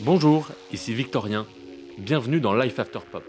Bonjour, 0.00 0.48
ici 0.72 0.92
Victorien. 0.92 1.46
Bienvenue 1.98 2.40
dans 2.40 2.52
Life 2.52 2.80
After 2.80 2.98
Pop, 3.12 3.22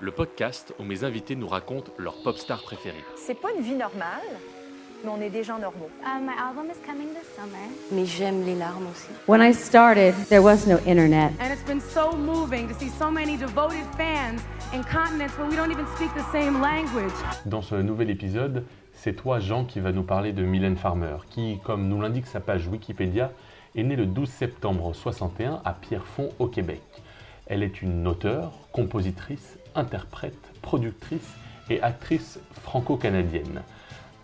le 0.00 0.10
podcast 0.10 0.74
où 0.78 0.82
mes 0.82 1.04
invités 1.04 1.36
nous 1.36 1.46
racontent 1.46 1.92
leur 1.98 2.22
pop 2.22 2.38
star 2.38 2.62
préférée. 2.62 3.04
C'est 3.16 3.38
pas 3.38 3.48
une 3.54 3.62
vie 3.62 3.74
normale, 3.74 4.22
mais 5.04 5.10
on 5.10 5.20
est 5.20 5.28
des 5.28 5.44
gens 5.44 5.58
normaux. 5.58 5.90
Uh, 6.02 6.18
my 6.22 6.32
album 6.38 6.70
is 6.70 6.80
coming 6.86 7.08
this 7.08 7.28
summer. 7.36 7.68
Mais 7.92 8.06
j'aime 8.06 8.46
les 8.46 8.54
larmes 8.54 8.86
aussi. 8.90 9.08
When 9.28 9.42
I 9.42 9.52
started, 9.52 10.14
there 10.30 10.42
was 10.42 10.66
no 10.66 10.78
internet. 10.86 11.32
And 11.38 11.52
it's 11.52 11.66
been 11.66 11.82
so 11.82 12.16
moving 12.16 12.66
to 12.68 12.74
see 12.78 12.88
so 12.88 13.10
many 13.10 13.36
devoted 13.36 13.84
fans 13.98 14.40
in 14.72 14.82
continents 14.84 15.36
where 15.36 15.48
we 15.48 15.56
don't 15.56 15.70
even 15.70 15.86
speak 15.96 16.10
the 16.14 16.24
same 16.32 16.62
language. 16.62 17.12
Dans 17.44 17.62
ce 17.62 17.74
nouvel 17.74 18.08
épisode, 18.08 18.64
c'est 18.94 19.12
toi 19.12 19.38
Jean 19.38 19.66
qui 19.66 19.80
va 19.80 19.92
nous 19.92 20.02
parler 20.02 20.32
de 20.32 20.42
Mylène 20.42 20.78
Farmer, 20.78 21.18
qui, 21.28 21.58
comme 21.62 21.88
nous 21.88 22.00
l'indique 22.00 22.26
sa 22.26 22.40
page 22.40 22.66
Wikipédia, 22.68 23.32
est 23.76 23.82
née 23.82 23.96
le 23.96 24.06
12 24.06 24.28
septembre 24.28 24.94
61 24.94 25.60
à 25.64 25.72
Pierrefonds 25.74 26.30
au 26.38 26.46
Québec. 26.46 26.82
Elle 27.46 27.62
est 27.62 27.82
une 27.82 28.06
auteure, 28.06 28.52
compositrice, 28.72 29.58
interprète, 29.74 30.38
productrice 30.62 31.34
et 31.68 31.82
actrice 31.82 32.40
franco-canadienne. 32.62 33.62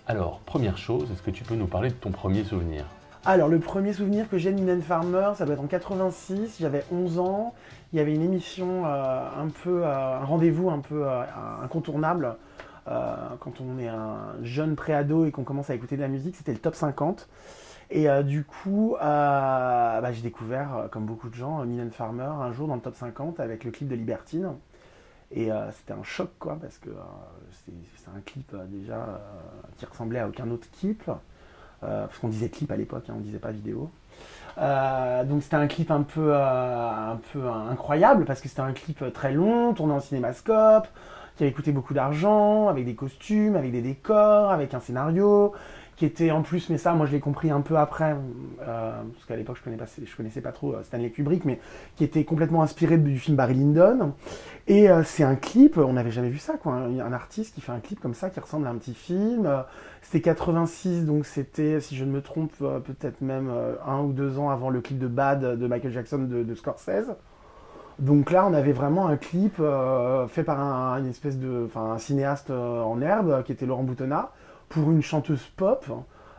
Alors, 0.07 0.41
première 0.41 0.79
chose, 0.79 1.11
est-ce 1.13 1.23
que 1.23 1.31
tu 1.31 1.45
peux 1.45 1.55
nous 1.55 1.67
parler 1.67 1.91
de 1.91 1.95
ton 1.95 2.11
premier 2.11 2.45
souvenir? 2.45 2.87
Alors, 3.25 3.49
le 3.49 3.61
premier 3.61 3.93
souvenir 3.93 4.29
que 4.29 4.39
j'ai 4.39 4.51
de 4.53 4.59
Mylène 4.59 4.83
Farmer, 4.83 5.31
ça 5.37 5.45
doit 5.45 5.55
être 5.55 5.63
en 5.63 5.69
86, 5.69 6.57
j'avais 6.59 6.85
11 6.91 7.21
ans. 7.21 7.55
Il 7.93 7.99
y 7.99 8.01
avait 8.01 8.15
une 8.15 8.23
émission 8.23 8.85
euh, 8.87 9.29
un 9.39 9.49
peu, 9.63 9.85
euh, 9.85 10.19
un 10.21 10.25
rendez-vous 10.25 10.71
un 10.71 10.81
peu 10.81 11.07
euh, 11.07 11.23
incontournable 11.63 12.37
quand 13.39 13.61
on 13.61 13.79
est 13.79 13.87
un 13.87 14.35
jeune 14.43 14.75
préado 14.75 15.25
et 15.25 15.31
qu'on 15.31 15.45
commence 15.45 15.71
à 15.71 15.75
écouter 15.77 15.95
de 15.95 16.01
la 16.01 16.09
musique, 16.09 16.35
c'était 16.35 16.53
le 16.53 16.59
top 16.59 16.75
50. 16.75 17.29
Et 17.95 18.09
euh, 18.09 18.23
du 18.23 18.43
coup, 18.45 18.97
euh, 18.97 20.01
bah, 20.01 20.13
j'ai 20.13 20.23
découvert, 20.23 20.75
euh, 20.75 20.89
comme 20.89 21.05
beaucoup 21.05 21.29
de 21.29 21.35
gens, 21.35 21.63
Mylène 21.67 21.91
Farmer 21.91 22.23
un 22.23 22.51
jour 22.51 22.67
dans 22.67 22.77
le 22.77 22.81
top 22.81 22.97
50 22.97 23.39
avec 23.39 23.65
le 23.65 23.71
clip 23.71 23.87
de 23.87 23.95
Libertine. 23.95 24.53
Et 25.35 25.49
c'était 25.73 25.95
un 25.95 26.03
choc, 26.03 26.29
quoi, 26.39 26.59
parce 26.61 26.77
que 26.77 26.91
c'est 27.65 28.11
un 28.15 28.21
clip 28.21 28.55
déjà 28.69 29.19
qui 29.79 29.87
ressemblait 29.87 30.19
à 30.19 30.29
aucun 30.29 30.51
autre 30.51 30.67
clip. 30.79 31.11
Parce 31.81 32.19
qu'on 32.19 32.29
disait 32.29 32.51
clip 32.51 32.71
à 32.71 32.77
l'époque, 32.77 33.05
hein, 33.09 33.15
on 33.17 33.21
disait 33.21 33.39
pas 33.39 33.51
vidéo. 33.51 33.91
Donc 34.59 35.43
c'était 35.43 35.57
un 35.57 35.69
clip 35.69 35.91
un 35.91 36.03
peu, 36.03 36.37
un 36.37 37.19
peu 37.33 37.49
incroyable, 37.49 38.27
parce 38.27 38.43
que 38.43 38.49
c'était 38.51 38.61
un 38.61 38.75
clip 38.75 39.11
très 39.15 39.33
long, 39.33 39.73
tourné 39.73 39.95
en 39.95 40.01
cinémascope, 40.01 40.87
qui 41.39 41.45
avait 41.45 41.53
coûté 41.55 41.73
beaucoup 41.73 41.95
d'argent, 41.95 42.69
avec 42.69 42.85
des 42.85 42.95
costumes, 42.95 43.57
avec 43.57 43.73
des 43.73 43.81
décors, 43.81 44.51
avec 44.51 44.75
un 44.75 44.81
scénario, 44.81 45.55
qui 45.97 46.07
était 46.07 46.31
en 46.31 46.43
plus, 46.43 46.71
mais 46.71 46.79
ça, 46.79 46.95
moi 46.95 47.07
je 47.07 47.13
l'ai 47.13 47.21
compris 47.21 47.51
un 47.51 47.61
peu 47.61 47.77
après, 47.77 48.17
euh, 48.63 49.03
parce 49.13 49.25
qu'à 49.27 49.37
l'époque 49.37 49.59
je 49.59 49.63
connaissais 49.63 50.03
connaissais 50.17 50.41
pas 50.41 50.53
trop 50.53 50.75
euh, 50.75 50.83
Stanley 50.83 51.11
Kubrick, 51.11 51.45
mais 51.45 51.61
qui 51.97 52.05
était 52.05 52.25
complètement 52.25 52.63
inspiré 52.63 52.97
du 52.97 53.19
film 53.19 53.37
Barry 53.37 53.55
Lyndon. 53.55 54.15
Et 54.69 54.91
euh, 54.91 55.03
c'est 55.05 55.25
un 55.25 55.35
clip, 55.35 55.77
on 55.77 55.93
n'avait 55.93 56.11
jamais 56.11 56.31
vu 56.31 56.39
ça, 56.39 56.55
quoi, 56.55 56.75
un, 56.75 56.99
un 56.99 57.13
artiste 57.13 57.55
qui 57.55 57.61
fait 57.61 57.73
un 57.73 57.81
clip 57.81 58.01
comme 58.01 58.15
ça, 58.15 58.31
qui 58.31 58.41
ressemble 58.41 58.67
à 58.67 58.71
un 58.71 58.77
petit 58.77 58.95
film. 58.95 59.49
C'était 60.01 60.23
86, 60.23 61.05
donc 61.05 61.27
c'était, 61.27 61.81
si 61.81 61.97
je 61.97 62.05
ne 62.05 62.11
me 62.11 62.23
trompe, 62.23 62.53
peut-être 62.59 63.21
même 63.21 63.53
un 63.87 64.01
ou 64.01 64.13
deux 64.13 64.39
ans 64.39 64.51
avant 64.51 64.71
le 64.71 64.81
clip 64.81 64.99
de 64.99 65.07
Bad 65.07 65.59
de 65.59 65.67
Michael 65.67 65.93
Jackson 65.93 66.27
de, 66.29 66.55
Scorsese. 66.55 67.13
Donc 67.99 68.33
là, 68.33 68.47
on 68.47 68.55
avait 68.55 68.73
vraiment 68.73 69.07
un 69.07 69.17
clip 69.17 69.63
fait 70.29 70.43
par 70.43 70.59
un, 70.59 70.99
une 70.99 71.09
espèce 71.09 71.39
de, 71.39 71.69
un 71.77 71.99
cinéaste 71.99 72.51
en 72.51 73.01
herbe 73.01 73.45
qui 73.45 73.53
était 73.53 73.67
Laurent 73.67 73.85
Boutonnat 73.85 74.33
pour 74.73 74.91
une 74.91 75.03
chanteuse 75.03 75.43
pop. 75.57 75.87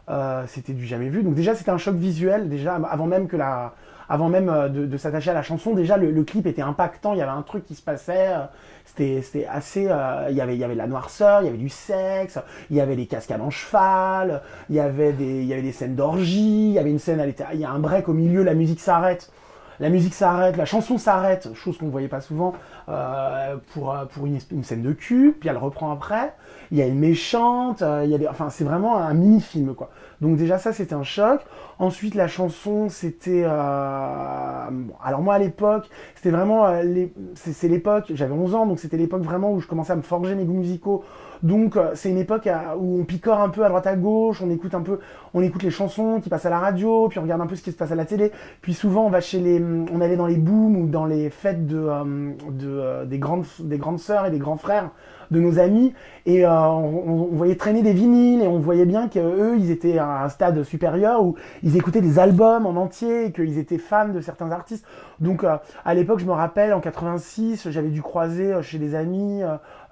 Euh, 0.09 0.43
c'était 0.47 0.73
du 0.73 0.85
jamais 0.85 1.09
vu. 1.09 1.23
Donc 1.23 1.35
déjà, 1.35 1.55
c'était 1.55 1.71
un 1.71 1.77
choc 1.77 1.95
visuel 1.95 2.49
déjà 2.49 2.75
avant 2.75 3.05
même 3.05 3.27
que 3.27 3.37
la, 3.37 3.73
avant 4.09 4.27
même 4.27 4.49
euh, 4.49 4.67
de, 4.67 4.97
s'attacher 4.97 5.29
à 5.29 5.33
la 5.33 5.43
chanson. 5.43 5.73
Déjà, 5.73 5.97
le, 5.97 6.23
clip 6.23 6.45
était 6.45 6.61
impactant. 6.61 7.13
Il 7.13 7.19
y 7.19 7.21
avait 7.21 7.31
un 7.31 7.41
truc 7.41 7.65
qui 7.65 7.75
se 7.75 7.81
passait. 7.81 8.33
euh, 8.33 8.45
C'était, 8.85 9.45
assez. 9.45 9.83
il 10.29 10.35
y 10.35 10.41
avait, 10.41 10.55
il 10.55 10.59
y 10.59 10.63
avait 10.63 10.73
de 10.73 10.79
la 10.79 10.87
noirceur, 10.87 11.41
il 11.41 11.45
y 11.45 11.47
avait 11.47 11.57
du 11.57 11.69
sexe, 11.69 12.39
il 12.69 12.75
y 12.75 12.81
avait 12.81 12.95
des 12.95 13.05
cascades 13.05 13.41
en 13.41 13.49
cheval, 13.49 14.41
il 14.69 14.75
y 14.75 14.79
avait 14.79 15.13
des, 15.13 15.41
il 15.41 15.45
y 15.45 15.53
avait 15.53 15.61
des 15.61 15.71
scènes 15.71 15.95
d'orgie. 15.95 16.69
Il 16.69 16.73
y 16.73 16.79
avait 16.79 16.91
une 16.91 16.99
scène, 16.99 17.33
il 17.53 17.59
y 17.59 17.65
a 17.65 17.71
un 17.71 17.79
break 17.79 18.09
au 18.09 18.13
milieu, 18.13 18.43
la 18.43 18.55
musique 18.55 18.81
s'arrête. 18.81 19.31
La 19.79 19.89
musique 19.89 20.13
s'arrête, 20.13 20.55
la 20.57 20.65
chanson 20.65 20.97
s'arrête, 20.97 21.49
chose 21.55 21.77
qu'on 21.77 21.87
ne 21.87 21.91
voyait 21.91 22.07
pas 22.07 22.21
souvent 22.21 22.53
euh, 22.89 23.55
pour, 23.73 23.93
euh, 23.93 24.05
pour 24.05 24.25
une, 24.25 24.39
scène 24.63 24.81
de 24.83 24.93
cul, 24.93 25.35
puis 25.39 25.49
elle 25.49 25.57
reprend 25.57 25.91
après. 25.91 26.33
Il 26.71 26.77
y 26.77 26.81
a 26.81 26.87
une 26.87 26.99
méchante, 26.99 27.81
euh, 27.81 28.01
il 28.03 28.11
y 28.11 28.15
a 28.15 28.17
des, 28.17 28.27
enfin 28.27 28.49
c'est 28.49 28.63
vraiment 28.63 28.97
un 28.97 29.13
mini-film 29.13 29.73
quoi. 29.75 29.89
Donc 30.21 30.37
déjà 30.37 30.57
ça 30.57 30.73
c'était 30.73 30.93
un 30.95 31.03
choc. 31.03 31.41
Ensuite 31.79 32.15
la 32.15 32.27
chanson 32.27 32.89
c'était, 32.89 33.43
euh, 33.45 34.69
alors 35.03 35.21
moi 35.21 35.35
à 35.35 35.39
l'époque 35.39 35.89
c'était 36.15 36.31
vraiment, 36.31 36.65
euh, 36.65 36.83
les- 36.83 37.13
c'est 37.35 37.67
l'époque, 37.67 38.11
j'avais 38.13 38.33
11 38.33 38.55
ans 38.55 38.65
donc 38.65 38.79
c'était 38.79 38.97
l'époque 38.97 39.23
vraiment 39.23 39.51
où 39.51 39.59
je 39.59 39.67
commençais 39.67 39.93
à 39.93 39.95
me 39.95 40.01
forger 40.01 40.35
mes 40.35 40.45
goûts 40.45 40.53
musicaux. 40.53 41.03
Donc 41.43 41.75
euh, 41.75 41.91
c'est 41.93 42.09
une 42.09 42.17
époque 42.17 42.47
où 42.77 43.01
on 43.01 43.03
picore 43.03 43.39
un 43.39 43.49
peu 43.49 43.65
à 43.65 43.67
droite 43.67 43.85
à 43.85 43.97
gauche, 43.97 44.41
on 44.41 44.49
écoute 44.49 44.73
un 44.73 44.81
peu, 44.81 44.99
on 45.33 45.41
écoute 45.41 45.61
les 45.61 45.71
chansons 45.71 46.21
qui 46.21 46.29
passent 46.29 46.45
à 46.45 46.49
la 46.49 46.59
radio, 46.59 47.09
puis 47.09 47.19
on 47.19 47.23
regarde 47.23 47.41
un 47.41 47.47
peu 47.47 47.57
ce 47.57 47.61
qui 47.61 47.73
se 47.73 47.75
passe 47.75 47.91
à 47.91 47.95
la 47.95 48.05
télé. 48.05 48.31
Puis 48.61 48.73
souvent 48.73 49.05
on 49.05 49.09
va 49.09 49.19
chez 49.19 49.41
les, 49.41 49.61
on 49.61 49.99
allait 49.99 50.15
dans 50.15 50.25
les 50.25 50.37
booms 50.37 50.77
ou 50.77 50.87
dans 50.87 51.05
les 51.05 51.29
fêtes 51.29 51.67
de, 51.67 51.77
euh, 51.77 52.31
euh, 52.63 53.05
des 53.05 53.19
grandes 53.19 53.45
des 53.59 53.77
grandes 53.77 53.99
sœurs 53.99 54.25
et 54.25 54.31
des 54.31 54.39
grands 54.39 54.55
frères 54.55 54.91
de 55.31 55.39
nos 55.39 55.57
amis 55.57 55.93
et 56.25 56.45
on, 56.45 57.29
voyait 57.31 57.55
traîner 57.55 57.81
des 57.81 57.93
vinyles 57.93 58.43
et 58.43 58.47
on 58.47 58.59
voyait 58.59 58.85
bien 58.85 59.07
qu'eux 59.07 59.55
ils 59.57 59.71
étaient 59.71 59.97
à 59.97 60.23
un 60.23 60.29
stade 60.29 60.61
supérieur 60.63 61.23
où 61.23 61.35
ils 61.63 61.75
écoutaient 61.75 62.01
des 62.01 62.19
albums 62.19 62.67
en 62.67 62.75
entier 62.75 63.25
et 63.25 63.31
qu'ils 63.31 63.57
étaient 63.57 63.79
fans 63.79 64.09
de 64.09 64.21
certains 64.21 64.51
artistes. 64.51 64.85
Donc 65.19 65.43
à 65.43 65.93
l'époque 65.95 66.19
je 66.19 66.25
me 66.25 66.33
rappelle 66.33 66.71
en 66.73 66.81
86 66.81 67.69
j'avais 67.71 67.89
dû 67.89 68.03
croiser 68.03 68.61
chez 68.61 68.77
des 68.77 68.93
amis 68.93 69.41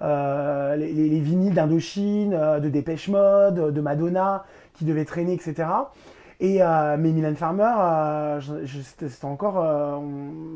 euh, 0.02 0.72
euh, 0.72 0.76
les, 0.76 0.92
les- 0.92 1.08
les 1.08 1.20
vinyles 1.20 1.54
d'Indochine, 1.54 2.34
euh, 2.34 2.60
de 2.60 2.68
Dépêche 2.68 3.08
Mode, 3.08 3.72
de 3.72 3.80
Madonna 3.80 4.44
qui 4.74 4.84
devaient 4.84 5.04
traîner 5.04 5.32
etc. 5.34 5.64
Et 6.40 6.60
euh, 6.60 6.96
mais 6.98 7.12
Mylène 7.12 7.36
Farmer, 7.36 7.70
euh, 7.78 8.40
c'était 8.66 9.24
encore, 9.24 9.62
euh, 9.62 9.98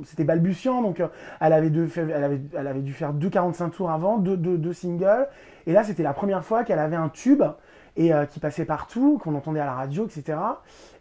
c'était 0.05 0.25
balbutiant, 0.25 0.83
donc 0.83 0.99
euh, 0.99 1.07
elle 1.41 1.53
avait, 1.53 1.71
faire- 1.87 2.09
elle, 2.13 2.25
avait, 2.25 2.41
elle 2.59 2.67
avait 2.67 2.81
dû 2.81 2.93
faire 2.93 3.13
deux 3.13 3.31
45 3.31 3.71
tours 3.71 3.91
avant, 3.91 4.19
deux, 4.19 4.37
deux, 4.37 4.59
deux 4.59 4.73
singles, 4.73 5.29
et 5.67 5.73
là 5.73 5.85
c'était 5.85 6.03
la 6.03 6.13
première 6.13 6.45
fois 6.45 6.65
qu'elle 6.65 6.81
avait 6.81 6.97
un 6.97 7.09
tube 7.09 7.45
et 7.97 8.13
euh, 8.13 8.25
qui 8.27 8.41
passait 8.41 8.65
partout, 8.65 9.19
qu'on 9.23 9.37
entendait 9.37 9.61
à 9.61 9.65
la 9.65 9.75
radio, 9.75 10.07
etc. 10.07 10.39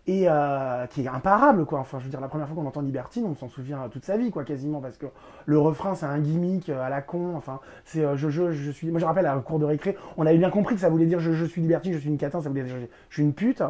Et 0.08 0.26
euh, 0.30 0.86
qui 0.86 1.02
est 1.02 1.08
imparable, 1.08 1.66
quoi. 1.66 1.80
Enfin, 1.80 1.98
je 1.98 2.04
veux 2.04 2.12
dire, 2.12 2.22
la 2.22 2.28
première 2.28 2.48
fois 2.48 2.56
qu'on 2.56 2.68
entend 2.68 2.82
Libertine, 2.82 3.26
on 3.26 3.34
s'en 3.34 3.50
souvient 3.50 3.90
toute 3.90 4.06
sa 4.06 4.18
vie, 4.18 4.30
quoi, 4.30 4.44
quasiment, 4.44 4.80
parce 4.80 4.98
que 4.98 5.08
le 5.48 5.58
refrain, 5.58 5.96
c'est 5.96 6.06
un 6.06 6.20
gimmick 6.20 6.70
euh, 6.70 6.86
à 6.86 6.90
la 6.90 7.02
con. 7.02 7.34
Enfin, 7.36 7.60
c'est 7.86 8.06
euh, 8.06 8.16
je, 8.16 8.30
je, 8.30 8.52
je 8.52 8.70
suis. 8.70 8.92
Moi, 8.92 9.00
je 9.00 9.06
rappelle 9.06 9.26
à 9.26 9.36
cours 9.38 9.58
de 9.58 9.66
récré, 9.66 9.98
on 10.18 10.28
avait 10.28 10.38
bien 10.38 10.52
compris 10.52 10.76
que 10.76 10.82
ça 10.82 10.90
voulait 10.90 11.08
dire 11.08 11.20
je, 11.20 11.32
je 11.32 11.46
suis 11.46 11.60
Libertine, 11.62 11.94
je 11.94 11.98
suis 11.98 12.10
une 12.10 12.20
catin, 12.20 12.40
ça 12.40 12.50
voulait 12.50 12.64
dire 12.64 12.76
je 13.10 13.16
suis 13.16 13.24
une 13.24 13.34
pute. 13.34 13.64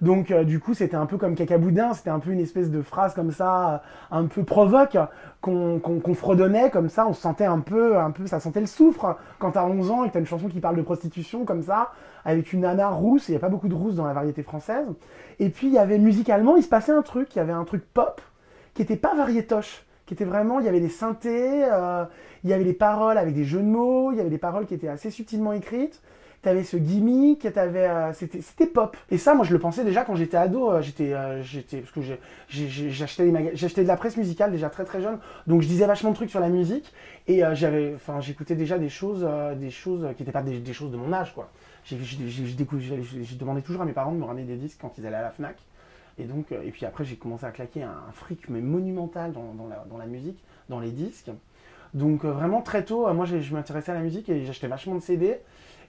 Donc 0.00 0.30
euh, 0.30 0.44
du 0.44 0.60
coup 0.60 0.74
c'était 0.74 0.96
un 0.96 1.06
peu 1.06 1.16
comme 1.16 1.34
cacaboudin, 1.34 1.94
c'était 1.94 2.10
un 2.10 2.18
peu 2.18 2.30
une 2.30 2.40
espèce 2.40 2.70
de 2.70 2.82
phrase 2.82 3.14
comme 3.14 3.32
ça, 3.32 3.74
euh, 3.74 3.78
un 4.10 4.26
peu 4.26 4.44
provoque, 4.44 4.96
qu'on 5.40 6.14
fredonnait 6.14 6.70
comme 6.70 6.88
ça, 6.88 7.06
on 7.06 7.12
se 7.12 7.20
sentait 7.20 7.44
un 7.44 7.60
peu, 7.60 7.98
un 7.98 8.10
peu, 8.10 8.26
ça 8.26 8.40
sentait 8.40 8.60
le 8.60 8.66
soufre 8.66 9.16
quand 9.38 9.52
t'as 9.52 9.64
11 9.64 9.90
ans 9.90 10.04
et 10.04 10.08
que 10.08 10.14
t'as 10.14 10.20
une 10.20 10.26
chanson 10.26 10.48
qui 10.48 10.60
parle 10.60 10.76
de 10.76 10.82
prostitution 10.82 11.44
comme 11.44 11.62
ça, 11.62 11.92
avec 12.24 12.52
une 12.52 12.60
nana 12.60 12.88
rousse, 12.88 13.28
il 13.28 13.32
n'y 13.32 13.36
a 13.36 13.40
pas 13.40 13.48
beaucoup 13.48 13.68
de 13.68 13.74
rousses 13.74 13.96
dans 13.96 14.06
la 14.06 14.12
variété 14.12 14.42
française. 14.42 14.86
Et 15.38 15.48
puis 15.48 15.68
il 15.68 15.72
y 15.72 15.78
avait 15.78 15.98
musicalement, 15.98 16.56
il 16.56 16.62
se 16.62 16.68
passait 16.68 16.92
un 16.92 17.02
truc, 17.02 17.34
il 17.34 17.38
y 17.38 17.42
avait 17.42 17.52
un 17.52 17.64
truc 17.64 17.84
pop 17.92 18.20
qui 18.74 18.82
était 18.82 18.96
pas 18.96 19.14
variétoche, 19.14 19.84
qui 20.04 20.14
était 20.14 20.24
vraiment, 20.24 20.60
il 20.60 20.66
y 20.66 20.68
avait 20.68 20.80
des 20.80 20.88
synthés, 20.88 21.64
euh, 21.64 22.04
il 22.44 22.50
y 22.50 22.52
avait 22.52 22.64
des 22.64 22.72
paroles 22.72 23.18
avec 23.18 23.34
des 23.34 23.44
jeux 23.44 23.60
de 23.60 23.66
mots, 23.66 24.12
il 24.12 24.18
y 24.18 24.20
avait 24.20 24.30
des 24.30 24.38
paroles 24.38 24.66
qui 24.66 24.74
étaient 24.74 24.88
assez 24.88 25.10
subtilement 25.10 25.52
écrites 25.52 26.02
t'avais 26.46 26.62
ce 26.62 26.76
gimmick, 26.76 27.52
t'avais, 27.52 27.88
euh, 27.88 28.12
c'était, 28.12 28.40
c'était 28.40 28.68
pop. 28.68 28.96
Et 29.10 29.18
ça, 29.18 29.34
moi, 29.34 29.44
je 29.44 29.52
le 29.52 29.58
pensais 29.58 29.82
déjà 29.82 30.04
quand 30.04 30.14
j'étais 30.14 30.36
ado. 30.36 30.70
euh, 30.70 30.80
j'étais, 30.80 31.12
euh, 31.12 31.42
j'étais, 31.42 31.78
parce 31.78 31.90
que 31.90 32.00
j'ai- 32.00 32.20
j'ai- 32.48 32.90
j'achetais 32.90 33.24
des 33.24 33.32
maga- 33.32 33.50
j'achetais 33.54 33.82
de 33.82 33.88
la 33.88 33.96
presse 33.96 34.16
musicale 34.16 34.52
déjà 34.52 34.70
très 34.70 34.84
très 34.84 35.02
jeune, 35.02 35.18
donc 35.48 35.62
je 35.62 35.66
disais 35.66 35.86
vachement 35.86 36.10
de 36.10 36.14
trucs 36.14 36.30
sur 36.30 36.38
la 36.38 36.48
musique 36.48 36.92
et 37.26 37.42
j'avais, 37.54 37.94
enfin, 37.96 38.20
j'écoutais 38.20 38.54
déjà 38.54 38.78
des 38.78 38.88
choses, 38.88 39.26
des 39.56 39.70
choses 39.70 40.06
qui 40.16 40.22
n'étaient 40.22 40.30
pas 40.30 40.42
des, 40.42 40.72
choses 40.72 40.92
de 40.92 40.96
mon 40.96 41.12
âge, 41.12 41.34
quoi. 41.34 41.50
J'ai, 41.84 41.98
j'ai 42.00 43.36
demandé 43.36 43.62
toujours 43.62 43.82
à 43.82 43.84
mes 43.84 43.92
parents 43.92 44.12
de 44.12 44.18
me 44.18 44.24
ramener 44.24 44.44
des 44.44 44.56
disques 44.56 44.78
quand 44.80 44.96
ils 44.98 45.06
allaient 45.06 45.16
à 45.16 45.22
la 45.22 45.30
Fnac. 45.30 45.56
Et 46.18 46.24
donc, 46.24 46.52
et 46.52 46.70
puis 46.70 46.86
après, 46.86 47.04
j'ai 47.04 47.16
commencé 47.16 47.44
à 47.44 47.50
claquer 47.50 47.82
un, 47.82 47.90
un 48.08 48.12
fric 48.12 48.48
mais 48.48 48.60
monumental 48.60 49.32
dans, 49.32 49.52
dans 49.54 49.98
la, 49.98 50.06
musique, 50.06 50.38
dans 50.68 50.78
les 50.78 50.90
disques. 50.90 51.30
Donc 51.94 52.24
vraiment 52.24 52.62
très 52.62 52.84
tôt, 52.84 53.12
moi 53.14 53.24
je 53.26 53.52
m'intéressais 53.52 53.90
à 53.90 53.94
la 53.94 54.00
musique 54.02 54.28
et 54.28 54.44
j'achetais 54.44 54.68
vachement 54.68 54.94
de 54.94 55.00
CD. 55.00 55.38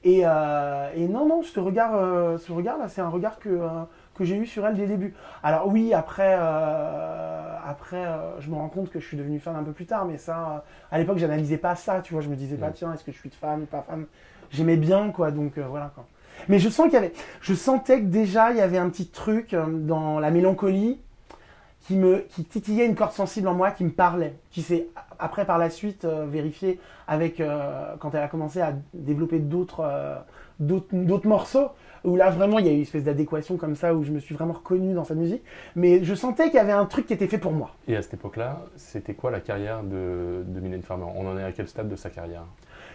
Et, 0.03 0.21
euh, 0.23 0.89
et 0.95 1.07
non, 1.07 1.25
non, 1.27 1.41
ce 1.43 1.59
regard, 1.59 1.95
euh, 1.95 2.37
ce 2.37 2.51
regard 2.51 2.77
là, 2.77 2.87
c'est 2.87 3.01
un 3.01 3.09
regard 3.09 3.39
que, 3.39 3.49
euh, 3.49 3.67
que 4.15 4.23
j'ai 4.23 4.35
eu 4.37 4.45
sur 4.45 4.65
elle 4.65 4.75
dès 4.75 4.83
le 4.83 4.87
début. 4.89 5.13
Alors 5.43 5.67
oui, 5.67 5.93
après, 5.93 6.35
euh, 6.39 7.55
après 7.67 8.05
euh, 8.05 8.39
je 8.39 8.49
me 8.49 8.55
rends 8.55 8.69
compte 8.69 8.89
que 8.89 8.99
je 8.99 9.05
suis 9.05 9.17
devenu 9.17 9.39
fan 9.39 9.55
un 9.55 9.63
peu 9.63 9.71
plus 9.71 9.85
tard, 9.85 10.05
mais 10.05 10.17
ça, 10.17 10.37
euh, 10.37 10.59
à 10.91 10.99
l'époque, 10.99 11.17
j'analysais 11.17 11.57
pas 11.57 11.75
ça, 11.75 12.01
tu 12.01 12.13
vois, 12.13 12.21
je 12.21 12.29
me 12.29 12.35
disais 12.35 12.55
pas, 12.57 12.69
Mm. 12.69 12.73
tiens, 12.73 12.93
est-ce 12.93 13.03
que 13.03 13.11
je 13.11 13.17
suis 13.17 13.29
de 13.29 13.35
fan 13.35 13.61
ou 13.61 13.65
pas 13.65 13.81
fan? 13.87 14.05
J'aimais 14.51 14.77
bien, 14.77 15.11
quoi, 15.11 15.31
donc 15.31 15.57
euh, 15.57 15.65
voilà, 15.67 15.91
quoi. 15.93 16.05
Mais 16.47 16.59
je 16.59 16.69
sens 16.69 16.85
qu'il 16.85 16.93
y 16.93 16.97
avait, 16.97 17.13
je 17.41 17.53
sentais 17.53 17.99
que 17.99 18.05
déjà, 18.05 18.51
il 18.51 18.57
y 18.57 18.61
avait 18.61 18.77
un 18.77 18.89
petit 18.89 19.07
truc 19.07 19.55
dans 19.55 20.19
la 20.19 20.29
mélancolie 20.31 20.99
qui 21.87 21.95
me 21.95 22.25
qui 22.29 22.43
titillait 22.43 22.85
une 22.85 22.95
corde 22.95 23.13
sensible 23.13 23.47
en 23.47 23.53
moi, 23.53 23.71
qui 23.71 23.85
me 23.85 23.91
parlait, 23.91 24.35
qui 24.51 24.61
s'est 24.61 24.87
après 25.19 25.45
par 25.45 25.57
la 25.57 25.69
suite 25.69 26.03
euh, 26.03 26.25
vérifié 26.25 26.79
avec 27.07 27.39
euh, 27.39 27.95
quand 27.99 28.13
elle 28.13 28.23
a 28.23 28.27
commencé 28.27 28.59
à 28.59 28.73
développer 28.93 29.39
d'autres 29.39 29.79
euh, 29.79 30.17
d'autres 30.59 31.27
morceaux 31.27 31.69
où 32.03 32.15
là 32.15 32.29
vraiment 32.29 32.59
il 32.59 32.65
y 32.65 32.69
a 32.69 32.71
eu 32.71 32.75
une 32.75 32.81
espèce 32.81 33.05
d'adéquation 33.05 33.57
comme 33.57 33.75
ça 33.75 33.95
où 33.95 34.03
je 34.03 34.11
me 34.11 34.19
suis 34.19 34.35
vraiment 34.35 34.53
reconnu 34.53 34.93
dans 34.93 35.05
sa 35.05 35.15
musique, 35.15 35.43
mais 35.75 36.03
je 36.03 36.13
sentais 36.13 36.45
qu'il 36.45 36.55
y 36.55 36.59
avait 36.59 36.73
un 36.73 36.85
truc 36.85 37.05
qui 37.07 37.13
était 37.13 37.27
fait 37.27 37.37
pour 37.37 37.53
moi. 37.53 37.71
Et 37.87 37.95
à 37.95 38.01
cette 38.01 38.15
époque-là, 38.15 38.61
c'était 38.75 39.13
quoi 39.13 39.31
la 39.31 39.39
carrière 39.39 39.83
de, 39.83 40.43
de 40.45 40.81
Farmer 40.81 41.05
On 41.15 41.25
en 41.27 41.37
est 41.37 41.43
à 41.43 41.51
quel 41.51 41.67
stade 41.67 41.89
de 41.89 41.95
sa 41.95 42.09
carrière? 42.09 42.43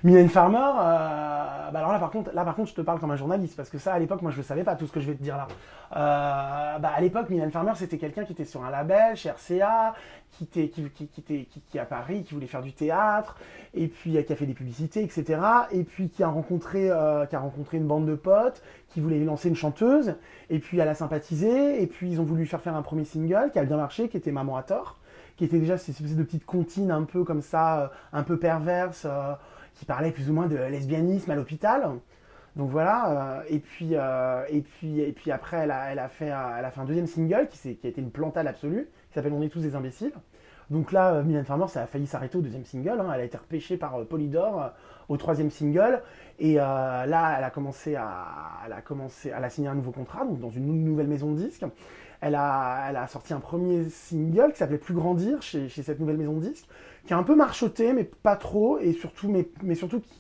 Mylène 0.05 0.29
Farmer, 0.29 0.59
euh, 0.59 1.71
bah 1.71 1.79
alors 1.79 1.93
là 1.93 1.99
par 2.01 2.11
contre, 2.11 2.33
là 2.35 2.45
par 2.45 2.57
contre, 2.57 2.71
je 2.71 2.75
te 2.75 2.81
parle 2.81 2.99
comme 2.99 3.13
un 3.13 3.17
journaliste 3.17 3.57
parce 3.57 3.71
que 3.71 3.79
ça 3.79 3.93
à 3.93 3.99
l'époque, 4.01 4.21
moi 4.21 4.33
je 4.33 4.39
ne 4.39 4.43
savais 4.43 4.65
pas 4.65 4.75
tout 4.75 4.87
ce 4.89 4.93
que 4.93 4.99
je 4.99 5.07
vais 5.07 5.15
te 5.15 5.23
dire 5.23 5.37
là. 5.37 5.47
Euh, 5.93 6.79
bah 6.81 6.91
à 6.95 7.01
l'époque, 7.01 7.31
Mylène 7.31 7.53
Farmer, 7.53 7.73
c'était 7.77 7.99
quelqu'un 7.99 8.25
qui 8.25 8.33
était 8.33 8.45
sur 8.45 8.65
un 8.65 8.71
label 8.71 9.17
chez 9.17 9.31
RCA, 9.31 9.95
qui 10.33 10.45
était, 10.45 10.69
qui, 10.69 10.89
qui, 10.91 11.07
qui 11.07 11.21
était, 11.21 11.47
qui, 11.71 11.79
à 11.79 11.85
Paris, 11.85 12.25
qui 12.25 12.35
voulait 12.35 12.49
faire 12.49 12.63
du 12.63 12.73
théâtre, 12.73 13.37
et 13.75 13.87
puis 13.87 14.17
euh, 14.17 14.23
qui 14.23 14.33
a 14.33 14.37
fait 14.37 14.47
des 14.47 14.55
publicités, 14.55 15.05
etc. 15.05 15.41
Et 15.71 15.85
puis 15.85 16.09
qui 16.09 16.25
a 16.25 16.29
rencontré, 16.29 16.91
euh, 16.91 17.25
qui 17.27 17.37
a 17.37 17.41
rencontré 17.41 17.77
une 17.77 17.87
bande 17.87 18.07
de 18.07 18.17
potes, 18.17 18.63
qui 18.89 19.01
voulait 19.01 19.21
lancer 19.21 19.51
une 19.51 19.57
chanteuse, 19.57 20.17
et 20.51 20.59
puis 20.59 20.79
elle 20.79 20.89
a 20.89 20.95
sympathisé, 20.95 21.81
et 21.81 21.87
puis 21.87 22.11
ils 22.11 22.21
ont 22.21 22.25
voulu 22.25 22.41
lui 22.41 22.49
faire 22.49 22.61
faire 22.61 22.75
un 22.75 22.83
premier 22.83 23.05
single 23.05 23.51
qui 23.53 23.59
a 23.61 23.65
bien 23.65 23.77
marché, 23.77 24.09
qui 24.09 24.17
était 24.17 24.33
Maman 24.33 24.57
à 24.57 24.65
tort, 24.65 24.99
qui 25.37 25.45
était 25.45 25.59
déjà 25.59 25.77
cette 25.77 25.91
espèce 25.91 26.17
de 26.17 26.23
petite 26.25 26.45
comptine 26.45 26.91
un 26.91 27.05
peu 27.05 27.23
comme 27.23 27.43
ça, 27.43 27.83
euh, 27.83 27.89
un 28.13 28.25
peu 28.25 28.37
perverse. 28.37 29.07
Euh, 29.73 29.79
qui 29.79 29.85
parlait 29.85 30.13
plus 30.13 30.31
ou 30.31 30.33
moins 30.33 30.47
de 30.47 30.57
lesbianisme 30.57 31.31
à 31.31 31.35
l'hôpital. 31.35 31.83
Donc 32.55 32.71
voilà, 32.71 33.39
euh, 33.39 33.43
et 33.49 33.59
puis 33.61 33.91
euh, 33.93 34.45
et 34.51 34.61
puis 34.61 35.01
et 35.01 35.13
puis 35.13 35.31
après 35.31 35.57
elle 35.59 35.71
a, 35.71 36.09
fait 36.09 36.31
un- 36.31 36.57
elle 36.59 36.65
a 36.65 36.71
fait 36.71 36.81
un 36.81 36.85
deuxième 36.85 37.07
single 37.07 37.49
qui, 37.49 37.77
qui 37.77 37.87
a 37.87 37.91
été 37.91 38.01
une 38.01 38.11
plantade 38.11 38.47
absolue, 38.47 38.91
qui 39.09 39.15
s'appelle 39.15 39.33
On 39.33 39.41
est 39.43 39.49
tous 39.49 39.63
des 39.63 39.75
imbéciles. 39.75 40.13
Donc 40.71 40.93
là, 40.93 41.15
euh, 41.15 41.23
Mylène 41.23 41.45
Farmer, 41.45 41.67
ça 41.69 41.83
a 41.83 41.87
failli 41.87 42.07
s'arrêter 42.07 42.39
au 42.39 42.41
deuxième 42.41 42.65
single. 42.65 43.01
hein. 43.01 43.11
Elle 43.15 43.21
a 43.21 43.25
été 43.25 43.37
repêchée 43.37 43.77
par 43.77 43.95
euh, 43.97 44.05
Polydor 44.05 44.63
euh, 44.63 44.69
au 45.09 45.17
troisième 45.17 45.51
single. 45.51 46.03
Et 46.39 46.59
euh, 46.59 46.63
là, 47.07 47.35
elle 47.37 47.45
a 47.45 47.51
commencé 47.51 47.95
à, 47.95 48.27
elle 48.65 48.73
a 48.73 48.81
commencé, 48.81 49.33
signé 49.51 49.69
un 49.69 49.75
nouveau 49.75 49.91
contrat, 49.91 50.25
donc 50.25 50.41
dans 50.41 50.51
une 50.51 50.67
nou- 50.67 50.73
nouvelle 50.75 51.09
maison 51.09 51.33
de 51.33 51.37
disques. 51.39 51.65
Elle 52.23 52.37
a, 52.37 53.07
sorti 53.09 53.35
un 53.35 53.41
premier 53.41 53.89
single 53.91 54.53
qui 54.53 54.59
s'appelait 54.59 54.79
Plus 54.79 54.95
grandir 54.95 55.43
chez, 55.43 55.69
cette 55.69 55.99
nouvelle 55.99 56.17
maison 56.17 56.35
de 56.35 56.47
disques, 56.47 56.69
qui 57.05 57.13
a 57.13 57.19
un 57.19 57.25
peu 57.25 57.35
marchoté, 57.35 57.93
mais 57.93 58.05
pas 58.05 58.37
trop, 58.37 58.79
et 58.79 58.93
surtout, 58.93 59.29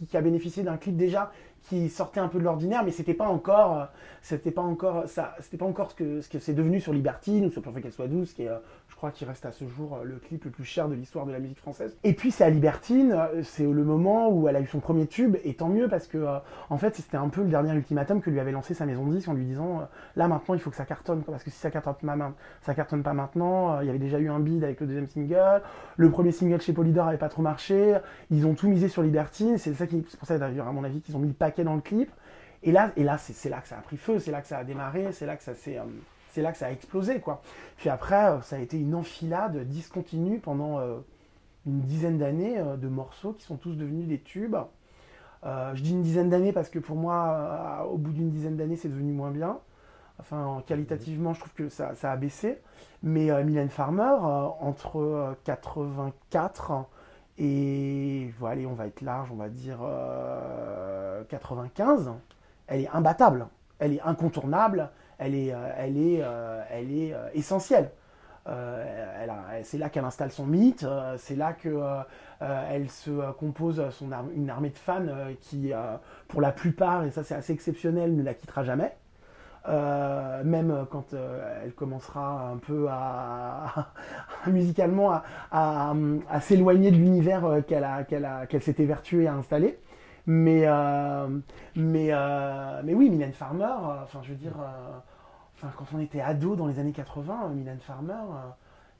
qui, 0.08 0.16
a 0.16 0.20
bénéficié 0.20 0.64
d'un 0.64 0.76
clip 0.76 0.96
déjà 0.96 1.30
qui 1.68 1.88
sortait 1.88 2.18
un 2.18 2.26
peu 2.26 2.40
de 2.40 2.44
l'ordinaire, 2.44 2.84
mais 2.84 2.90
c'était 2.90 3.14
pas 3.14 3.28
encore, 3.28 3.78
euh, 3.78 3.84
c'était 4.20 4.50
pas 4.50 4.62
encore 4.62 5.04
pas 5.04 5.64
encore 5.64 5.92
ce 5.92 5.94
que 5.94 6.20
ce 6.20 6.28
que 6.28 6.40
c'est 6.40 6.54
devenu 6.54 6.80
sur 6.80 6.92
Libertine 6.92 7.46
ou 7.46 7.50
sur 7.50 7.62
Pour 7.62 7.72
qu'elle 7.72 7.92
soit 7.92 8.08
douce, 8.08 8.34
euh, 8.40 8.58
je 8.92 8.96
crois, 8.96 9.10
qui 9.10 9.24
reste 9.24 9.46
à 9.46 9.52
ce 9.52 9.66
jour 9.66 9.96
euh, 9.96 10.04
le 10.04 10.16
clip 10.16 10.44
le 10.44 10.50
plus 10.50 10.64
cher 10.64 10.86
de 10.86 10.94
l'histoire 10.94 11.24
de 11.24 11.32
la 11.32 11.38
musique 11.38 11.58
française. 11.58 11.96
Et 12.04 12.12
puis 12.12 12.30
c'est 12.30 12.44
à 12.44 12.50
Libertine, 12.50 13.12
euh, 13.12 13.42
c'est 13.42 13.64
le 13.64 13.84
moment 13.84 14.28
où 14.28 14.48
elle 14.48 14.56
a 14.56 14.60
eu 14.60 14.66
son 14.66 14.80
premier 14.80 15.06
tube, 15.06 15.36
et 15.44 15.54
tant 15.54 15.70
mieux 15.70 15.88
parce 15.88 16.06
que 16.06 16.18
euh, 16.18 16.38
en 16.68 16.76
fait 16.76 16.94
c'était 16.94 17.16
un 17.16 17.30
peu 17.30 17.42
le 17.42 17.48
dernier 17.48 17.72
ultimatum 17.72 18.20
que 18.20 18.28
lui 18.28 18.38
avait 18.38 18.52
lancé 18.52 18.74
sa 18.74 18.84
maison 18.84 19.06
de 19.06 19.14
disques 19.14 19.28
en 19.30 19.32
lui 19.32 19.46
disant 19.46 19.88
là 20.14 20.28
maintenant 20.28 20.54
il 20.54 20.60
faut 20.60 20.68
que 20.68 20.76
ça 20.76 20.84
cartonne, 20.84 21.22
parce 21.22 21.42
que 21.42 21.50
si 21.50 21.56
ça 21.56 21.70
cartonne 21.70 21.94
pas, 22.02 22.32
ça 22.60 22.74
cartonne 22.74 23.02
pas 23.02 23.14
maintenant, 23.14 23.80
il 23.80 23.86
y 23.86 23.88
avait 23.88 23.98
déjà 23.98 24.18
eu 24.18 24.28
un 24.28 24.40
bid 24.40 24.62
avec 24.62 24.78
le 24.80 24.86
deuxième 24.86 25.06
single, 25.06 25.62
le 25.96 26.10
premier 26.10 26.30
single 26.30 26.60
chez 26.60 26.74
Polydor 26.74 27.08
avait 27.08 27.16
pas 27.16 27.30
trop 27.30 27.42
marché, 27.42 27.96
ils 28.30 28.46
ont 28.46 28.54
tout 28.54 28.68
misé 28.68 28.88
sur 28.88 29.02
Libertine, 29.02 29.56
c'est 29.56 29.72
pour 29.72 30.28
ça 30.28 30.34
à 30.34 30.72
mon 30.72 30.84
avis 30.84 31.00
qu'ils 31.00 31.16
ont 31.16 31.20
mis 31.20 31.28
le 31.28 31.34
paquet 31.34 31.64
dans 31.64 31.74
le 31.74 31.80
clip. 31.80 32.10
Et 32.62 32.72
là, 32.72 32.92
et 32.96 33.04
là 33.04 33.16
c'est, 33.16 33.48
là 33.48 33.60
que 33.60 33.68
ça 33.68 33.78
a 33.78 33.80
pris 33.80 33.96
feu, 33.96 34.18
c'est 34.18 34.30
là 34.30 34.42
que 34.42 34.46
ça 34.46 34.58
a 34.58 34.64
démarré, 34.64 35.08
c'est 35.12 35.26
là 35.26 35.36
que 35.36 35.42
ça 35.42 35.54
s'est, 35.54 35.80
c'est 36.32 36.42
là 36.42 36.52
que 36.52 36.58
ça 36.58 36.66
a 36.66 36.70
explosé 36.70 37.20
quoi. 37.20 37.42
Puis 37.76 37.88
après, 37.88 38.30
euh, 38.30 38.40
ça 38.42 38.56
a 38.56 38.58
été 38.58 38.78
une 38.78 38.94
enfilade 38.94 39.66
discontinue 39.68 40.38
pendant 40.38 40.78
euh, 40.78 40.98
une 41.66 41.80
dizaine 41.80 42.18
d'années 42.18 42.58
euh, 42.58 42.76
de 42.76 42.88
morceaux 42.88 43.32
qui 43.32 43.44
sont 43.44 43.56
tous 43.56 43.76
devenus 43.76 44.08
des 44.08 44.18
tubes. 44.20 44.56
Je 45.44 45.82
dis 45.82 45.90
une 45.90 46.02
dizaine 46.02 46.30
d'années 46.30 46.52
parce 46.52 46.68
que 46.68 46.78
pour 46.78 46.94
moi, 46.94 47.88
au 47.90 47.98
bout 47.98 48.12
d'une 48.12 48.30
dizaine 48.30 48.56
d'années, 48.56 48.76
c'est 48.76 48.88
devenu 48.88 49.12
moins 49.12 49.32
bien. 49.32 49.58
Enfin, 50.20 50.62
qualitativement, 50.68 51.34
je 51.34 51.40
trouve 51.40 51.52
que 51.54 51.68
ça, 51.68 51.94
a 52.00 52.16
baissé. 52.16 52.60
Mais 53.02 53.42
Mylène 53.42 53.68
Farmer, 53.68 54.14
entre 54.60 55.00
euh, 55.00 55.34
84 55.42 56.86
et 57.38 58.32
voilà, 58.38 58.52
allez, 58.52 58.66
on 58.66 58.74
va 58.74 58.86
être 58.86 59.00
large, 59.00 59.30
on 59.32 59.36
va 59.36 59.48
dire 59.48 59.78
euh, 59.82 61.24
95, 61.24 62.12
elle 62.66 62.82
est 62.82 62.88
imbattable, 62.88 63.46
elle 63.78 63.94
est 63.94 64.02
incontournable, 64.02 64.90
elle 65.24 65.34
est, 65.34 65.52
euh, 65.52 65.68
elle 65.76 65.96
est, 65.96 66.20
euh, 66.22 66.62
elle 66.70 66.92
est 66.92 67.14
euh, 67.14 67.28
essentielle. 67.34 67.90
C'est 69.62 69.78
là 69.78 69.88
qu'elle 69.88 70.04
installe 70.04 70.32
son 70.32 70.46
mythe, 70.46 70.84
c'est 71.18 71.36
là 71.36 71.52
que 71.52 71.68
euh, 71.68 72.00
euh, 72.42 72.68
elle 72.72 72.90
se 72.90 73.30
compose 73.32 73.88
son 73.90 74.10
ar- 74.10 74.24
une 74.34 74.50
armée 74.50 74.70
de 74.70 74.78
fans 74.78 75.06
qui, 75.40 75.72
pour 76.28 76.40
la 76.40 76.50
plupart, 76.50 77.04
et 77.04 77.10
ça 77.12 77.22
c'est 77.22 77.34
assez 77.36 77.52
exceptionnel, 77.52 78.16
ne 78.16 78.22
la 78.22 78.34
quittera 78.34 78.64
jamais. 78.64 78.96
Même 79.68 80.86
quand 80.90 81.14
elle 81.62 81.72
commencera 81.72 82.48
un 82.50 82.56
peu 82.56 82.88
à, 82.90 83.92
musicalement 84.48 85.20
à, 85.52 85.94
s'éloigner 86.40 86.90
de 86.90 86.96
l'univers 86.96 87.44
qu'elle 87.68 87.86
qu'elle 88.08 88.24
a, 88.24 88.46
qu'elle 88.46 88.62
s'était 88.62 88.86
vertuée 88.86 89.28
à 89.28 89.34
installer. 89.34 89.78
Mais, 90.26 90.66
mais, 91.76 92.10
mais 92.82 92.94
oui, 92.94 93.08
Mylène 93.08 93.32
Farmer, 93.32 93.72
enfin 94.02 94.18
je 94.22 94.30
veux 94.30 94.36
dire, 94.36 94.54
quand 95.76 95.86
on 95.94 96.00
était 96.00 96.20
ado 96.20 96.56
dans 96.56 96.66
les 96.66 96.78
années 96.78 96.92
80, 96.92 97.34
euh, 97.44 97.48
Mylène 97.54 97.78
Farmer, 97.80 98.12
euh, 98.12 98.48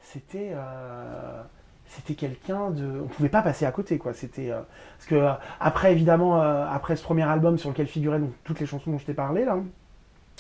c'était 0.01 0.53
euh, 0.55 1.43
c'était 1.87 2.15
quelqu'un 2.15 2.71
de 2.71 3.01
on 3.05 3.09
pouvait 3.09 3.29
pas 3.29 3.43
passer 3.43 3.67
à 3.67 3.73
côté 3.73 3.99
quoi. 3.99 4.13
C'était 4.15 4.51
parce 4.51 5.07
que 5.09 5.29
après 5.61 5.93
évidemment 5.93 6.41
après 6.41 6.97
ce 6.97 7.03
premier 7.03 7.23
album 7.23 7.59
sur 7.59 7.69
lequel 7.71 7.87
figuraient 7.87 8.19
donc, 8.19 8.33
toutes 8.45 8.61
les 8.61 8.67
chansons 8.67 8.91
dont 8.91 8.99
je 8.99 9.05
t'ai 9.05 9.15
parlé 9.15 9.45
là 9.45 9.59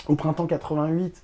au 0.08 0.16
printemps 0.16 0.46
88 0.46 1.22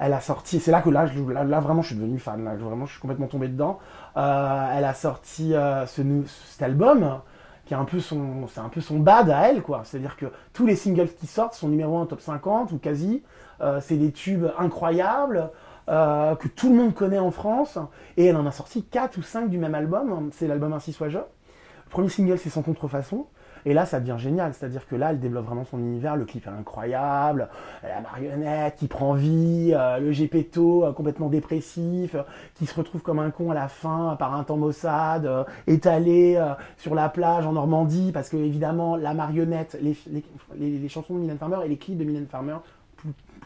elle 0.00 0.12
a 0.12 0.20
sorti 0.20 0.58
c'est 0.60 0.70
là 0.72 0.82
que 0.82 0.90
là, 0.90 1.06
je- 1.06 1.20
là, 1.22 1.60
vraiment 1.60 1.82
je 1.82 1.88
suis 1.88 1.96
devenu 1.96 2.18
fan 2.18 2.44
là 2.44 2.56
vraiment 2.56 2.86
je 2.86 2.92
suis 2.92 3.00
complètement 3.00 3.28
tombé 3.28 3.48
dedans. 3.48 3.78
Elle 4.16 4.84
a 4.84 4.94
sorti 4.94 5.54
cet 5.86 6.62
album 6.62 7.20
qui 7.68 7.74
est 7.74 7.76
un 7.76 7.84
peu 7.84 8.00
son 8.00 8.48
c'est 8.48 8.94
bad 8.94 9.28
à 9.28 9.50
elle 9.50 9.60
quoi. 9.60 9.82
C'est 9.84 9.98
à 9.98 10.00
dire 10.00 10.16
que 10.16 10.24
tous 10.54 10.64
les 10.64 10.74
singles 10.74 11.08
qui 11.20 11.26
sortent 11.26 11.52
sont 11.52 11.68
numéro 11.68 11.98
1 11.98 12.06
top 12.06 12.22
50 12.22 12.72
ou 12.72 12.78
quasi. 12.78 13.22
Euh, 13.60 13.78
c'est 13.82 13.96
des 13.96 14.10
tubes 14.10 14.46
incroyables 14.58 15.50
euh, 15.90 16.34
que 16.34 16.48
tout 16.48 16.70
le 16.70 16.76
monde 16.76 16.94
connaît 16.94 17.18
en 17.18 17.30
France. 17.30 17.78
Et 18.16 18.24
elle 18.24 18.36
en 18.36 18.46
a 18.46 18.52
sorti 18.52 18.84
4 18.84 19.18
ou 19.18 19.22
5 19.22 19.50
du 19.50 19.58
même 19.58 19.74
album. 19.74 20.30
C'est 20.32 20.46
l'album 20.46 20.72
Ainsi 20.72 20.94
soit 20.94 21.10
je 21.10 21.18
le 21.18 21.90
premier 21.90 22.08
single 22.08 22.38
c'est 22.38 22.48
Sans 22.48 22.62
contrefaçon 22.62 23.26
et 23.68 23.74
là, 23.74 23.84
ça 23.86 24.00
devient 24.00 24.16
génial. 24.18 24.54
C'est-à-dire 24.54 24.86
que 24.86 24.96
là, 24.96 25.10
elle 25.10 25.20
développe 25.20 25.46
vraiment 25.46 25.64
son 25.64 25.78
univers. 25.78 26.16
Le 26.16 26.24
clip 26.24 26.46
est 26.46 26.50
incroyable. 26.50 27.48
La 27.82 28.00
marionnette 28.00 28.76
qui 28.76 28.88
prend 28.88 29.12
vie. 29.14 29.72
euh, 29.74 29.98
le 29.98 30.10
Gepetto 30.12 30.84
euh, 30.84 30.92
complètement 30.92 31.28
dépressif. 31.28 32.14
euh, 32.14 32.22
qui 32.54 32.66
se 32.66 32.74
retrouve 32.74 33.02
comme 33.02 33.18
un 33.18 33.30
con 33.30 33.50
à 33.50 33.54
la 33.54 33.68
fin 33.68 34.16
par 34.18 34.34
un 34.34 34.44
temps 34.44 34.56
maussade. 34.56 35.28
étalé 35.66 36.42
sur 36.76 36.94
la 36.94 37.08
plage 37.08 37.46
en 37.46 37.52
Normandie. 37.52 38.10
Parce 38.12 38.28
que, 38.28 38.36
évidemment, 38.36 38.96
la 38.96 39.14
marionnette, 39.14 39.76
les, 39.82 39.96
les, 40.10 40.24
les- 40.56 40.78
les 40.78 40.88
chansons 40.88 41.14
de 41.14 41.20
Mylène 41.20 41.38
Farmer 41.38 41.58
et 41.64 41.68
les 41.68 41.76
clips 41.76 41.98
de 41.98 42.04
Mylène 42.04 42.26
Farmer, 42.26 42.56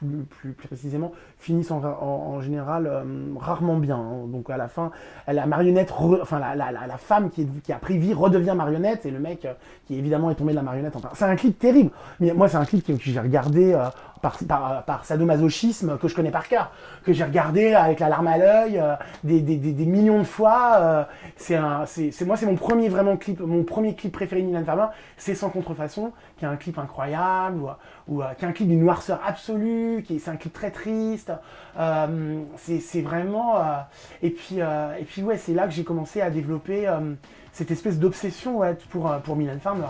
plus, 0.03 0.53
plus, 0.53 0.67
précisément, 0.69 1.13
finissent 1.39 1.71
en, 1.71 1.83
en- 1.83 2.35
en 2.35 2.41
général 2.41 2.87
euh, 2.87 3.03
rarement 3.39 3.77
bien. 3.77 3.97
hein. 3.97 4.27
Donc 4.27 4.51
à 4.51 4.57
la 4.57 4.69
fin, 4.69 4.91
la 5.29 5.47
marionnette, 5.47 5.93
enfin 6.21 6.39
la, 6.39 6.55
la, 6.55 6.73
la, 6.73 6.87
femme 6.99 7.31
qui, 7.31 7.47
qui 7.47 7.73
a 7.73 7.79
pris 7.79 7.99
vie 7.99 8.15
redevient 8.15 8.55
marionnette 8.57 9.07
et 9.07 9.11
le 9.11 9.19
mec 9.19 9.45
euh, 9.45 9.55
qui 9.87 9.99
évidemment 9.99 10.31
est 10.31 10.35
tombé 10.35 10.53
de 10.53 10.57
la 10.57 10.63
marionnette. 10.63 10.97
Enfin, 10.97 11.11
c'est 11.15 11.25
un 11.25 11.37
clip 11.37 11.59
terrible. 11.59 11.91
Mais 12.21 12.33
moi, 12.33 12.49
c'est 12.49 12.57
un 12.57 12.65
clip 12.65 12.85
que, 12.87 12.93
que 12.93 12.99
j'ai 13.03 13.21
regardé 13.21 13.73
euh, 13.73 13.87
par, 14.23 14.39
par, 14.49 14.85
par 14.85 15.05
sadomasochisme 15.05 15.99
que 15.99 16.09
je 16.09 16.15
connais 16.15 16.31
par 16.31 16.49
cœur, 16.49 16.71
que 17.05 17.13
j'ai 17.13 17.25
regardé 17.25 17.75
avec 17.75 18.01
la 18.01 18.09
larme 18.09 18.29
à 18.29 18.39
l'œil 18.39 18.79
euh, 18.79 18.95
des, 19.25 19.41
des, 19.41 19.57
des, 19.57 19.73
des 19.73 19.87
millions 19.87 20.21
de 20.21 20.25
fois. 20.25 20.77
euh, 20.81 21.05
c'est 21.37 21.59
moi, 22.25 22.37
c'est 22.37 22.47
mon 22.47 22.55
premier 22.55 22.89
vraiment 22.89 23.17
clip, 23.17 23.41
mon 23.41 23.65
premier 23.65 23.95
clip 23.95 24.13
préféré 24.13 24.41
de 24.41 24.47
Mylène 24.47 24.65
Farmer, 24.65 24.87
c'est 25.17 25.35
Sans 25.35 25.51
contrefaçon, 25.51 26.13
qui 26.39 26.45
est 26.45 26.49
un 26.49 26.57
clip 26.57 26.79
incroyable, 26.79 27.59
ou, 27.59 27.69
ou, 28.09 28.23
euh, 28.23 28.27
qui 28.39 28.45
est 28.45 28.49
un 28.49 28.53
clip 28.53 28.69
d'une 28.69 28.81
noirceur 28.85 29.21
absolue, 29.27 30.05
qui 30.07 30.17
est, 30.17 30.19
c'est 30.21 30.31
un 30.31 30.37
clip 30.37 30.53
très 30.53 30.71
triste. 30.71 31.33
Euh, 31.79 32.41
c'est, 32.57 33.03
vraiment. 33.03 33.57
euh, 33.57 33.61
et 34.23 34.31
puis, 34.31 34.61
euh, 34.61 34.95
et 35.01 35.05
puis 35.05 35.23
ouais, 35.23 35.37
c'est 35.37 35.53
là 35.53 35.67
que 35.67 35.73
j'ai 35.73 35.85
commencé 35.85 36.21
à 36.21 36.31
développer 36.31 36.89
cette 37.53 37.71
espèce 37.71 37.99
d'obsession 37.99 38.59
ouais, 38.59 38.77
pour 38.91 39.13
pour 39.25 39.37
Mylène 39.37 39.61
Farmer. 39.61 39.89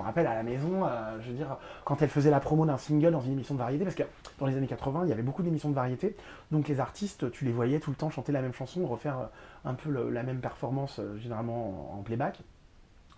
Me 0.00 0.04
rappelle 0.06 0.26
à 0.26 0.34
la 0.34 0.42
maison, 0.42 0.84
euh, 0.84 1.18
je 1.20 1.28
veux 1.28 1.36
dire, 1.36 1.56
quand 1.84 2.02
elle 2.02 2.08
faisait 2.08 2.30
la 2.30 2.40
promo 2.40 2.66
d'un 2.66 2.76
single 2.76 3.12
dans 3.12 3.20
une 3.20 3.32
émission 3.32 3.54
de 3.54 3.60
variété, 3.60 3.84
parce 3.84 3.96
que 3.96 4.02
dans 4.38 4.46
les 4.46 4.56
années 4.56 4.66
80, 4.66 5.04
il 5.04 5.08
y 5.10 5.12
avait 5.12 5.22
beaucoup 5.22 5.42
d'émissions 5.42 5.70
de 5.70 5.74
variété, 5.74 6.16
donc 6.50 6.68
les 6.68 6.80
artistes, 6.80 7.30
tu 7.30 7.44
les 7.44 7.52
voyais 7.52 7.80
tout 7.80 7.90
le 7.90 7.96
temps 7.96 8.10
chanter 8.10 8.32
la 8.32 8.42
même 8.42 8.54
chanson, 8.54 8.86
refaire 8.86 9.18
euh, 9.18 9.26
un 9.64 9.74
peu 9.74 10.10
la 10.10 10.22
même 10.22 10.40
performance, 10.40 10.98
euh, 10.98 11.16
généralement 11.18 11.92
en, 11.94 11.98
en 11.98 12.02
playback, 12.02 12.40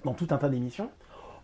dans 0.04 0.14
tout 0.14 0.28
un 0.30 0.38
tas 0.38 0.48
d'émissions. 0.48 0.90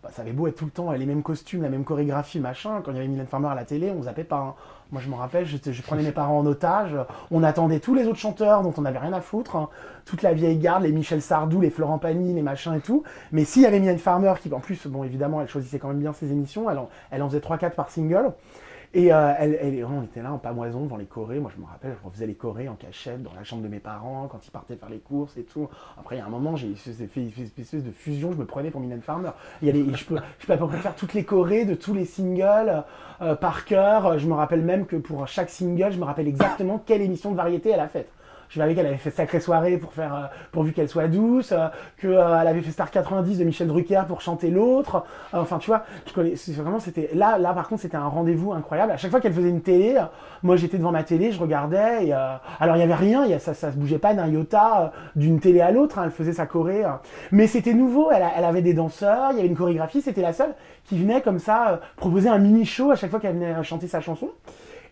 Bah, 0.01 0.09
ça 0.13 0.21
avait 0.21 0.31
beau 0.31 0.47
être 0.47 0.55
tout 0.55 0.63
le 0.65 0.71
temps 0.71 0.91
les 0.93 1.05
mêmes 1.05 1.23
costumes, 1.23 1.61
la 1.61 1.69
même 1.69 1.83
chorégraphie, 1.83 2.39
machin. 2.39 2.81
Quand 2.83 2.91
il 2.91 2.95
y 2.95 2.99
avait 2.99 3.07
Mylène 3.09 3.27
Farmer 3.27 3.49
à 3.49 3.55
la 3.55 3.65
télé, 3.65 3.91
on 3.91 4.03
zappait 4.03 4.23
pas. 4.23 4.37
hein. 4.37 4.55
Moi, 4.91 5.01
je 5.01 5.09
me 5.09 5.15
rappelle, 5.15 5.45
je 5.45 5.81
prenais 5.81 6.03
mes 6.03 6.11
parents 6.13 6.39
en 6.39 6.45
otage. 6.45 6.95
On 7.31 7.43
attendait 7.43 7.79
tous 7.81 7.93
les 7.95 8.07
autres 8.07 8.17
chanteurs 8.17 8.63
dont 8.63 8.73
on 8.77 8.81
n'avait 8.81 8.97
rien 8.97 9.11
à 9.11 9.19
foutre. 9.19 9.57
hein. 9.57 9.67
Toute 10.05 10.21
la 10.21 10.33
vieille 10.33 10.57
garde, 10.57 10.83
les 10.83 10.93
Michel 10.93 11.21
Sardou, 11.21 11.59
les 11.59 11.69
Florent 11.69 11.99
Pagny, 11.99 12.33
les 12.33 12.41
machins 12.41 12.73
et 12.73 12.79
tout. 12.79 13.03
Mais 13.33 13.43
s'il 13.43 13.63
y 13.63 13.65
avait 13.65 13.79
Mylène 13.81 13.99
Farmer, 13.99 14.33
qui 14.41 14.51
en 14.53 14.61
plus, 14.61 14.87
bon, 14.87 15.03
évidemment, 15.03 15.41
elle 15.41 15.49
choisissait 15.49 15.79
quand 15.79 15.89
même 15.89 15.99
bien 15.99 16.13
ses 16.13 16.31
émissions. 16.31 16.69
Elle 16.71 16.77
en, 16.77 16.89
elle 17.11 17.21
en 17.21 17.27
faisait 17.27 17.39
3-4 17.39 17.71
par 17.71 17.89
single. 17.89 18.31
Et 18.95 19.13
euh, 19.13 19.33
elle, 19.37 19.55
elle- 19.61 19.85
on 19.85 20.01
était 20.01 20.23
là 20.23 20.33
en 20.33 20.39
pamoison 20.39 20.81
devant 20.81 20.97
les 20.97 21.05
chorés. 21.05 21.39
Moi, 21.39 21.51
je 21.55 21.61
me 21.61 21.67
rappelle, 21.67 21.95
je 22.01 22.05
refaisais 22.07 22.25
les 22.25 22.33
chorés 22.33 22.67
en 22.67 22.73
cachette 22.73 23.21
dans 23.21 23.33
la 23.35 23.43
chambre 23.43 23.61
de 23.61 23.67
mes 23.67 23.79
parents 23.79 24.27
quand 24.27 24.39
ils 24.47 24.49
partaient 24.49 24.75
faire 24.75 24.89
les 24.89 24.97
courses 24.97 25.37
et 25.37 25.43
tout. 25.43 25.69
Après, 25.99 26.15
il 26.15 26.19
y 26.19 26.21
a 26.21 26.25
un 26.25 26.29
moment, 26.29 26.55
j'ai 26.55 26.73
fait 26.73 27.21
une 27.21 27.31
espèce 27.59 27.83
de 27.83 27.91
fusion. 27.91 28.31
Je 28.31 28.37
me 28.37 28.45
prenais 28.45 28.71
pour 28.71 28.81
Mylène 28.81 29.01
Farmer. 29.01 29.29
Il 29.61 29.67
y 29.67 29.69
a 29.71 29.73
les- 29.73 29.93
je, 29.93 30.05
peux, 30.05 30.17
je 30.39 30.47
peux 30.47 30.53
à 30.53 30.57
peu 30.57 30.65
près 30.67 30.77
faire 30.77 30.95
toutes 30.95 31.13
les 31.13 31.23
chorés 31.23 31.65
de 31.65 31.75
tous 31.75 31.93
les 31.93 32.05
singles 32.05 32.83
euh, 33.21 33.35
par 33.35 33.65
cœur. 33.65 34.17
Je 34.17 34.27
me 34.27 34.33
rappelle 34.33 34.63
même 34.63 34.87
que 34.87 34.95
pour 34.95 35.27
chaque 35.27 35.51
single, 35.51 35.91
je 35.91 35.99
me 35.99 36.05
rappelle 36.05 36.27
exactement 36.27 36.81
quelle 36.83 37.03
émission 37.03 37.31
de 37.31 37.35
variété 37.37 37.69
elle 37.69 37.79
a 37.81 37.89
faite. 37.89 38.09
Je 38.49 38.59
savais 38.59 38.73
qu'elle 38.73 38.87
avait 38.87 38.97
fait 38.97 39.11
Sacrée 39.11 39.39
Soirée 39.39 39.77
pour 39.77 39.93
faire, 39.93 40.13
euh, 40.15 40.25
pourvu 40.51 40.73
qu'elle 40.73 40.89
soit 40.89 41.07
douce, 41.07 41.51
euh, 41.51 41.67
qu'elle 42.01 42.17
avait 42.47 42.61
fait 42.61 42.71
Star 42.71 42.89
90 42.89 43.37
de 43.37 43.43
Michel 43.43 43.67
Drucker 43.67 44.01
pour 44.07 44.21
chanter 44.21 44.49
l'autre. 44.49 45.03
Euh, 45.35 45.41
enfin, 45.41 45.59
tu 45.59 45.69
vois, 45.69 45.83
je 46.07 46.13
connais, 46.13 46.33
vraiment, 46.61 46.79
c'était, 46.79 47.11
là, 47.13 47.37
là, 47.37 47.53
par 47.53 47.67
contre, 47.69 47.81
c'était 47.83 47.97
un 47.97 48.07
rendez-vous 48.07 48.51
incroyable. 48.53 48.91
À 48.91 48.97
chaque 48.97 49.11
fois 49.11 49.21
qu'elle 49.21 49.33
faisait 49.33 49.49
une 49.49 49.61
télé, 49.61 49.97
euh, 49.97 50.03
moi, 50.41 50.55
j'étais 50.55 50.77
devant 50.79 50.91
ma 50.91 51.03
télé, 51.03 51.31
je 51.31 51.39
regardais, 51.39 52.11
euh, 52.11 52.35
alors, 52.59 52.75
il 52.75 52.79
y 52.79 52.83
avait 52.83 52.95
rien, 52.95 53.37
ça, 53.37 53.53
ça 53.53 53.71
se 53.71 53.77
bougeait 53.77 53.99
pas 53.99 54.15
d'un 54.15 54.27
iota 54.27 54.81
euh, 54.81 54.87
d'une 55.15 55.39
télé 55.39 55.61
à 55.61 55.69
l'autre, 55.71 55.99
hein, 55.99 56.03
elle 56.05 56.11
faisait 56.11 56.33
sa 56.33 56.47
choré. 56.47 56.83
euh. 56.83 56.89
Mais 57.31 57.45
c'était 57.45 57.73
nouveau, 57.75 58.09
elle, 58.11 58.25
elle 58.35 58.45
avait 58.45 58.63
des 58.63 58.73
danseurs, 58.73 59.29
il 59.31 59.35
y 59.37 59.39
avait 59.39 59.47
une 59.47 59.55
chorégraphie, 59.55 60.01
c'était 60.01 60.21
la 60.21 60.33
seule 60.33 60.55
qui 60.85 60.97
venait 60.97 61.21
comme 61.21 61.37
ça, 61.37 61.69
euh, 61.69 61.77
proposer 61.97 62.29
un 62.29 62.39
mini 62.39 62.65
show 62.65 62.89
à 62.89 62.95
chaque 62.95 63.11
fois 63.11 63.19
qu'elle 63.19 63.35
venait 63.35 63.53
euh, 63.53 63.61
chanter 63.63 63.87
sa 63.87 64.01
chanson. 64.01 64.29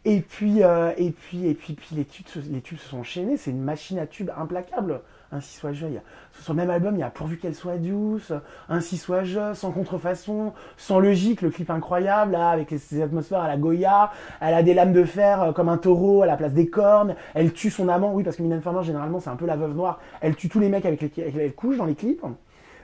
Et 0.09 0.21
puis, 0.21 0.63
euh, 0.63 0.93
et 0.95 1.11
puis, 1.11 1.45
et 1.47 1.53
puis, 1.53 1.75
les, 1.91 2.05
tubes, 2.05 2.25
les 2.49 2.61
tubes 2.61 2.77
se 2.77 2.87
sont 2.87 2.99
enchaînés. 2.99 3.35
C'est 3.35 3.51
une 3.51 3.61
machine 3.61 3.99
à 3.99 4.07
tubes 4.07 4.31
implacable. 4.37 5.01
Ainsi 5.33 5.57
soit 5.57 5.73
je. 5.73 5.85
Sur 6.31 6.53
le 6.53 6.57
même 6.61 6.69
album, 6.69 6.95
il 6.95 6.99
y 6.99 7.03
a 7.03 7.09
Pourvu 7.09 7.37
qu'elle 7.37 7.53
soit 7.53 7.75
douce, 7.75 8.31
Ainsi 8.69 8.95
soit 8.95 9.25
je, 9.25 9.53
Sans 9.53 9.71
contrefaçon, 9.71 10.53
Sans 10.77 10.99
logique, 10.99 11.41
le 11.41 11.49
clip 11.49 11.69
incroyable, 11.69 12.35
avec 12.35 12.73
ces 12.79 13.01
atmosphères 13.01 13.41
à 13.41 13.49
la 13.49 13.57
Goya. 13.57 14.13
Elle 14.39 14.53
a 14.53 14.63
des 14.63 14.73
lames 14.73 14.93
de 14.93 15.03
fer 15.03 15.43
euh, 15.43 15.51
comme 15.51 15.67
un 15.67 15.77
taureau 15.77 16.21
à 16.21 16.25
la 16.25 16.37
place 16.37 16.53
des 16.53 16.69
cornes. 16.69 17.15
Elle 17.33 17.51
tue 17.51 17.69
son 17.69 17.89
amant, 17.89 18.13
oui, 18.13 18.23
parce 18.23 18.37
que 18.37 18.43
Mylène 18.43 18.61
Farmer, 18.61 18.83
généralement, 18.83 19.19
c'est 19.19 19.29
un 19.29 19.35
peu 19.35 19.45
la 19.45 19.57
veuve 19.57 19.75
noire. 19.75 19.99
Elle 20.21 20.37
tue 20.37 20.47
tous 20.47 20.61
les 20.61 20.69
mecs 20.69 20.85
avec 20.85 21.01
lesquels 21.01 21.37
elle 21.37 21.53
couche 21.53 21.75
dans 21.75 21.85
les 21.85 21.95
clips. 21.95 22.23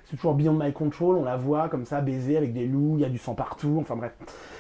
C'est 0.10 0.18
toujours 0.18 0.36
Beyond 0.36 0.54
My 0.54 0.74
Control, 0.74 1.16
on 1.16 1.24
la 1.24 1.38
voit 1.38 1.70
comme 1.70 1.86
ça 1.86 2.02
baiser 2.02 2.38
avec 2.38 2.54
des 2.54 2.68
loups, 2.68 2.96
il 2.98 3.02
y 3.02 3.06
a 3.06 3.10
du 3.10 3.18
sang 3.18 3.36
partout, 3.36 3.78
enfin 3.82 3.96
bref. 3.96 4.14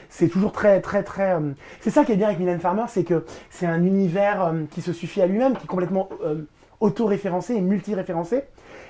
C'est 0.09 0.29
toujours 0.29 0.51
très 0.51 0.79
très 0.81 1.03
très... 1.03 1.33
euh, 1.35 1.51
C'est 1.81 1.89
ça 1.89 2.05
qui 2.05 2.11
est 2.11 2.15
bien 2.15 2.27
avec 2.27 2.39
Mylène 2.39 2.59
Farmer, 2.59 2.85
c'est 2.87 3.03
que 3.03 3.25
c'est 3.49 3.65
un 3.65 3.83
univers 3.83 4.45
euh, 4.45 4.63
qui 4.71 4.81
se 4.81 4.93
suffit 4.93 5.21
à 5.21 5.27
lui-même, 5.27 5.55
qui 5.55 5.63
est 5.63 5.67
complètement 5.67 6.09
euh, 6.23 6.43
auto-référencé 6.79 7.55
et 7.55 7.61
multi-référencé. 7.61 8.43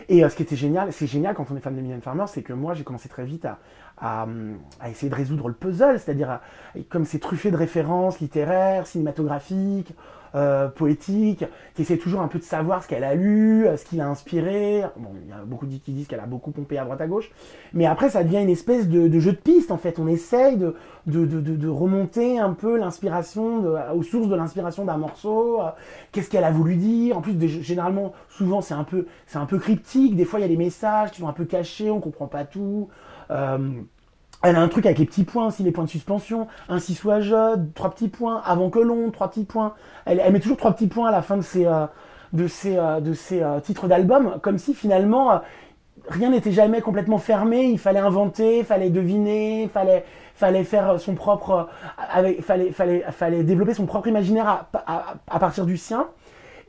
Et 0.09 0.27
ce 0.27 0.35
qui 0.35 0.43
était 0.43 0.57
génial, 0.57 0.91
c'est 0.91 1.07
génial 1.07 1.33
quand 1.33 1.49
on 1.49 1.55
est 1.55 1.61
fan 1.61 1.75
de 1.75 1.81
Mylène 1.81 2.01
Farmer, 2.01 2.25
c'est 2.27 2.41
que 2.41 2.51
moi 2.51 2.73
j'ai 2.73 2.83
commencé 2.83 3.07
très 3.07 3.23
vite 3.23 3.47
à, 3.97 4.27
essayer 4.89 5.09
de 5.09 5.15
résoudre 5.15 5.47
le 5.47 5.53
puzzle, 5.53 5.97
c'est-à-dire 5.97 6.41
comme 6.89 7.05
c'est 7.05 7.19
truffé 7.19 7.51
de 7.51 7.55
références 7.55 8.19
littéraires, 8.19 8.85
cinématographiques, 8.85 9.95
euh, 10.35 10.67
poétiques, 10.67 11.45
qui 11.75 11.81
essaie 11.83 11.97
toujours 11.97 12.21
un 12.21 12.27
peu 12.27 12.39
de 12.39 12.43
savoir 12.43 12.83
ce 12.83 12.87
qu'elle 12.87 13.03
a 13.03 13.15
lu, 13.15 13.67
euh, 13.67 13.77
ce 13.77 13.85
qui 13.85 13.95
l'a 13.97 14.07
inspiré. 14.07 14.83
Bon, 14.97 15.09
il 15.23 15.29
y 15.29 15.33
a 15.33 15.43
beaucoup 15.45 15.65
qui 15.67 15.91
disent 15.91 16.07
qu'elle 16.07 16.19
a 16.19 16.25
beaucoup 16.25 16.51
pompé 16.51 16.77
à 16.77 16.83
droite 16.83 17.01
à 17.01 17.07
gauche, 17.07 17.31
mais 17.73 17.85
après 17.85 18.09
ça 18.09 18.23
devient 18.23 18.41
une 18.41 18.49
espèce 18.49 18.87
de, 18.87 19.07
de 19.07 19.19
jeu 19.19 19.31
de 19.31 19.37
piste 19.37 19.71
en 19.71 19.77
fait. 19.77 19.99
On 19.99 20.07
essaye 20.07 20.57
de, 20.57 20.75
de, 21.07 21.25
de, 21.25 21.39
de- 21.39 21.55
de 21.55 21.67
remonter 21.67 22.39
un 22.39 22.53
peu 22.53 22.77
l'inspiration, 22.77 23.59
de- 23.59 23.75
aux 23.95 24.03
sources 24.03 24.27
de 24.27 24.35
l'inspiration 24.35 24.85
d'un 24.85 24.97
morceau. 24.97 25.61
euh, 25.61 25.65
Qu'est-ce 26.11 26.29
qu'elle 26.29 26.43
a 26.43 26.51
voulu 26.51 26.75
dire 26.75 27.17
En 27.17 27.21
plus, 27.21 27.37
généralement, 27.61 28.13
souvent 28.29 28.61
c'est 28.61 28.73
un 28.73 28.83
peu, 28.83 29.05
c'est 29.27 29.37
un 29.37 29.45
peu 29.45 29.57
cryptique. 29.59 30.15
Des 30.15 30.25
fois, 30.25 30.39
il 30.39 30.43
y 30.43 30.45
a 30.45 30.49
des 30.49 30.57
messages 30.57 31.11
qui 31.11 31.21
sont 31.21 31.27
un 31.27 31.33
peu 31.33 31.45
cachés, 31.45 31.89
on 31.91 31.99
comprend 31.99 32.27
pas 32.27 32.45
tout. 32.45 32.89
Elle 34.43 34.57
a 34.57 34.61
un 34.61 34.67
truc 34.67 34.85
avec 34.85 34.99
les 34.99 35.05
petits 35.05 35.23
points 35.23 35.47
aussi, 35.47 35.63
les 35.63 35.71
points 35.71 35.85
de 35.85 35.89
suspension. 35.89 36.47
Ainsi 36.67 36.95
soit 36.95 37.21
je, 37.21 37.57
trois 37.73 37.89
petits 37.91 38.09
points. 38.09 38.41
Avant 38.45 38.69
que 38.69 38.79
l'on, 38.79 39.09
trois 39.09 39.29
petits 39.29 39.45
points. 39.45 39.73
Elle, 40.05 40.19
elle 40.19 40.33
met 40.33 40.41
toujours 40.41 40.57
trois 40.57 40.73
petits 40.73 40.87
points 40.87 41.07
à 41.07 41.11
la 41.11 41.21
fin 41.21 41.37
de 41.37 41.41
ses, 41.41 41.65
euh, 41.65 41.87
de 42.33 42.47
ses, 42.47 42.77
euh, 42.77 42.99
de 42.99 43.13
ses 43.13 43.41
euh, 43.41 43.59
titres 43.61 43.87
d'album, 43.87 44.39
comme 44.41 44.57
si 44.57 44.73
finalement 44.73 45.31
euh, 45.31 45.37
rien 46.09 46.29
n'était 46.29 46.51
jamais 46.51 46.81
complètement 46.81 47.19
fermé. 47.19 47.63
Il 47.69 47.79
fallait 47.79 47.99
inventer, 47.99 48.63
fallait 48.65 48.89
deviner, 48.89 49.69
fallait, 49.73 50.03
fallait 50.35 50.65
faire 50.65 50.99
son 50.99 51.15
propre, 51.15 51.51
euh, 51.51 51.63
avec, 52.11 52.41
fallait, 52.43 52.71
fallait, 52.71 53.05
fallait 53.11 53.43
développer 53.43 53.73
son 53.73 53.85
propre 53.85 54.09
imaginaire 54.09 54.47
à, 54.47 54.67
à, 54.85 55.13
à 55.29 55.39
partir 55.39 55.65
du 55.65 55.77
sien. 55.77 56.07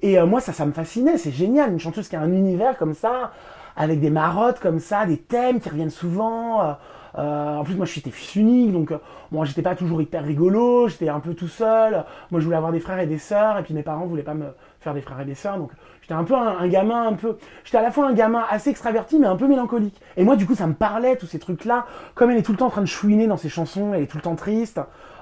Et 0.03 0.21
moi, 0.21 0.41
ça, 0.41 0.53
ça 0.53 0.67
me 0.67 0.73
fascinait. 0.73 1.17
C'est 1.17 1.31
génial, 1.33 1.73
une 1.73 1.81
chanteuse 1.81 2.09
qui 2.09 2.17
a 2.17 2.21
un 2.21 2.31
univers 2.31 2.77
comme 2.77 2.93
ça, 2.93 3.33
avec 3.75 4.01
des 4.01 4.11
marottes 4.11 4.61
comme 4.61 4.79
ça, 4.79 5.07
des 5.07 5.17
thèmes 5.17 5.61
qui 5.61 5.71
reviennent 5.71 5.89
souvent. 5.89 6.77
Euh, 7.19 7.35
euh, 7.35 7.57
en 7.57 7.65
plus, 7.65 7.75
moi, 7.75 7.87
j'étais 7.87 8.11
fils 8.11 8.37
unique, 8.37 8.73
donc 8.73 8.93
euh, 8.93 8.99
moi, 9.31 9.45
j'étais 9.45 9.63
pas 9.63 9.75
toujours 9.75 10.01
hyper 10.03 10.25
rigolo. 10.25 10.89
J'étais 10.89 11.09
un 11.09 11.21
peu 11.21 11.35
tout 11.35 11.49
seul. 11.49 12.05
Moi, 12.31 12.41
je 12.41 12.45
voulais 12.45 12.57
avoir 12.57 12.73
des 12.73 12.81
frères 12.81 12.99
et 12.99 13.07
des 13.07 13.19
sœurs, 13.19 13.59
et 13.59 13.63
puis 13.63 13.75
mes 13.75 13.83
parents 13.83 14.07
voulaient 14.07 14.23
pas 14.23 14.35
me 14.35 14.47
faire 14.81 14.95
des 14.95 15.01
frères 15.01 15.21
et 15.21 15.25
des 15.25 15.35
sœurs, 15.35 15.59
donc 15.59 15.73
j'étais 16.05 16.15
un 16.15 16.25
peu 16.25 16.35
un, 16.35 16.69
gamin 16.69 17.09
un 17.09 17.15
peu. 17.15 17.39
J'étais 17.65 17.79
à 17.79 17.83
la 17.83 17.91
fois 17.91 18.07
un 18.07 18.13
gamin 18.13 18.45
assez 18.51 18.69
extraverti, 18.69 19.19
mais 19.19 19.27
un 19.27 19.37
peu 19.37 19.49
mélancolique. 19.49 19.99
Et 20.19 20.25
moi, 20.25 20.37
du 20.37 20.47
coup, 20.47 20.55
ça 20.55 20.67
me 20.67 20.75
parlait 20.75 21.17
tous 21.17 21.27
ces 21.27 21.39
trucs-là. 21.39 21.87
Comme 22.15 22.31
elle 22.31 22.37
est 22.37 22.43
tout 22.43 22.53
le 22.53 22.59
temps 22.59 22.67
en 22.67 22.71
train 22.71 22.83
de 22.83 22.87
chouiner 22.87 23.27
dans 23.27 23.39
ses 23.39 23.49
chansons, 23.49 23.95
elle 23.95 24.03
est 24.03 24.07
tout 24.07 24.19
le 24.19 24.23
temps 24.23 24.37
triste. 24.37 24.81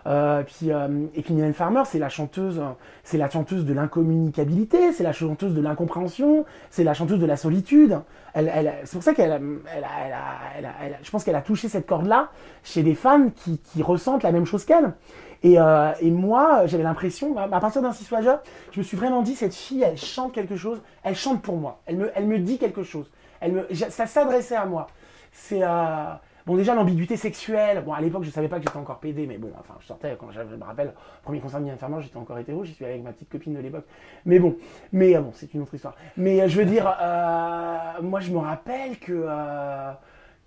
Euh, 0.09 0.43
puis, 0.43 0.73
euh, 0.73 1.07
et 1.15 1.23
puis 1.23 1.37
Farmer, 1.53 1.83
c'est 1.85 2.01
la 2.01 2.09
chanteuse, 2.09 2.61
c'est 3.05 3.19
la 3.19 3.31
chanteuse 3.31 3.65
de 3.65 3.73
l'incommunicabilité, 3.73 4.93
c'est 4.93 5.05
la 5.05 5.13
chanteuse 5.13 5.55
de 5.55 5.61
l'incompréhension, 5.61 6.45
c'est 6.71 6.83
la 6.83 6.95
chanteuse 6.95 7.21
de 7.21 7.27
la 7.27 7.37
solitude. 7.37 8.01
Elle, 8.35 8.51
elle, 8.53 8.75
c'est 8.83 8.95
pour 8.95 9.05
ça 9.05 9.15
qu'elle, 9.15 9.41
je 11.03 11.11
pense 11.13 11.23
qu'elle 11.23 11.37
a 11.37 11.43
touché 11.43 11.69
cette 11.69 11.87
corde-là 11.87 12.31
chez 12.65 12.83
des 12.83 12.97
fans 12.97 13.29
qui, 13.37 13.59
qui 13.59 13.85
ressentent 13.85 14.25
la 14.25 14.33
même 14.33 14.47
chose 14.47 14.65
qu'elle. 14.65 14.93
Et, 15.43 15.59
euh, 15.59 15.93
et 16.01 16.11
moi, 16.11 16.67
j'avais 16.67 16.85
l'impression, 16.85 17.37
à 17.37 17.61
partir 17.61 17.83
d'un 17.83 17.91
Wager, 17.91 18.37
je 18.71 18.79
me 18.79 18.85
suis 18.85 18.97
vraiment 18.97 19.23
dit, 19.23 19.35
cette 19.35 19.55
fille, 19.55 19.83
elle 19.83 19.97
chante 19.97 20.33
quelque 20.33 20.57
chose, 20.57 20.81
elle 21.03 21.17
chante 21.17 21.43
pour 21.43 21.57
moi, 21.57 21.81
elle 21.87 21.97
me, 21.97 22.13
elle 22.15 22.27
me 22.27 22.39
dit 22.39 22.59
quelque 22.59 22.83
chose, 22.83 23.11
elle 23.41 23.53
me, 23.53 23.67
ça 23.75 24.07
s'adressait 24.07 24.57
à 24.57 24.67
moi. 24.67 24.87
C'est 25.33 25.63
euh, 25.63 26.05
bon 26.47 26.57
déjà 26.57 26.75
l'ambiguïté 26.75 27.17
sexuelle. 27.17 27.83
Bon 27.85 27.95
à 27.95 28.01
l'époque 28.03 28.23
je 28.23 28.31
savais 28.31 28.49
pas 28.49 28.59
que 28.59 28.65
j'étais 28.65 28.77
encore 28.77 28.99
pédé, 28.99 29.27
mais 29.27 29.39
bon 29.39 29.51
enfin 29.59 29.75
je 29.81 29.87
sortais 29.87 30.15
quand 30.21 30.31
je 30.31 30.41
me 30.41 30.63
rappelle 30.63 30.93
premier 31.23 31.41
concert 31.41 31.61
de 31.61 31.71
Farmer 31.77 32.03
j'étais 32.03 32.19
encore 32.19 32.39
hétéro, 32.39 32.65
j'y 32.65 32.75
suis 32.75 32.85
avec 32.85 33.03
ma 33.03 33.13
petite 33.13 33.31
copine 33.31 33.55
de 33.55 33.61
l'époque. 33.61 33.87
Mais 34.27 34.39
bon, 34.39 34.57
mais 34.93 35.17
euh, 35.17 35.23
bon 35.23 35.31
c'est 35.35 35.55
une 35.55 35.63
autre 35.63 35.75
histoire. 35.75 35.97
Mais 36.19 36.47
je 36.49 36.59
veux 36.59 36.67
dire, 36.67 36.85
moi 38.03 38.21
je 38.21 38.31
me 38.31 38.39
rappelle 38.39 38.99
que 38.99 39.27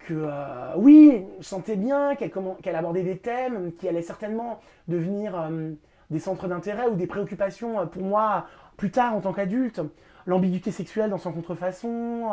que 0.07 0.13
euh, 0.13 0.73
oui, 0.77 1.23
je 1.39 1.45
sentais 1.45 1.75
bien 1.75 2.15
qu'elle 2.15 2.75
abordait 2.75 3.03
des 3.03 3.17
thèmes 3.17 3.71
qui 3.79 3.87
allaient 3.89 4.01
certainement 4.01 4.59
devenir 4.87 5.39
euh, 5.39 5.71
des 6.11 6.19
centres 6.19 6.47
d'intérêt 6.47 6.87
ou 6.87 6.95
des 6.95 7.07
préoccupations 7.07 7.79
euh, 7.79 7.85
pour 7.85 8.03
moi 8.03 8.45
plus 8.77 8.91
tard 8.91 9.15
en 9.15 9.21
tant 9.21 9.33
qu'adulte. 9.33 9.81
L'ambiguïté 10.27 10.71
sexuelle 10.71 11.09
dans 11.09 11.17
son 11.17 11.31
contrefaçon, 11.31 12.29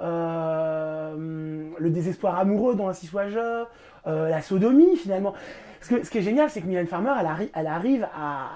le 0.00 1.90
désespoir 1.90 2.38
amoureux 2.38 2.74
dans 2.74 2.88
Ainsi 2.88 3.06
soit 3.06 3.28
je, 3.28 3.64
la 4.06 4.40
sodomie 4.40 4.96
finalement. 4.96 5.34
Ce, 5.82 5.90
que- 5.94 6.08
qui 6.08 6.18
est 6.18 6.22
génial, 6.22 6.48
c'est 6.48 6.62
que 6.62 6.66
Mylène 6.66 6.86
Farmer, 6.86 7.12
elle 7.54 7.66
arrive 7.66 8.08
à, 8.16 8.46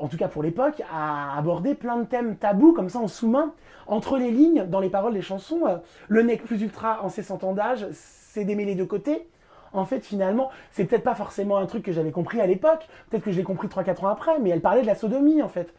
en 0.00 0.08
tout 0.08 0.16
cas 0.16 0.28
pour 0.28 0.42
l'époque, 0.42 0.82
à 0.92 1.36
aborder 1.38 1.74
plein 1.74 1.98
de 1.98 2.04
thèmes 2.04 2.36
tabous 2.36 2.72
comme 2.72 2.88
ça 2.88 2.98
en 2.98 3.08
sous-main, 3.08 3.52
entre 3.86 4.18
les 4.18 4.30
lignes, 4.30 4.64
dans 4.66 4.80
les 4.80 4.88
paroles 4.88 5.12
des 5.12 5.22
chansons. 5.22 5.66
euh, 5.66 5.76
le 6.08 6.22
nec 6.22 6.42
plus 6.42 6.62
ultra 6.62 7.04
en 7.04 7.08
ses 7.08 7.22
cent 7.22 7.44
ans 7.44 7.52
d'âge, 7.52 7.86
c'est 7.92 8.44
d'aimer 8.44 8.64
les 8.64 8.74
deux 8.74 8.86
côtés. 8.86 9.28
En 9.72 9.84
fait, 9.84 10.04
finalement, 10.04 10.50
c'est 10.72 10.84
peut-être 10.84 11.04
pas 11.04 11.14
forcément 11.14 11.56
un 11.56 11.66
truc 11.66 11.84
que 11.84 11.92
j'avais 11.92 12.10
compris 12.10 12.40
à 12.40 12.46
l'époque, 12.46 12.88
peut-être 13.08 13.22
que 13.22 13.30
je 13.30 13.36
l'ai 13.36 13.44
compris 13.44 13.68
3-4 13.68 14.04
ans 14.04 14.08
après, 14.08 14.40
mais 14.40 14.50
elle 14.50 14.60
parlait 14.60 14.82
de 14.82 14.86
la 14.86 14.96
sodomie 14.96 15.42
en 15.42 15.48
fait. 15.48 15.72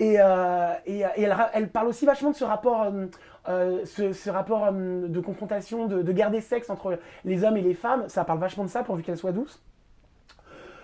Et, 0.00 0.16
euh, 0.20 0.74
elle, 1.54 1.68
parle 1.70 1.88
aussi 1.88 2.04
vachement 2.04 2.30
de 2.30 2.36
ce 2.36 2.44
rapport, 2.44 2.92
euh, 3.48 3.84
ce, 3.84 4.30
rapport 4.30 4.70
de 4.72 5.20
confrontation, 5.20 5.86
de, 5.86 6.02
de 6.02 6.12
guerre 6.12 6.30
des 6.30 6.42
sexes 6.42 6.70
entre 6.70 6.98
les 7.24 7.42
hommes 7.42 7.56
et 7.56 7.62
les 7.62 7.74
femmes. 7.74 8.04
Ça 8.08 8.24
parle 8.24 8.38
vachement 8.38 8.64
de 8.64 8.68
ça 8.68 8.82
pourvu 8.82 9.02
qu'elle 9.02 9.16
soit 9.16 9.32
douce. 9.32 9.62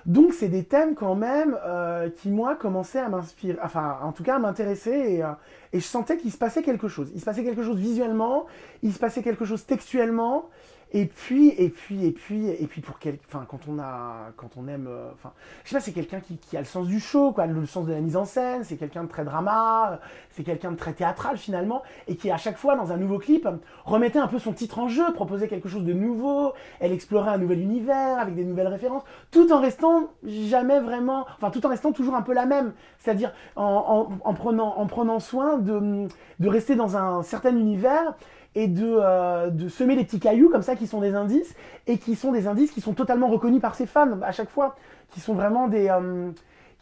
Donc 0.07 0.35
c'est 0.35 0.49
des 0.49 0.65
thèmes 0.65 0.95
quand 0.95 1.15
même 1.15 1.59
euh, 1.65 2.11
qui 2.11 2.31
moi 2.31 2.57
commençaient 2.57 2.99
à 2.99 3.09
m'inspirer, 3.09 3.59
enfin 3.63 3.99
en 4.03 4.13
tout 4.13 4.23
cas 4.23 4.37
à 4.37 4.39
m'intéresser 4.39 5.23
euh, 5.23 5.29
et 5.73 5.81
je 5.81 5.85
sentais 5.85 6.19
qu'il 6.19 6.31
se 6.31 6.37
passait 6.37 6.63
quelque 6.63 6.89
chose. 6.89 7.11
Il 7.15 7.21
se 7.21 7.25
passait 7.25 7.43
quelque 7.43 7.63
chose 7.63 7.79
visuellement, 7.79 8.47
il 8.83 8.93
se 8.93 8.99
passait 8.99 9.23
quelque 9.23 9.47
chose 9.47 9.65
textuellement 9.65 10.51
Et 10.97 11.07
puis, 11.07 11.49
et 11.59 11.71
puis, 11.71 12.07
et 12.07 12.13
puis, 12.13 12.49
et 12.51 12.67
puis 12.69 12.81
pour 12.81 13.01
quel, 13.01 13.19
enfin, 13.27 13.45
quand 13.49 13.59
on 13.69 13.81
a, 13.81 14.31
quand 14.37 14.51
on 14.57 14.69
aime, 14.69 14.87
euh, 14.89 15.11
enfin, 15.13 15.33
je 15.65 15.71
sais 15.71 15.75
pas, 15.77 15.81
c'est 15.81 15.91
quelqu'un 15.93 16.21
qui, 16.21 16.57
a 16.57 16.61
le 16.61 16.65
sens 16.65 16.87
du 16.87 17.01
show, 17.01 17.33
quoi, 17.33 17.47
le 17.47 17.67
sens 17.67 17.85
de 17.87 17.93
la 17.93 18.01
mise 18.01 18.17
en 18.17 18.25
scène. 18.25 18.63
C'est 18.63 18.77
quelqu'un 18.77 19.03
de 19.03 19.09
très 19.09 19.25
drama, 19.25 19.95
euh, 19.95 19.97
c'est 20.31 20.45
quelqu'un 20.45 20.71
de 20.71 20.77
très 20.77 20.93
théâtral 20.93 21.37
finalement, 21.37 21.83
et 22.07 22.15
qui 22.15 22.31
à 22.31 22.37
chaque 22.37 22.57
fois 22.57 22.77
dans 22.77 22.93
un 22.93 22.97
nouveau 22.97 23.19
clip 23.19 23.49
remettait 23.85 24.21
un 24.21 24.29
peu 24.29 24.39
son 24.39 24.53
titre 24.53 24.79
en 24.79 24.87
jeu, 24.87 25.03
proposait 25.15 25.49
quelque 25.49 25.69
chose 25.69 25.83
de 25.85 25.93
nouveau. 25.93 26.53
Elle 26.79 26.93
explorait 26.93 27.31
un 27.33 27.39
nouvel 27.39 27.59
univers 27.61 28.21
avec 28.21 28.37
des 28.37 28.45
nouvelles 28.45 28.69
références, 28.69 29.03
tout 29.33 29.53
en 29.53 29.61
restant 29.61 30.11
jamais 30.25 30.79
vraiment, 30.79 31.27
enfin, 31.37 31.51
tout 31.51 31.67
en 31.67 31.71
restant 31.71 31.91
toujours 31.91 32.15
un 32.15 32.23
peu 32.23 32.35
la 32.35 32.47
même. 32.47 32.73
C'est-à-dire 33.01 33.33
en, 33.57 33.65
en- 33.65 34.29
en 34.31 34.35
prenant, 34.35 34.77
en 34.79 34.87
prenant 34.87 35.19
soin 35.19 35.59
de, 35.59 36.07
de 36.39 36.49
rester 36.49 36.77
dans 36.77 36.97
un 36.97 37.25
certain 37.25 37.57
univers 37.57 38.15
et 38.55 38.69
de, 38.69 38.97
euh, 38.99 39.51
de 39.51 39.69
semer 39.69 39.97
des 39.97 40.05
petits 40.05 40.21
cailloux 40.21 40.49
comme 40.51 40.63
ça 40.63 40.77
qui 40.77 40.87
sont 40.87 41.01
des 41.01 41.15
indices 41.15 41.55
et 41.87 41.99
qui 41.99 42.15
sont 42.15 42.33
des 42.33 42.47
indices 42.47 42.71
qui 42.71 42.81
sont 42.81 42.95
totalement 42.95 43.29
reconnus 43.29 43.61
par 43.61 43.75
ses 43.75 43.87
fans 43.87 44.21
à 44.23 44.33
chaque 44.33 44.51
fois, 44.51 44.77
qui 45.11 45.21
sont 45.21 45.35
vraiment 45.35 45.69
des, 45.69 45.89
euh, 45.89 46.31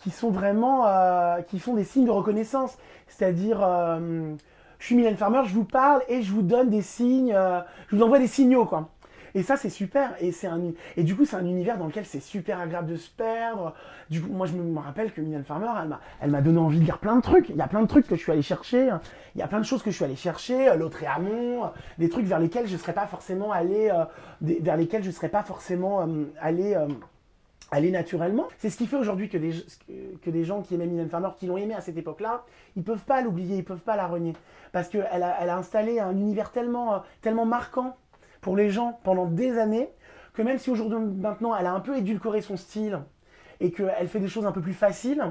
qui 0.03 0.11
sont 0.11 0.31
vraiment, 0.31 0.87
euh, 0.87 1.41
qui 1.43 1.59
font 1.59 1.75
des 1.75 1.85
signes 1.85 2.07
de 2.07 2.11
reconnaissance. 2.11 2.77
C'est-à-dire, 3.09 3.63
euh, 3.63 4.35
je 4.79 4.87
suis 4.87 4.97
Mylène 4.97 5.17
Farmer, 5.17 5.43
je 5.45 5.55
vous 5.55 5.65
parle 5.65 6.03
et 6.09 6.23
je 6.23 6.33
vous 6.33 6.43
donne 6.43 6.69
des 6.69 6.83
signes, 6.83 7.33
euh, 7.35 7.61
je 7.89 7.97
vous 7.97 8.03
envoie 8.03 8.19
des 8.19 8.27
signaux 8.27 8.65
quoi. 8.67 8.89
Et 9.35 9.43
ça 9.43 9.57
c'est 9.57 9.71
super 9.71 10.15
et 10.21 10.33
c'est 10.33 10.47
un 10.47 10.61
et 10.97 11.03
du 11.05 11.17
coup 11.17 11.25
c'est 11.25 11.37
un 11.37 11.45
univers 11.47 11.79
dans 11.79 11.87
lequel 11.87 12.05
c'est 12.05 12.21
super 12.21 12.61
agréable 12.61 12.89
de 12.89 12.97
se 12.97 13.11
perdre. 13.11 13.75
Du 14.11 14.21
coup 14.21 14.31
moi 14.33 14.47
je 14.47 14.55
me 14.55 14.79
rappelle 14.79 15.13
que 15.13 15.21
Mylène 15.21 15.45
Farmer 15.45 15.71
elle 15.83 15.89
m'a 15.89 16.01
elle 16.21 16.31
m'a 16.31 16.43
donné 16.43 16.59
envie 16.59 16.81
de 16.81 16.85
lire 16.85 16.99
plein 16.99 17.17
de 17.17 17.23
trucs. 17.23 17.49
Il 17.49 17.57
y 17.57 17.63
a 17.63 17.69
plein 17.69 17.83
de 17.83 17.87
trucs 17.87 18.07
que 18.07 18.17
je 18.17 18.21
suis 18.21 18.33
allé 18.33 18.43
chercher. 18.43 18.91
Il 19.35 19.39
y 19.39 19.43
a 19.43 19.49
plein 19.49 19.61
de 19.61 19.65
choses 19.65 19.83
que 19.83 19.91
je 19.91 19.97
suis 19.97 20.05
allé 20.05 20.17
chercher. 20.17 20.69
euh, 20.69 20.75
L'autre 20.77 21.03
et 21.03 21.07
Amont, 21.07 21.65
euh, 21.65 21.69
des 21.99 22.09
trucs 22.09 22.27
vers 22.27 22.39
lesquels 22.39 22.67
je 22.67 22.77
serais 22.77 22.93
pas 22.93 23.07
forcément 23.07 23.53
allé, 23.53 23.91
vers 24.41 24.77
lesquels 24.77 25.03
je 25.03 25.11
serais 25.11 25.29
pas 25.29 25.43
forcément 25.43 26.07
allé. 26.41 26.77
naturellement. 27.91 28.49
C'est 28.59 28.69
ce 28.69 28.77
qui 28.77 28.87
fait 28.87 28.97
aujourd'hui 28.97 29.31
que 29.31 29.39
des, 29.39 29.53
que 30.23 30.29
des 30.29 30.45
gens 30.45 30.61
qui 30.61 30.75
aimaient 30.75 30.87
Mylène 30.87 31.09
Farmer, 31.09 31.31
qui 31.39 31.47
l'ont 31.47 31.57
aimé 31.57 31.75
à 31.75 31.81
cette 31.81 31.97
époque-là, 31.97 32.45
ils 32.77 32.83
peuvent 32.85 33.05
pas 33.05 33.23
l'oublier, 33.23 33.57
ils 33.57 33.65
peuvent 33.65 33.79
pas 33.79 33.97
la 33.97 34.07
renier. 34.07 34.35
Parce 34.73 34.89
qu'elle 34.89 35.23
a, 35.23 35.37
elle 35.41 35.49
a 35.49 35.57
installé 35.57 35.99
un 35.99 36.13
univers 36.13 36.53
tellement, 36.53 36.95
euh, 36.95 36.99
tellement 37.23 37.47
marquant 37.47 37.97
pour 38.43 38.57
les 38.57 38.69
gens 38.69 39.01
pendant 39.05 39.25
des 39.25 39.57
années, 39.59 39.89
que 40.35 40.43
même 40.43 40.59
si 40.59 40.69
aujourd'hui, 40.69 40.99
maintenant, 40.99 41.57
elle 41.57 41.67
a 41.67 41.73
un 41.73 41.81
peu 41.81 41.97
édulcoré 41.97 42.43
son 42.43 42.59
style 42.59 43.01
et 43.61 43.71
qu'elle 43.71 44.09
fait 44.09 44.21
des 44.21 44.29
choses 44.29 44.45
un 44.45 44.53
peu 44.53 44.61
plus 44.61 44.75
faciles, 44.75 45.23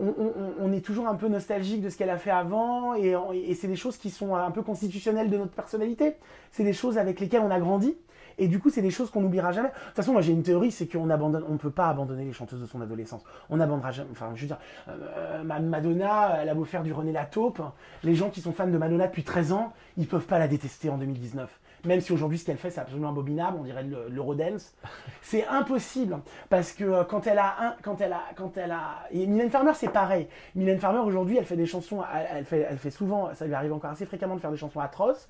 on, 0.00 0.72
est 0.72 0.80
toujours 0.80 1.08
un 1.08 1.16
peu 1.16 1.26
nostalgique 1.26 1.82
de 1.82 1.90
ce 1.90 1.96
qu'elle 1.96 2.10
a 2.10 2.18
fait 2.18 2.30
avant 2.30 2.94
et, 2.94 3.14
c'est 3.54 3.66
des 3.66 3.76
choses 3.76 3.96
qui 3.96 4.10
sont 4.10 4.36
un 4.36 4.50
peu 4.52 4.62
constitutionnelles 4.62 5.28
de 5.28 5.36
notre 5.36 5.52
personnalité. 5.52 6.14
C'est 6.52 6.62
des 6.62 6.72
choses 6.72 6.98
avec 6.98 7.18
lesquelles 7.18 7.42
on 7.42 7.50
a 7.50 7.58
grandi. 7.58 7.96
Et 8.40 8.46
du 8.46 8.60
coup, 8.60 8.70
c'est 8.70 8.82
des 8.82 8.92
choses 8.92 9.10
qu'on 9.10 9.20
n'oubliera 9.20 9.50
jamais. 9.50 9.70
De 9.70 9.74
toute 9.74 9.96
façon, 9.96 10.12
moi 10.12 10.22
j'ai 10.22 10.32
une 10.32 10.44
théorie, 10.44 10.70
c'est 10.70 10.86
qu'on 10.86 11.10
abandonne, 11.10 11.44
on 11.48 11.54
ne 11.54 11.58
peut 11.58 11.72
pas 11.72 11.88
abandonner 11.88 12.24
les 12.24 12.32
chanteuses 12.32 12.60
de 12.60 12.66
son 12.66 12.80
adolescence. 12.80 13.24
On 13.50 13.56
n'abandonnera 13.56 13.90
jamais. 13.90 14.10
Enfin, 14.12 14.30
je 14.36 14.42
veux 14.42 14.46
dire, 14.46 14.58
euh, 14.88 15.42
Ma- 15.42 15.58
Madonna, 15.58 16.38
elle 16.40 16.48
a 16.48 16.54
beau 16.54 16.64
faire 16.64 16.84
du 16.84 16.92
René 16.92 17.10
Lataupe, 17.10 17.60
les 18.04 18.14
gens 18.14 18.30
qui 18.30 18.40
sont 18.40 18.52
fans 18.52 18.68
de 18.68 18.78
Madonna 18.78 19.08
depuis 19.08 19.24
13 19.24 19.50
ans, 19.50 19.72
ils 19.96 20.06
peuvent 20.06 20.26
pas 20.26 20.38
la 20.38 20.46
détester 20.46 20.88
en 20.88 20.98
2019. 20.98 21.50
Même 21.84 22.00
si 22.00 22.12
aujourd'hui 22.12 22.38
ce 22.38 22.44
qu'elle 22.44 22.56
fait 22.56 22.70
c'est 22.70 22.80
absolument 22.80 23.10
abominable, 23.10 23.56
on 23.60 23.62
dirait 23.64 23.84
le- 23.84 24.08
l'Eurodance, 24.08 24.74
c'est 25.22 25.46
impossible 25.46 26.18
parce 26.50 26.72
que 26.72 26.84
euh, 26.84 27.04
quand 27.04 27.26
elle 27.26 27.38
a 27.38 27.54
un, 27.60 27.74
quand 27.82 28.00
elle 28.00 28.12
a, 28.12 28.22
quand 28.36 28.56
elle 28.56 28.72
a, 28.72 29.06
et 29.12 29.26
Mylène 29.26 29.50
Farmer 29.50 29.72
c'est 29.74 29.92
pareil. 29.92 30.26
Mylène 30.54 30.78
Farmer 30.80 30.98
aujourd'hui 30.98 31.36
elle 31.36 31.44
fait 31.44 31.56
des 31.56 31.66
chansons, 31.66 32.02
elle, 32.34 32.44
fait, 32.44 32.90
souvent, 32.90 33.32
ça 33.34 33.46
lui 33.46 33.54
arrive 33.54 33.72
encore 33.72 33.90
assez 33.90 34.06
fréquemment 34.06 34.34
de 34.34 34.40
faire 34.40 34.50
des 34.50 34.56
chansons 34.56 34.80
atroces 34.80 35.28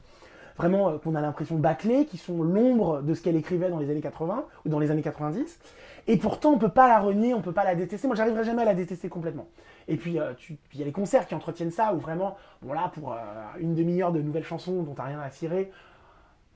vraiment 0.57 0.89
euh, 0.89 0.99
qu'on 0.99 1.15
a 1.15 1.21
l'impression 1.21 1.55
bâclées, 1.57 2.05
qui 2.07 2.17
sont 2.19 2.43
l'ombre 2.43 3.01
de 3.03 3.15
ce 3.15 3.23
qu'elle 3.23 3.37
écrivait 3.37 3.71
dans 3.71 3.79
les 3.79 3.91
années 3.91 4.01
80 4.01 4.45
ou 4.65 4.69
dans 4.69 4.81
les 4.81 4.91
années 4.91 5.03
90. 5.03 5.61
Et 6.09 6.17
pourtant, 6.17 6.51
on 6.51 6.59
peut 6.59 6.69
pas 6.71 6.89
la 6.89 6.99
renier, 6.99 7.33
on 7.33 7.43
peut 7.43 7.53
pas 7.53 7.63
la 7.65 7.77
détester. 7.77 8.09
Moi, 8.09 8.17
j'arriverai 8.17 8.43
jamais 8.43 8.63
à 8.63 8.65
la 8.65 8.75
détester 8.75 9.09
complètement. 9.09 9.47
Et 9.87 9.97
puis, 9.97 10.19
euh, 10.19 10.33
il 10.73 10.81
y 10.81 10.83
a 10.83 10.87
les 10.87 10.91
concerts 10.91 11.29
qui 11.29 11.35
entretiennent 11.37 11.71
ça, 11.71 11.95
où 11.95 11.99
vraiment, 11.99 12.37
bon 12.63 12.73
là, 12.73 12.91
pour 12.93 13.15
une 13.61 13.75
demi-heure 13.77 14.11
de 14.11 14.21
nouvelles 14.21 14.43
chansons 14.45 14.83
dont 14.83 14.95
t'as 14.95 15.05
rien 15.05 15.21
à 15.21 15.31
cirer, 15.31 15.71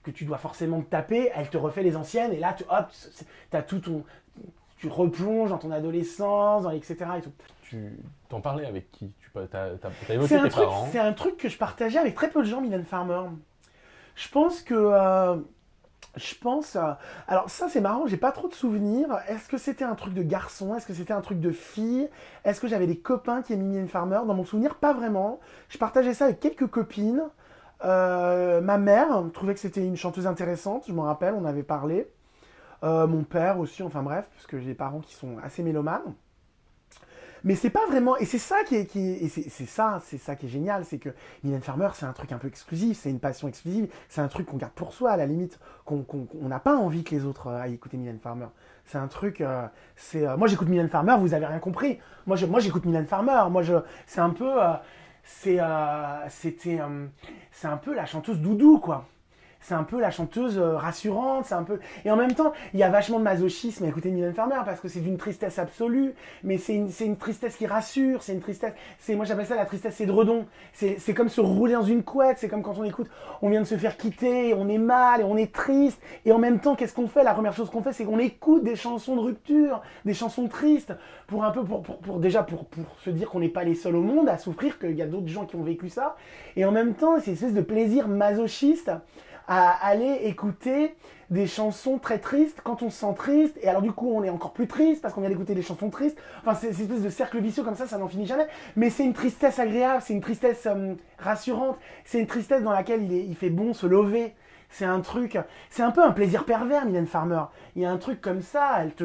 que 0.02 0.10
tu 0.10 0.24
dois 0.24 0.38
forcément 0.38 0.80
te 0.80 0.90
taper, 0.90 1.30
elle 1.34 1.48
te 1.48 1.56
refait 1.56 1.82
les 1.82 1.96
anciennes, 1.96 2.32
et 2.32 2.38
là, 2.38 2.54
tu, 2.54 2.64
hop, 2.68 2.86
t'as 3.50 3.62
tout 3.62 3.78
ton, 3.80 4.04
tu 4.78 4.88
replonges 4.88 5.50
dans 5.50 5.58
ton 5.58 5.70
adolescence, 5.70 6.64
dans, 6.64 6.70
etc. 6.70 6.96
Et 7.18 7.20
tout. 7.20 7.32
Tu 7.62 7.98
t'en 8.28 8.40
parlais 8.40 8.66
avec 8.66 8.90
qui? 8.90 9.12
Tu 9.20 9.30
as, 9.56 9.70
évoqué 10.12 10.28
C'est 10.28 10.36
un, 10.36 10.42
tes 10.42 10.48
truc, 10.50 10.64
parents. 10.64 10.88
c'est 10.90 10.98
un 10.98 11.12
truc 11.12 11.36
que 11.36 11.48
je 11.48 11.56
partageais 11.56 11.98
avec 11.98 12.14
très 12.14 12.28
peu 12.30 12.40
de 12.42 12.46
gens, 12.48 12.60
Mylène 12.60 12.84
Farmer. 12.84 13.22
Je 14.16 14.28
pense 14.28 14.60
que. 14.60 14.74
euh, 14.74 15.36
je 16.16 16.34
pense. 16.34 16.76
euh, 16.76 16.92
alors, 17.28 17.48
ça, 17.48 17.68
c'est 17.70 17.80
marrant, 17.80 18.06
j'ai 18.06 18.18
pas 18.18 18.32
trop 18.32 18.48
de 18.48 18.52
souvenirs. 18.54 19.08
Est-ce 19.28 19.48
que 19.48 19.56
c'était 19.56 19.84
un 19.84 19.94
truc 19.94 20.12
de 20.12 20.22
garçon? 20.22 20.74
Est-ce 20.74 20.86
que 20.86 20.92
c'était 20.92 21.14
un 21.14 21.22
truc 21.22 21.40
de 21.40 21.50
fille? 21.52 22.08
Est-ce 22.44 22.60
que 22.60 22.68
j'avais 22.68 22.86
des 22.86 22.98
copains 22.98 23.40
qui 23.40 23.54
aimaient 23.54 23.64
Mylène 23.64 23.88
Farmer? 23.88 24.20
Dans 24.26 24.34
mon 24.34 24.44
souvenir, 24.44 24.74
pas 24.74 24.92
vraiment. 24.92 25.40
Je 25.70 25.78
partageais 25.78 26.12
ça 26.12 26.26
avec 26.26 26.40
quelques 26.40 26.66
copines. 26.66 27.22
Euh, 27.84 28.60
ma 28.60 28.78
mère 28.78 29.08
trouvait 29.32 29.54
que 29.54 29.60
c'était 29.60 29.84
une 29.84 29.96
chanteuse 29.96 30.26
intéressante, 30.26 30.84
je 30.86 30.92
m'en 30.92 31.02
rappelle, 31.02 31.34
on 31.34 31.44
avait 31.44 31.62
parlé. 31.62 32.08
Euh, 32.84 33.06
mon 33.06 33.22
père 33.22 33.58
aussi, 33.58 33.82
enfin 33.82 34.02
bref, 34.02 34.28
parce 34.34 34.46
que 34.46 34.58
j'ai 34.58 34.66
des 34.66 34.74
parents 34.74 35.00
qui 35.00 35.14
sont 35.14 35.36
assez 35.42 35.62
mélomanes. 35.62 36.14
Mais 37.44 37.56
c'est 37.56 37.70
pas 37.70 37.84
vraiment, 37.88 38.16
et 38.18 38.24
c'est 38.24 38.38
ça 38.38 38.62
qui 38.64 38.76
est, 38.76 38.86
qui 38.86 39.28
c'est 39.28 39.66
ça, 39.66 40.00
c'est 40.04 40.18
ça 40.18 40.36
qui 40.36 40.46
est 40.46 40.48
génial, 40.48 40.84
c'est 40.84 40.98
que 40.98 41.08
Mylène 41.42 41.60
Farmer, 41.60 41.88
c'est 41.92 42.06
un 42.06 42.12
truc 42.12 42.30
un 42.30 42.38
peu 42.38 42.46
exclusif, 42.46 43.00
c'est 43.00 43.10
une 43.10 43.18
passion 43.18 43.48
exclusive, 43.48 43.88
c'est 44.08 44.20
un 44.20 44.28
truc 44.28 44.46
qu'on 44.46 44.58
garde 44.58 44.72
pour 44.74 44.92
soi, 44.92 45.10
à 45.10 45.16
la 45.16 45.26
limite, 45.26 45.58
qu'on 45.84 46.06
n'a 46.42 46.60
pas 46.60 46.76
envie 46.76 47.02
que 47.02 47.12
les 47.12 47.24
autres 47.24 47.48
euh, 47.48 47.60
aillent 47.60 47.74
écouter 47.74 47.96
Mylène 47.96 48.20
Farmer. 48.20 48.46
C'est 48.84 48.98
un 48.98 49.08
truc, 49.08 49.44
c'est, 49.94 50.36
moi 50.36 50.48
j'écoute 50.48 50.68
Mylène 50.68 50.88
Farmer, 50.88 51.16
vous 51.18 51.34
avez 51.34 51.46
rien 51.46 51.60
compris. 51.60 52.00
Moi, 52.26 52.36
moi 52.48 52.58
j'écoute 52.58 52.84
Mylène 52.84 53.06
Farmer, 53.06 53.44
moi 53.48 53.62
je, 53.62 53.74
c'est 54.06 54.20
un 54.20 54.30
peu, 54.30 54.50
c'est, 55.22 55.60
euh, 55.60 56.28
c'était, 56.28 56.80
euh, 56.80 57.06
c'est 57.50 57.68
un 57.68 57.76
peu 57.76 57.94
la 57.94 58.06
chanteuse 58.06 58.40
doudou 58.40 58.78
quoi. 58.78 59.06
C'est 59.62 59.74
un 59.74 59.84
peu 59.84 60.00
la 60.00 60.10
chanteuse 60.10 60.58
euh, 60.58 60.76
rassurante, 60.76 61.46
c'est 61.46 61.54
un 61.54 61.62
peu. 61.62 61.78
Et 62.04 62.10
en 62.10 62.16
même 62.16 62.34
temps, 62.34 62.52
il 62.74 62.80
y 62.80 62.82
a 62.82 62.90
vachement 62.90 63.18
de 63.18 63.24
masochisme 63.24 63.84
à 63.84 63.88
écouter 63.88 64.10
Mylène 64.10 64.34
Farmer 64.34 64.60
parce 64.64 64.80
que 64.80 64.88
c'est 64.88 65.00
d'une 65.00 65.16
tristesse 65.16 65.58
absolue, 65.58 66.14
mais 66.44 66.58
c'est 66.58 66.74
une, 66.74 66.90
une 67.00 67.16
tristesse 67.16 67.56
qui 67.56 67.66
rassure, 67.66 68.22
c'est 68.22 68.32
une 68.32 68.40
tristesse. 68.40 68.74
C'est, 68.98 69.14
moi 69.14 69.24
j'appelle 69.24 69.46
ça 69.46 69.56
la 69.56 69.64
tristesse. 69.64 70.00
C'est, 70.72 70.98
c'est 70.98 71.14
comme 71.14 71.28
se 71.28 71.40
rouler 71.40 71.74
dans 71.74 71.82
une 71.82 72.02
couette, 72.02 72.38
c'est 72.38 72.48
comme 72.48 72.62
quand 72.62 72.76
on 72.78 72.84
écoute, 72.84 73.08
on 73.40 73.50
vient 73.50 73.60
de 73.60 73.66
se 73.66 73.76
faire 73.76 73.96
quitter, 73.96 74.52
on 74.54 74.68
est 74.68 74.78
mal, 74.78 75.22
on 75.24 75.36
est 75.36 75.52
triste, 75.52 76.00
et 76.24 76.32
en 76.32 76.38
même 76.38 76.60
temps, 76.60 76.74
qu'est-ce 76.74 76.94
qu'on 76.94 77.08
fait? 77.08 77.22
La 77.22 77.34
première 77.34 77.52
chose 77.52 77.70
qu'on 77.70 77.82
fait, 77.82 77.92
c'est 77.92 78.04
qu'on 78.04 78.18
écoute 78.18 78.64
des 78.64 78.76
chansons 78.76 79.16
de 79.16 79.20
rupture, 79.20 79.82
des 80.04 80.14
chansons 80.14 80.48
tristes, 80.48 80.92
pour 81.26 81.44
un 81.44 81.50
peu, 81.50 81.62
pour, 81.62 81.82
pour, 81.82 81.98
pour- 81.98 82.18
déjà 82.18 82.42
pour, 82.42 82.64
pour 82.64 82.84
se 83.04 83.10
dire 83.10 83.30
qu'on 83.30 83.40
n'est 83.40 83.48
pas 83.48 83.64
les 83.64 83.74
seuls 83.74 83.96
au 83.96 84.02
monde 84.02 84.28
à 84.28 84.38
souffrir, 84.38 84.78
qu'il 84.78 84.96
y 84.96 85.02
a 85.02 85.06
d'autres 85.06 85.28
gens 85.28 85.46
qui 85.46 85.56
ont 85.56 85.62
vécu 85.62 85.88
ça, 85.88 86.16
et 86.56 86.64
en 86.64 86.72
même 86.72 86.94
temps, 86.94 87.18
c'est 87.20 87.28
une 87.30 87.34
espèce 87.34 87.54
de 87.54 87.60
plaisir 87.60 88.08
masochiste 88.08 88.90
à 89.48 89.70
aller 89.86 90.20
écouter 90.24 90.94
des 91.30 91.46
chansons 91.46 91.98
très 91.98 92.18
tristes 92.18 92.60
quand 92.62 92.82
on 92.82 92.90
se 92.90 93.00
sent 93.00 93.14
triste. 93.16 93.58
Et 93.62 93.68
alors 93.68 93.82
du 93.82 93.92
coup 93.92 94.12
on 94.14 94.22
est 94.22 94.30
encore 94.30 94.52
plus 94.52 94.66
triste 94.66 95.02
parce 95.02 95.14
qu'on 95.14 95.20
vient 95.20 95.30
d'écouter 95.30 95.54
des 95.54 95.62
chansons 95.62 95.90
tristes. 95.90 96.18
Enfin 96.40 96.54
c'est 96.54 96.68
une 96.68 96.72
espèce 96.72 97.02
de 97.02 97.08
cercle 97.08 97.40
vicieux 97.40 97.62
comme 97.62 97.76
ça 97.76 97.86
ça 97.86 97.98
n'en 97.98 98.08
finit 98.08 98.26
jamais. 98.26 98.46
Mais 98.76 98.90
c'est 98.90 99.04
une 99.04 99.14
tristesse 99.14 99.58
agréable 99.58 100.02
c'est 100.04 100.12
une 100.12 100.20
tristesse 100.20 100.66
euh, 100.66 100.94
rassurante. 101.18 101.78
C'est 102.04 102.20
une 102.20 102.26
tristesse 102.26 102.62
dans 102.62 102.72
laquelle 102.72 103.02
il, 103.02 103.12
il 103.12 103.36
fait 103.36 103.50
bon 103.50 103.74
se 103.74 103.86
lever 103.86 104.34
c'est 104.72 104.86
un 104.86 105.00
truc, 105.00 105.38
c'est 105.70 105.82
un 105.82 105.90
peu 105.90 106.02
un 106.02 106.12
plaisir 106.12 106.44
pervers, 106.44 106.86
Mylène 106.86 107.06
Farmer. 107.06 107.44
Il 107.76 107.82
y 107.82 107.84
a 107.84 107.90
un 107.90 107.98
truc 107.98 108.20
comme 108.20 108.40
ça, 108.40 108.78
elle 108.82 108.92
te, 108.94 109.04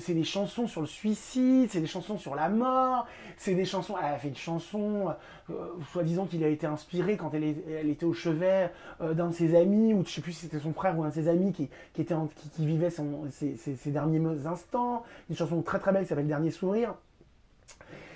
c'est 0.00 0.14
des 0.14 0.24
chansons 0.24 0.66
sur 0.66 0.80
le 0.80 0.86
suicide, 0.86 1.68
c'est 1.70 1.80
des 1.80 1.86
chansons 1.86 2.16
sur 2.16 2.34
la 2.34 2.48
mort, 2.48 3.06
c'est 3.36 3.54
des 3.54 3.66
chansons, 3.66 3.96
elle 3.98 4.14
a 4.14 4.18
fait 4.18 4.28
une 4.28 4.36
chanson, 4.36 5.14
euh, 5.50 5.54
soi-disant 5.92 6.24
qu'il 6.24 6.42
a 6.42 6.48
été 6.48 6.66
inspiré 6.66 7.18
quand 7.18 7.32
elle, 7.34 7.44
était 7.44 8.06
au 8.06 8.14
chevet 8.14 8.70
euh, 9.02 9.12
d'un 9.12 9.28
de 9.28 9.34
ses 9.34 9.54
amis, 9.54 9.92
ou 9.92 10.04
je 10.06 10.10
sais 10.10 10.22
plus 10.22 10.32
si 10.32 10.40
c'était 10.46 10.58
son 10.58 10.72
frère 10.72 10.98
ou 10.98 11.04
un 11.04 11.10
de 11.10 11.14
ses 11.14 11.28
amis 11.28 11.52
qui, 11.52 11.68
qui, 11.92 12.66
vivait 12.66 12.90
ses 12.90 13.90
derniers 13.90 14.46
instants. 14.46 15.04
Une 15.28 15.36
chanson 15.36 15.60
très 15.60 15.78
très 15.78 15.92
belle 15.92 16.02
qui 16.02 16.08
s'appelle 16.08 16.26
Dernier 16.26 16.50
Sourire. 16.50 16.94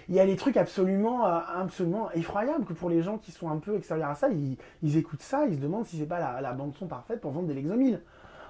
Il 0.08 0.14
y 0.14 0.20
a 0.20 0.26
des 0.26 0.36
trucs 0.36 0.56
absolument, 0.56 1.26
euh, 1.26 1.38
absolument 1.56 2.10
effroyables 2.12 2.64
que 2.64 2.72
pour 2.72 2.88
les 2.88 3.02
gens 3.02 3.18
qui 3.18 3.30
sont 3.30 3.50
un 3.50 3.58
peu 3.58 3.76
extérieurs 3.76 4.10
à 4.10 4.14
ça, 4.14 4.28
ils, 4.28 4.56
ils 4.82 4.96
écoutent 4.96 5.22
ça, 5.22 5.46
ils 5.46 5.56
se 5.56 5.60
demandent 5.60 5.86
si 5.86 5.98
c'est 5.98 6.06
pas 6.06 6.18
la, 6.18 6.40
la 6.40 6.52
bande 6.52 6.74
son 6.74 6.86
parfaite 6.86 7.20
pour 7.20 7.32
vendre 7.32 7.48
des 7.48 7.54
Lexomil. 7.54 8.00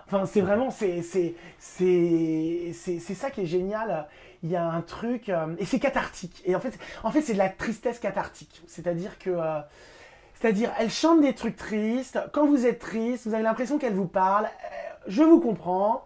Enfin, 0.07 0.25
c'est 0.25 0.41
vraiment, 0.41 0.71
c'est, 0.71 1.03
c'est, 1.03 1.35
c'est, 1.59 2.71
c'est, 2.73 2.99
c'est 2.99 3.15
ça 3.15 3.31
qui 3.31 3.43
est 3.43 3.47
génial. 3.47 4.09
Il 4.43 4.51
y 4.51 4.57
a 4.57 4.67
un 4.67 4.81
truc, 4.81 5.29
euh, 5.29 5.55
et 5.59 5.67
c'est 5.67 5.79
cathartique. 5.79 6.43
Et 6.47 6.57
en 6.57 6.61
fait, 6.61 6.79
en 7.03 7.11
fait, 7.11 7.21
c'est 7.21 7.35
de 7.35 7.39
la 7.39 7.51
tristesse 7.51 7.99
cathartique. 7.99 8.63
C'est-à-dire 8.67 9.19
que, 9.19 9.29
euh, 9.29 9.61
c'est-à-dire, 10.35 10.73
elle 10.79 10.91
chante 10.91 11.21
des 11.21 11.35
trucs 11.35 11.57
tristes. 11.57 12.19
Quand 12.33 12.47
vous 12.47 12.65
êtes 12.65 12.79
triste, 12.79 13.27
vous 13.27 13.35
avez 13.35 13.43
l'impression 13.43 13.79
qu'elle 13.79 13.95
vous 13.95 14.07
parle. 14.07 14.47
Euh, 14.47 14.49
je 15.09 15.23
vous 15.23 15.41
comprends. 15.41 16.05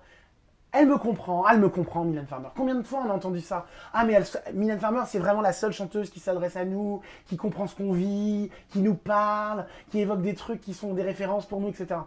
Elle 0.74 0.88
me 0.88 0.96
comprend, 0.96 1.46
elle 1.48 1.60
me 1.60 1.68
comprend, 1.68 2.02
Mylène 2.04 2.26
Farmer. 2.26 2.48
Combien 2.56 2.74
de 2.74 2.82
fois 2.82 3.02
on 3.06 3.10
a 3.10 3.12
entendu 3.12 3.40
ça 3.40 3.66
Ah, 3.92 4.04
mais 4.06 4.14
elle, 4.14 4.24
Mylène 4.54 4.78
Farmer, 4.78 5.02
c'est 5.06 5.18
vraiment 5.18 5.42
la 5.42 5.52
seule 5.52 5.72
chanteuse 5.72 6.08
qui 6.08 6.18
s'adresse 6.18 6.56
à 6.56 6.64
nous, 6.64 7.02
qui 7.26 7.36
comprend 7.36 7.66
ce 7.66 7.74
qu'on 7.76 7.92
vit, 7.92 8.50
qui 8.70 8.80
nous 8.80 8.94
parle, 8.94 9.66
qui 9.90 10.00
évoque 10.00 10.22
des 10.22 10.34
trucs 10.34 10.62
qui 10.62 10.72
sont 10.72 10.94
des 10.94 11.02
références 11.02 11.44
pour 11.44 11.60
nous, 11.60 11.68
etc. 11.68 12.00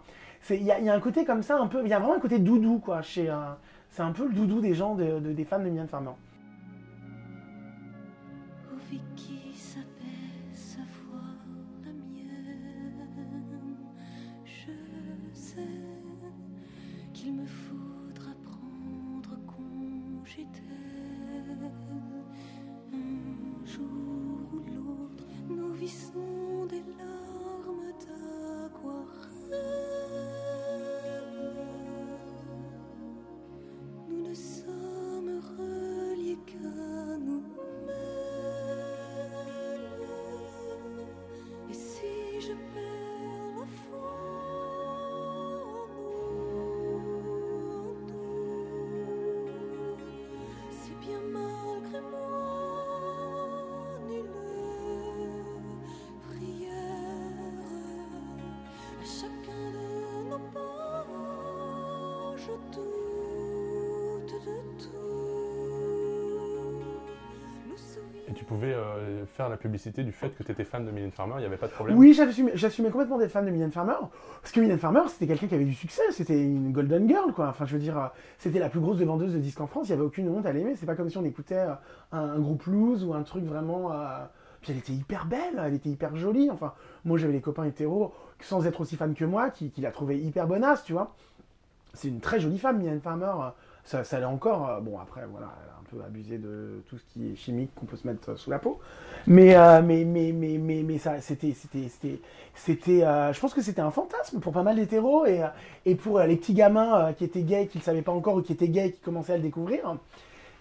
Il 0.49 0.63
y, 0.63 0.71
a- 0.71 0.93
un 0.93 0.99
côté 0.99 1.25
comme 1.25 1.43
ça, 1.43 1.57
un 1.57 1.67
peu. 1.67 1.81
Il 1.83 1.89
y 1.89 1.93
a 1.93 1.99
vraiment 1.99 2.15
un 2.15 2.19
côté 2.19 2.39
doudou, 2.39 2.79
quoi. 2.79 3.01
Chez, 3.03 3.29
euh, 3.29 3.35
c'est 3.91 4.01
un 4.01 4.11
peu 4.11 4.27
le 4.27 4.33
doudou 4.33 4.61
des 4.61 4.73
gens, 4.73 4.95
de- 4.95 5.19
de- 5.19 5.31
des 5.33 5.45
fans 5.45 5.59
de 5.59 5.65
Mylène 5.69 5.87
Farmer. 5.87 6.11
Publicité 69.65 70.03
du 70.03 70.11
fait 70.11 70.29
que 70.29 70.43
tu 70.43 70.51
étais 70.51 70.63
fan 70.63 70.85
de 70.85 70.91
Mylène 70.91 71.09
Farmer, 71.11 71.33
il 71.37 71.39
n'y 71.39 71.45
avait 71.45 71.57
pas 71.57 71.65
de 71.67 71.71
problème 71.71 71.97
Oui, 71.97 72.13
j'assumais, 72.13 72.89
complètement 72.91 73.17
d'être 73.17 73.31
fan 73.31 73.43
de 73.45 73.49
Mylène 73.49 73.71
Farmer. 73.71 73.95
Parce 74.41 74.51
que 74.53 74.59
Mylène 74.59 74.77
Farmer, 74.77 75.01
c'était 75.07 75.25
quelqu'un 75.25 75.47
qui 75.47 75.55
avait 75.55 75.65
du 75.65 75.73
succès. 75.73 76.03
C'était 76.11 76.39
une 76.39 76.71
golden 76.71 77.07
girl, 77.09 77.33
quoi. 77.33 77.47
Enfin, 77.49 77.65
je 77.65 77.73
veux 77.73 77.79
dire, 77.79 78.11
c'était 78.37 78.59
la 78.59 78.69
plus 78.69 78.79
grosse 78.79 78.97
de 78.97 79.05
vendeuse 79.05 79.33
de 79.33 79.39
disques 79.39 79.59
en 79.61 79.65
France. 79.65 79.87
Il 79.87 79.91
n'y 79.93 79.97
avait 79.97 80.05
aucune 80.05 80.29
honte 80.29 80.45
à 80.45 80.53
l'aimer. 80.53 80.75
C'est 80.75 80.85
pas 80.85 80.93
comme 80.95 81.09
si 81.09 81.17
on 81.17 81.25
écoutait 81.25 81.55
euh, 81.55 81.73
un, 82.11 82.37
groupe 82.39 82.63
blues 82.69 83.03
ou 83.03 83.15
un 83.15 83.23
truc 83.23 83.43
vraiment. 83.45 83.91
euh, 83.91 84.23
Puis 84.61 84.71
elle 84.71 84.77
était 84.77 84.93
hyper 84.93 85.25
belle, 85.25 85.59
elle 85.59 85.73
était 85.73 85.89
hyper 85.89 86.15
jolie. 86.15 86.51
Enfin, 86.51 86.73
moi, 87.05 87.17
j'avais 87.17 87.33
les 87.33 87.41
copains 87.41 87.63
hétéros, 87.63 88.13
sans 88.41 88.67
être 88.67 88.81
aussi 88.81 88.95
fan 88.97 89.15
que 89.15 89.25
moi, 89.25 89.49
qui, 89.49 89.71
la 89.79 89.89
trouvaient 89.91 90.19
hyper 90.19 90.45
bonasse, 90.45 90.83
tu 90.83 90.93
vois. 90.93 91.15
C'est 91.95 92.09
une 92.09 92.19
très 92.19 92.39
jolie 92.39 92.59
femme, 92.59 92.77
Mylène 92.77 93.01
Farmer. 93.01 93.33
Ça, 93.83 94.03
ça 94.03 94.19
l'est 94.19 94.25
encore. 94.25 94.69
euh, 94.69 94.79
Bon, 94.79 94.99
après, 94.99 95.25
voilà, 95.31 95.51
peu 95.89 96.03
abusé 96.05 96.37
de 96.37 96.83
tout 96.89 96.97
ce 96.97 97.03
qui 97.13 97.31
est 97.31 97.35
chimique 97.35 97.73
qu'on 97.75 97.85
peut 97.85 97.97
se 97.97 98.07
mettre 98.07 98.31
euh, 98.31 98.35
sous 98.35 98.49
la 98.49 98.59
peau. 98.59 98.79
Mais, 99.27 99.55
euh, 99.55 99.81
mais, 99.81 100.03
mais, 100.03 100.31
mais, 100.31 100.57
mais, 100.57 100.83
mais 100.83 100.97
ça, 100.97 101.21
c'était, 101.21 101.53
c'était, 101.53 101.87
c'était, 101.89 102.19
c'était, 102.53 103.03
euh, 103.03 103.31
je 103.33 103.39
pense 103.39 103.53
que 103.53 103.61
c'était 103.61 103.81
un 103.81 103.91
fantasme 103.91 104.39
pour 104.39 104.53
pas 104.53 104.63
mal 104.63 104.75
d'hétéros 104.75 105.25
et, 105.25 105.41
et 105.85 105.95
pour 105.95 106.19
les 106.19 106.35
petits 106.35 106.53
gamins 106.53 107.13
qui 107.13 107.23
étaient 107.23 107.43
gays, 107.43 107.67
qui 107.67 107.77
ne 107.77 107.83
savaient 107.83 108.01
pas 108.01 108.11
encore 108.11 108.35
ou 108.35 108.41
qui 108.41 108.53
étaient 108.53 108.69
gays, 108.69 108.91
qui 108.91 109.01
commençaient 109.01 109.33
à 109.33 109.37
le 109.37 109.43
découvrir. 109.43 109.97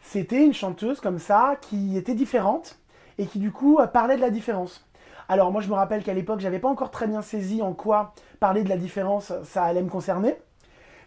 C'était 0.02 0.44
une 0.44 0.54
chanteuse 0.54 1.00
comme 1.00 1.18
ça 1.18 1.56
qui 1.60 1.96
était 1.96 2.14
différente 2.14 2.78
et 3.18 3.26
qui 3.26 3.38
du 3.38 3.50
coup 3.50 3.78
parlait 3.92 4.16
de 4.16 4.20
la 4.20 4.30
différence. 4.30 4.86
Alors 5.28 5.50
moi 5.50 5.62
je 5.62 5.68
me 5.68 5.74
rappelle 5.74 6.02
qu'à 6.02 6.12
l'époque 6.12 6.40
j'avais 6.40 6.58
pas 6.58 6.68
encore 6.68 6.90
très 6.90 7.06
bien 7.06 7.22
saisi 7.22 7.62
en 7.62 7.72
quoi 7.72 8.12
parler 8.40 8.62
de 8.62 8.68
la 8.68 8.76
différence 8.76 9.32
ça 9.44 9.64
allait 9.64 9.82
me 9.82 9.88
concerner. 9.88 10.36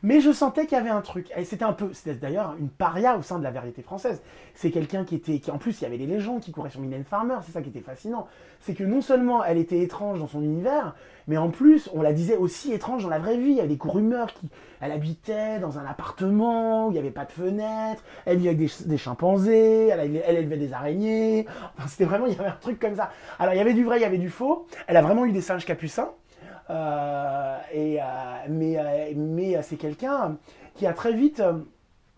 Mais 0.04 0.22
je 0.22 0.32
sentais 0.32 0.66
qu'il 0.66 0.78
y 0.78 0.82
avait 0.82 0.90
un 0.90 1.02
truc. 1.02 1.32
Et 1.36 1.44
c'était 1.44 1.66
un 1.66 1.74
peu, 1.74 1.92
c'était 1.94 2.16
d'ailleurs 2.16 2.56
une 2.60 2.70
paria 2.70 3.18
au 3.18 3.22
sein 3.22 3.40
de 3.40 3.44
la 3.44 3.52
variété 3.52 3.82
française. 3.82 4.22
C'est 4.54 4.72
quelqu'un 4.72 5.04
qui 5.04 5.16
était, 5.16 5.40
qui 5.40 5.52
en 5.52 5.58
plus 5.58 5.80
il 5.82 5.84
y 5.84 5.88
avait 5.88 5.98
des 5.98 6.06
légendes 6.06 6.42
qui 6.42 6.52
couraient 6.52 6.70
sur 6.70 6.82
Mylène 6.82 7.04
Farmer. 7.04 7.38
C'est 7.44 7.52
ça 7.52 7.62
qui 7.62 7.70
était 7.70 7.82
fascinant. 7.82 8.28
C'est 8.60 8.74
que 8.74 8.84
non 8.84 9.02
seulement 9.02 9.44
elle 9.44 9.58
était 9.58 9.80
étrange 9.80 10.20
dans 10.20 10.28
son 10.28 10.42
univers, 10.42 10.96
mais 11.28 11.38
en 11.38 11.50
plus 11.50 11.90
on 11.94 12.02
la 12.02 12.14
disait 12.14 12.38
aussi 12.38 12.74
étrange 12.74 13.04
dans 13.04 13.10
la 13.10 13.20
vraie 13.20 13.38
vie. 13.38 13.52
Il 13.52 13.58
y 13.58 13.60
avait 13.60 13.76
des 13.76 13.80
rumeurs 13.82 14.34
qui, 14.34 14.50
elle 14.82 14.92
habitait 14.92 15.60
dans 15.60 15.80
un 15.80 15.86
appartement 15.86 16.88
où 16.88 16.92
il 16.92 16.94
n'y 16.94 17.00
avait 17.00 17.12
pas 17.12 17.26
de 17.26 17.32
fenêtre. 17.32 18.04
Elle 18.26 18.38
vivait 18.38 18.50
avec 18.50 18.88
des, 18.88 18.98
chimpanzés. 18.98 19.88
Elle, 19.88 20.22
elle 20.26 20.38
élevait 20.38 20.58
des 20.58 20.74
araignées. 20.74 21.46
C'était 21.88 22.06
vraiment, 22.06 22.28
il 22.28 22.36
y 22.36 22.40
avait 22.40 22.50
un 22.50 22.58
truc 22.60 22.80
comme 22.80 22.96
ça. 22.96 23.12
Alors 23.40 23.54
il 23.54 23.58
y 23.58 23.62
avait 23.62 23.74
du 23.74 23.84
vrai, 23.84 23.98
il 23.98 24.02
y 24.02 24.06
avait 24.06 24.18
du 24.18 24.30
faux. 24.30 24.68
Elle 24.88 24.98
a 24.98 25.02
vraiment 25.02 25.26
eu 25.26 25.32
des 25.32 25.42
singes 25.42 25.66
capucins. 25.66 26.10
Euh, 26.70 27.58
et, 27.72 28.02
euh, 28.02 28.06
mais 28.50 28.78
euh, 28.78 29.14
mais 29.16 29.62
c'est 29.62 29.78
quelqu'un 29.78 30.38
qui 30.76 30.86
a 30.86 30.94
très 30.94 31.14
vite 31.14 31.42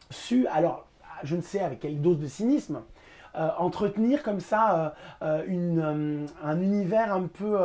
su, 0.09 0.47
alors 0.47 0.87
je 1.23 1.35
ne 1.35 1.41
sais 1.41 1.59
avec 1.59 1.79
quelle 1.79 2.01
dose 2.01 2.19
de 2.19 2.27
cynisme, 2.27 2.81
entretenir 3.57 4.23
comme 4.23 4.39
ça 4.39 4.95
un 5.21 6.61
univers 6.61 7.13
un 7.13 7.27
peu 7.27 7.57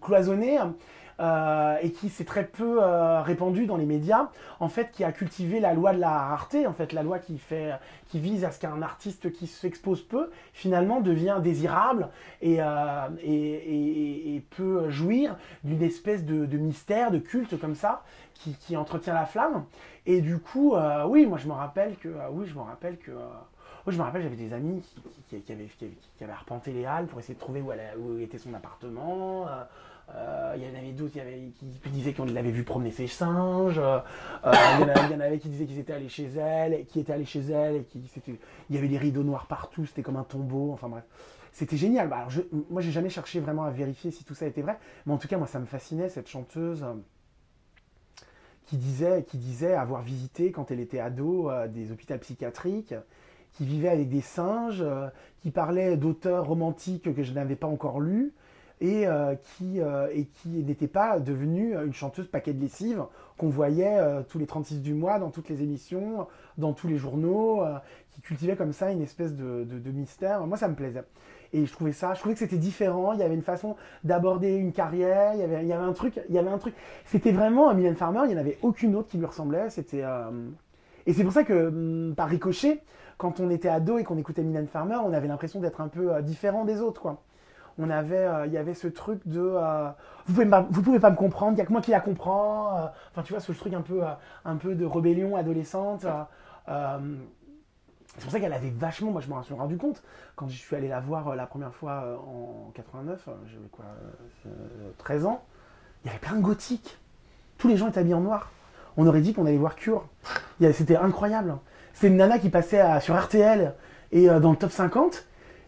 cloisonné 0.00 0.58
euh, 1.18 1.76
et 1.80 1.92
qui 1.92 2.10
s'est 2.10 2.26
très 2.26 2.44
peu 2.44 2.82
euh, 2.82 3.22
répandu 3.22 3.64
dans 3.64 3.78
les 3.78 3.86
médias, 3.86 4.28
en 4.60 4.68
fait, 4.68 4.90
qui 4.92 5.02
a 5.02 5.12
cultivé 5.12 5.60
la 5.60 5.72
loi 5.72 5.94
de 5.94 5.98
la 5.98 6.10
rareté, 6.10 6.66
en 6.66 6.74
fait, 6.74 6.92
la 6.92 7.02
loi 7.02 7.18
qui 7.18 7.38
fait, 7.38 7.72
qui 8.08 8.20
vise 8.20 8.44
à 8.44 8.50
ce 8.50 8.60
qu'un 8.60 8.82
artiste 8.82 9.32
qui 9.32 9.46
s'expose 9.46 10.02
peu, 10.02 10.30
finalement, 10.52 11.00
devient 11.00 11.38
désirable 11.42 12.10
et, 12.42 12.58
euh, 12.60 13.08
peut 14.50 14.90
jouir 14.90 15.36
d'une 15.64 15.82
espèce 15.82 16.24
de, 16.24 16.56
mystère, 16.58 17.10
de 17.10 17.18
culte 17.18 17.58
comme 17.58 17.74
ça, 17.74 18.02
qui, 18.34 18.76
entretient 18.76 19.14
la 19.14 19.24
flamme. 19.24 19.64
Et 20.04 20.20
du 20.20 20.38
coup, 20.38 20.74
euh, 20.74 21.06
oui, 21.06 21.24
moi 21.24 21.38
je 21.38 21.48
me 21.48 21.52
rappelle 21.52 21.96
que, 21.96 22.08
oui, 22.30 22.46
je 22.46 22.54
me 22.54 22.60
rappelle 22.60 22.98
que. 22.98 23.10
moi, 23.10 23.88
je 23.88 23.96
me 23.96 24.02
rappelle, 24.02 24.22
j'avais 24.22 24.36
des 24.36 24.52
amis 24.52 24.82
qui, 25.28 25.36
avaient, 25.50 25.64
qui, 25.64 26.24
arpenté 26.24 26.72
les 26.72 26.84
halles 26.84 27.06
pour 27.06 27.18
essayer 27.20 27.34
de 27.34 27.40
trouver 27.40 27.62
où 27.62 28.18
était 28.18 28.38
son 28.38 28.52
appartement. 28.52 29.46
Euh, 30.14 30.54
Il 30.56 30.62
y 30.62 30.66
en 30.66 30.78
avait 30.78 30.92
d'autres 30.92 31.12
qui, 31.12 31.90
disaient 31.90 32.12
qu'on 32.12 32.24
l'avait 32.26 32.50
vu 32.50 32.62
promener 32.64 32.90
ses 32.90 33.06
singes. 33.06 33.78
euh, 33.78 33.98
euh, 34.44 34.52
Il 34.78 35.12
y, 35.12 35.14
en 35.14 35.20
avait- 35.20 35.38
qui 35.38 35.48
disaient 35.48 35.66
qu'ils 35.66 35.78
étaient 35.78 35.92
allés 35.92 36.08
chez 36.08 36.26
elle, 36.36 36.84
qui 36.86 37.00
étaient 37.00 37.12
allés 37.12 37.24
chez 37.24 37.40
elle, 37.50 37.76
et 37.76 37.82
qui 37.84 38.02
c'était- 38.12 38.38
il 38.70 38.76
y 38.76 38.78
avait 38.78 38.88
des 38.88 38.98
rideaux 38.98 39.22
noirs 39.24 39.46
partout, 39.46 39.84
c'était 39.86 40.02
comme 40.02 40.16
un 40.16 40.24
tombeau. 40.24 40.70
Enfin 40.72 40.88
bref, 40.88 41.04
c'était 41.52 41.76
génial. 41.76 42.08
Bah, 42.08 42.18
alors, 42.18 42.30
je, 42.30 42.42
moi, 42.70 42.82
j'ai 42.82 42.92
jamais 42.92 43.10
cherché 43.10 43.40
vraiment 43.40 43.64
à 43.64 43.70
vérifier 43.70 44.10
si 44.10 44.24
tout 44.24 44.34
ça 44.34 44.46
était 44.46 44.62
vrai, 44.62 44.78
mais 45.06 45.12
en 45.12 45.18
tout 45.18 45.28
cas, 45.28 45.38
moi, 45.38 45.46
ça 45.46 45.58
me 45.58 45.66
fascinait 45.66 46.08
cette 46.08 46.28
chanteuse. 46.28 46.84
qui 48.66 48.76
disait, 48.76 49.22
qui 49.22 49.38
disait 49.38 49.74
avoir 49.74 50.02
visité 50.02 50.50
quand 50.50 50.72
elle 50.72 50.80
était 50.80 50.98
ado 50.98 51.48
euh, 51.50 51.68
des 51.68 51.92
hôpitaux 51.92 52.18
psychiatriques, 52.18 52.94
qui 53.52 53.64
vivait 53.64 53.88
avec 53.88 54.08
des 54.08 54.20
singes, 54.20 54.82
euh, 54.82 55.06
qui 55.40 55.52
parlait 55.52 55.96
d'auteurs 55.96 56.46
romantiques 56.46 57.14
que 57.14 57.22
je 57.22 57.32
n'avais 57.32 57.54
pas 57.54 57.68
encore 57.68 58.00
lus, 58.00 58.34
et, 58.80 59.06
euh, 59.06 59.34
qui, 59.34 59.80
euh, 59.80 60.08
qui 60.34 60.48
n'était 60.48 60.88
pas 60.88 61.18
devenue 61.18 61.74
une 61.74 61.94
chanteuse 61.94 62.28
paquet 62.28 62.52
de 62.52 62.60
lessive 62.60 63.04
qu'on 63.38 63.48
voyait 63.48 63.98
euh, 63.98 64.22
tous 64.28 64.38
les 64.38 64.46
36 64.46 64.82
du 64.82 64.94
mois 64.94 65.18
dans 65.18 65.30
toutes 65.30 65.48
les 65.48 65.62
émissions, 65.62 66.26
dans 66.58 66.72
tous 66.72 66.88
les 66.88 66.96
journaux, 66.96 67.64
qui 68.10 68.20
cultivait 68.20 68.56
comme 68.56 68.72
ça 68.72 68.90
une 68.90 69.02
espèce 69.02 69.34
de, 69.34 69.90
mystère. 69.90 70.46
Moi, 70.46 70.56
ça 70.56 70.68
me 70.68 70.74
plaisait. 70.74 71.04
Et 71.52 71.64
je 71.64 71.72
trouvais 71.72 71.92
ça, 71.92 72.12
je 72.14 72.20
trouvais 72.20 72.34
que 72.34 72.40
c'était 72.40 72.58
différent. 72.58 73.12
Il 73.12 73.20
y 73.20 73.22
avait 73.22 73.34
une 73.34 73.42
façon 73.42 73.76
d'aborder 74.04 74.56
une 74.56 74.72
carrière. 74.72 75.34
Il 75.34 75.40
y 75.40 75.42
avait, 75.42 75.62
il 75.62 75.68
y 75.68 75.72
avait 75.72 75.84
un 75.84 75.92
truc, 75.92 76.20
il 76.28 76.34
y 76.34 76.38
avait 76.38 76.50
un 76.50 76.58
truc. 76.58 76.74
C'était 77.04 77.32
vraiment 77.32 77.72
Mylène 77.72 77.94
Farmer. 77.96 78.20
Il 78.24 78.28
n'y 78.28 78.34
en 78.34 78.40
avait 78.40 78.58
aucune 78.62 78.96
autre 78.96 79.08
qui 79.08 79.18
lui 79.18 79.26
ressemblait. 79.26 79.70
C'était 79.70 80.02
et 81.06 81.12
c'est 81.12 81.22
pour 81.22 81.32
ça 81.32 81.44
que 81.44 81.68
hum, 81.68 82.14
par 82.16 82.28
ricochet, 82.28 82.82
quand 83.16 83.38
on 83.40 83.48
était 83.48 83.68
ado 83.68 83.96
et 83.96 84.04
qu'on 84.04 84.18
écoutait 84.18 84.42
Mylène 84.42 84.66
Farmer, 84.66 84.96
on 85.04 85.12
avait 85.12 85.28
l'impression 85.28 85.60
d'être 85.60 85.80
un 85.80 85.88
peu 85.88 86.20
différent 86.22 86.64
des 86.64 86.80
autres, 86.80 87.00
quoi. 87.00 87.22
On 87.78 87.90
avait, 87.90 88.16
euh, 88.16 88.46
il 88.46 88.52
y 88.52 88.58
avait 88.58 88.74
ce 88.74 88.88
truc 88.88 89.20
de, 89.26 89.40
euh, 89.40 89.88
vous 90.26 90.34
pouvez 90.34 90.46
pouvez 90.82 90.98
pas 90.98 91.10
me 91.10 91.16
comprendre. 91.16 91.52
Il 91.52 91.58
y 91.58 91.60
a 91.60 91.66
que 91.66 91.72
moi 91.72 91.82
qui 91.82 91.90
la 91.90 92.00
comprend. 92.00 92.76
euh, 92.78 92.86
Enfin, 93.12 93.22
tu 93.22 93.32
vois, 93.32 93.40
ce 93.40 93.52
truc 93.52 93.74
un 93.74 93.82
peu, 93.82 94.74
de 94.74 94.84
rébellion 94.84 95.36
adolescente. 95.36 96.06
c'est 96.66 98.22
pour 98.22 98.32
ça 98.32 98.40
qu'elle 98.40 98.52
avait 98.52 98.70
vachement, 98.70 99.10
moi 99.10 99.20
je 99.20 99.28
m'en 99.28 99.42
suis 99.42 99.52
rendu 99.54 99.76
compte, 99.76 100.02
quand 100.36 100.48
je 100.48 100.56
suis 100.56 100.74
allé 100.74 100.88
la 100.88 101.00
voir 101.00 101.36
la 101.36 101.46
première 101.46 101.74
fois 101.74 102.18
en 102.26 102.70
89, 102.74 103.28
euh, 103.28 103.32
j'avais 103.46 103.68
quoi, 103.70 103.84
euh, 103.84 104.48
euh, 104.48 104.90
13 104.98 105.26
ans, 105.26 105.42
il 106.04 106.06
y 106.08 106.10
avait 106.10 106.18
plein 106.18 106.36
de 106.36 106.42
gothiques. 106.42 106.98
Tous 107.58 107.68
les 107.68 107.76
gens 107.76 107.88
étaient 107.88 108.00
habillés 108.00 108.14
en 108.14 108.20
noir. 108.20 108.50
On 108.96 109.06
aurait 109.06 109.20
dit 109.20 109.34
qu'on 109.34 109.44
allait 109.44 109.56
voir 109.58 109.76
Cure. 109.76 110.06
C'était 110.72 110.96
incroyable. 110.96 111.56
C'était 111.92 112.08
une 112.08 112.16
nana 112.16 112.38
qui 112.38 112.48
passait 112.48 113.00
sur 113.00 113.18
RTL 113.18 113.74
et 114.12 114.26
dans 114.28 114.50
le 114.50 114.56
top 114.56 114.70
50. 114.70 115.26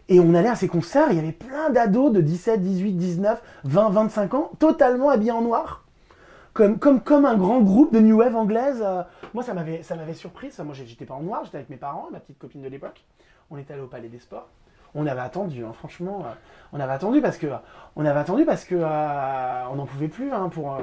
Et 0.09 0.19
on 0.19 0.33
allait 0.33 0.49
à 0.49 0.55
ces 0.55 0.67
concerts, 0.67 1.07
il 1.11 1.17
y 1.17 1.19
avait 1.19 1.31
plein 1.31 1.69
d'ados 1.69 2.11
de 2.11 2.19
17, 2.19 2.61
18, 2.61 2.93
19, 2.93 3.41
20, 3.63 3.89
25 3.89 4.33
ans, 4.33 4.51
totalement 4.57 5.11
habillés 5.11 5.31
en 5.31 5.43
noir. 5.43 5.85
Comme, 6.53 6.79
un 7.25 7.37
grand 7.37 7.61
groupe 7.61 7.93
de 7.93 7.99
New 7.99 8.17
Wave 8.17 8.35
anglaise. 8.35 8.81
euh, 8.83 9.03
moi, 9.33 9.43
ça 9.43 9.53
m'avait, 9.53 9.83
ça 9.83 9.95
m'avait 9.95 10.15
surpris. 10.15 10.51
Ça. 10.51 10.63
Moi, 10.63 10.73
j'étais 10.73 11.05
pas 11.05 11.13
en 11.13 11.21
noir, 11.21 11.41
j'étais 11.45 11.57
avec 11.57 11.69
mes 11.69 11.77
parents, 11.77 12.07
ma 12.11 12.19
petite 12.19 12.39
copine 12.39 12.61
de 12.63 12.67
l'époque. 12.67 13.05
On 13.51 13.57
était 13.57 13.73
allé 13.73 13.83
au 13.83 13.87
Palais 13.87 14.09
des 14.09 14.19
Sports. 14.19 14.49
On 14.95 15.05
avait 15.05 15.21
attendu, 15.21 15.63
hein, 15.63 15.71
franchement, 15.73 16.23
euh, 16.25 16.31
on 16.73 16.79
avait 16.79 16.91
attendu 16.91 17.21
parce 17.21 17.37
que 17.37 17.45
on 17.95 18.03
avait 18.03 18.19
attendu 18.19 18.45
que 18.45 18.75
euh, 18.75 19.67
on 19.71 19.75
n'en 19.75 19.85
pouvait 19.85 20.07
plus 20.07 20.33
hein, 20.33 20.49
pour. 20.49 20.75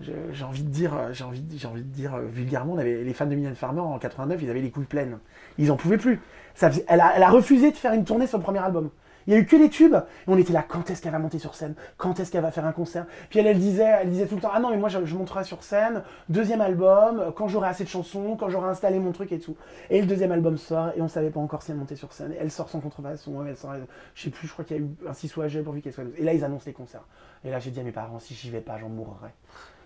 j'ai 0.00 0.44
envie 0.44 0.62
de 0.62 0.70
dire, 0.70 0.92
j'ai 1.12 1.24
envie, 1.24 1.40
de- 1.42 1.80
dire 1.82 2.16
vulgairement, 2.18 2.76
les 2.76 3.12
fans 3.12 3.26
de 3.26 3.34
Mylène 3.34 3.56
Farmer 3.56 3.80
en 3.80 3.98
89, 3.98 4.40
ils 4.40 4.48
avaient 4.50 4.60
les 4.60 4.70
couilles 4.70 4.84
pleines. 4.84 5.18
Ils 5.58 5.72
en 5.72 5.76
pouvaient 5.76 5.98
plus. 5.98 6.20
Elle, 6.60 7.00
a, 7.00 7.30
refusé 7.30 7.70
de 7.70 7.76
faire 7.76 7.92
une 7.92 8.04
tournée 8.04 8.26
sur 8.26 8.38
le 8.38 8.44
premier 8.44 8.58
album. 8.58 8.90
Il 9.26 9.34
y 9.34 9.36
a 9.36 9.40
eu 9.40 9.44
que 9.44 9.56
des 9.56 9.68
tubes. 9.68 9.94
Et 9.94 10.30
on 10.30 10.38
était 10.38 10.54
là, 10.54 10.64
quand 10.66 10.88
est-ce 10.88 11.02
qu'elle 11.02 11.12
va 11.12 11.18
monter 11.18 11.38
sur 11.38 11.54
scène? 11.54 11.74
Quand 11.98 12.18
est-ce 12.18 12.32
qu'elle 12.32 12.42
va 12.42 12.50
faire 12.50 12.64
un 12.64 12.72
concert? 12.72 13.04
Puis 13.28 13.38
elle, 13.38 13.46
elle 13.46 13.58
disait, 13.58 13.98
elle 14.00 14.08
disait 14.08 14.26
tout 14.26 14.36
le 14.36 14.40
temps, 14.40 14.50
ah 14.54 14.58
non, 14.58 14.70
mais 14.70 14.78
moi 14.78 14.88
je, 14.88 15.14
monterai 15.14 15.44
sur 15.44 15.62
scène, 15.62 16.02
deuxième 16.30 16.62
album, 16.62 17.32
quand 17.36 17.46
j'aurai 17.46 17.68
assez 17.68 17.84
de 17.84 17.90
chansons, 17.90 18.36
quand 18.36 18.48
j'aurai 18.48 18.70
installé 18.70 18.98
mon 18.98 19.12
truc 19.12 19.30
et 19.32 19.38
tout. 19.38 19.54
Et 19.90 20.00
le 20.00 20.06
deuxième 20.06 20.32
album 20.32 20.56
sort, 20.56 20.92
et 20.96 21.02
on 21.02 21.08
savait 21.08 21.28
pas 21.28 21.40
encore 21.40 21.62
si 21.62 21.72
elle 21.72 21.76
montait 21.76 21.96
sur 21.96 22.12
scène. 22.14 22.34
Elle 22.40 22.50
sort 22.50 22.70
sans 22.70 22.80
contrefaçon, 22.80 23.44
elle 23.46 23.56
sort, 23.56 23.74
je 24.14 24.22
sais 24.22 24.30
plus, 24.30 24.48
je 24.48 24.52
crois 24.54 24.64
qu'il 24.64 24.78
y 24.78 24.80
a 24.80 24.82
eu 24.82 24.88
un 25.06 25.12
6 25.12 25.36
ou 25.36 25.42
AG 25.42 25.62
pourvu 25.62 25.82
qu'elle 25.82 25.92
soit. 25.92 26.04
Et 26.16 26.24
là, 26.24 26.32
ils 26.32 26.42
annoncent 26.42 26.64
les 26.66 26.72
concerts. 26.72 27.04
Et 27.44 27.50
là, 27.50 27.58
j'ai 27.58 27.70
dit 27.70 27.80
à 27.80 27.82
mes 27.82 27.92
parents, 27.92 28.20
si 28.20 28.32
j'y 28.32 28.48
vais 28.48 28.60
pas, 28.60 28.78
j'en 28.78 28.88
mourrai. 28.88 29.28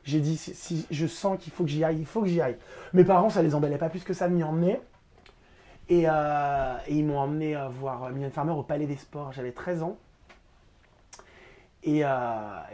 J'ai 0.04 0.20
dit, 0.20 0.36
si, 0.36 0.54
si 0.54 0.86
je 0.88 1.06
sens 1.08 1.36
qu'il 1.40 1.52
faut 1.52 1.64
que 1.64 1.70
j'y 1.70 1.82
aille, 1.82 1.98
il 1.98 2.06
faut 2.06 2.22
que 2.22 2.28
j'y 2.28 2.40
aille. 2.40 2.56
Mes 2.92 3.04
parents, 3.04 3.28
ça 3.28 3.42
les 3.42 3.56
emballait 3.56 3.76
pas 3.76 3.88
plus 3.88 4.04
que 4.04 4.14
ça 4.14 4.28
de 4.28 4.34
m'y 4.34 4.44
emmener. 4.44 4.80
Et, 5.92 6.04
euh, 6.06 6.74
et 6.86 6.94
ils 6.94 7.04
m'ont 7.04 7.18
emmené 7.18 7.54
voir 7.78 8.08
Mylène 8.08 8.30
Farmer 8.30 8.52
au 8.52 8.62
Palais 8.62 8.86
des 8.86 8.96
Sports. 8.96 9.32
J'avais 9.32 9.52
13 9.52 9.82
ans. 9.82 9.98
Et, 11.82 12.02
euh, 12.02 12.08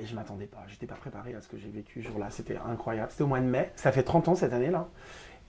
et 0.00 0.06
je 0.06 0.14
m'attendais 0.14 0.46
pas. 0.46 0.62
J'étais 0.68 0.86
pas 0.86 0.94
préparé 0.94 1.34
à 1.34 1.40
ce 1.40 1.48
que 1.48 1.58
j'ai 1.58 1.68
vécu 1.68 2.00
ce 2.00 2.10
jour-là. 2.10 2.28
C'était 2.30 2.58
incroyable. 2.64 3.10
C'était 3.10 3.24
au 3.24 3.26
mois 3.26 3.40
de 3.40 3.46
mai. 3.46 3.72
Ça 3.74 3.90
fait 3.90 4.04
30 4.04 4.28
ans 4.28 4.34
cette 4.36 4.52
année-là. 4.52 4.86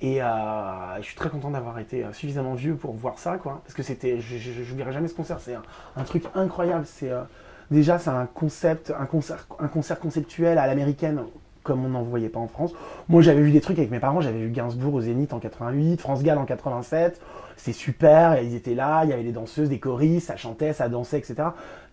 Et 0.01 0.19
euh, 0.19 0.97
je 0.97 1.03
suis 1.03 1.15
très 1.15 1.29
content 1.29 1.51
d'avoir 1.51 1.77
été 1.77 2.03
suffisamment 2.11 2.55
vieux 2.55 2.75
pour 2.75 2.93
voir 2.93 3.19
ça, 3.19 3.37
quoi. 3.37 3.61
Parce 3.63 3.75
que 3.75 3.83
c'était, 3.83 4.19
je 4.19 4.67
n'oublierai 4.67 4.91
jamais 4.91 5.07
ce 5.07 5.13
concert. 5.13 5.39
C'est 5.39 5.53
un, 5.95 6.03
truc 6.05 6.23
incroyable. 6.33 6.87
C'est 6.87 7.11
déjà 7.69 7.99
c'est 7.99 8.09
un 8.09 8.25
concept, 8.25 8.91
un 8.97 9.05
concert, 9.05 9.45
un 9.59 9.67
concert 9.67 9.99
conceptuel 9.99 10.57
à 10.57 10.65
l'américaine 10.65 11.23
comme 11.69 11.85
on 11.85 11.89
n'en 11.89 12.01
voyait 12.01 12.29
pas 12.29 12.39
en 12.39 12.47
France. 12.47 12.73
Moi, 13.07 13.21
j'avais 13.21 13.41
vu 13.41 13.51
des 13.51 13.61
trucs 13.61 13.77
avec 13.77 13.91
mes 13.91 13.99
parents. 13.99 14.21
J'avais 14.21 14.39
vu 14.39 14.49
Gainsbourg 14.49 14.95
au 14.95 15.01
Zénith 15.01 15.33
en 15.33 15.39
88, 15.39 16.01
France 16.01 16.23
Gall 16.23 16.39
en 16.39 16.45
87. 16.45 17.21
C'était 17.55 17.73
super. 17.73 18.41
Ils 18.41 18.55
étaient 18.55 18.73
là. 18.73 19.03
Il 19.03 19.11
y 19.11 19.13
avait 19.13 19.23
des 19.23 19.31
danseuses, 19.31 19.69
des 19.69 19.79
choristes. 19.79 20.27
Ça 20.27 20.35
chantait, 20.35 20.73
ça 20.73 20.89
dansait, 20.89 21.19
etc. 21.19 21.35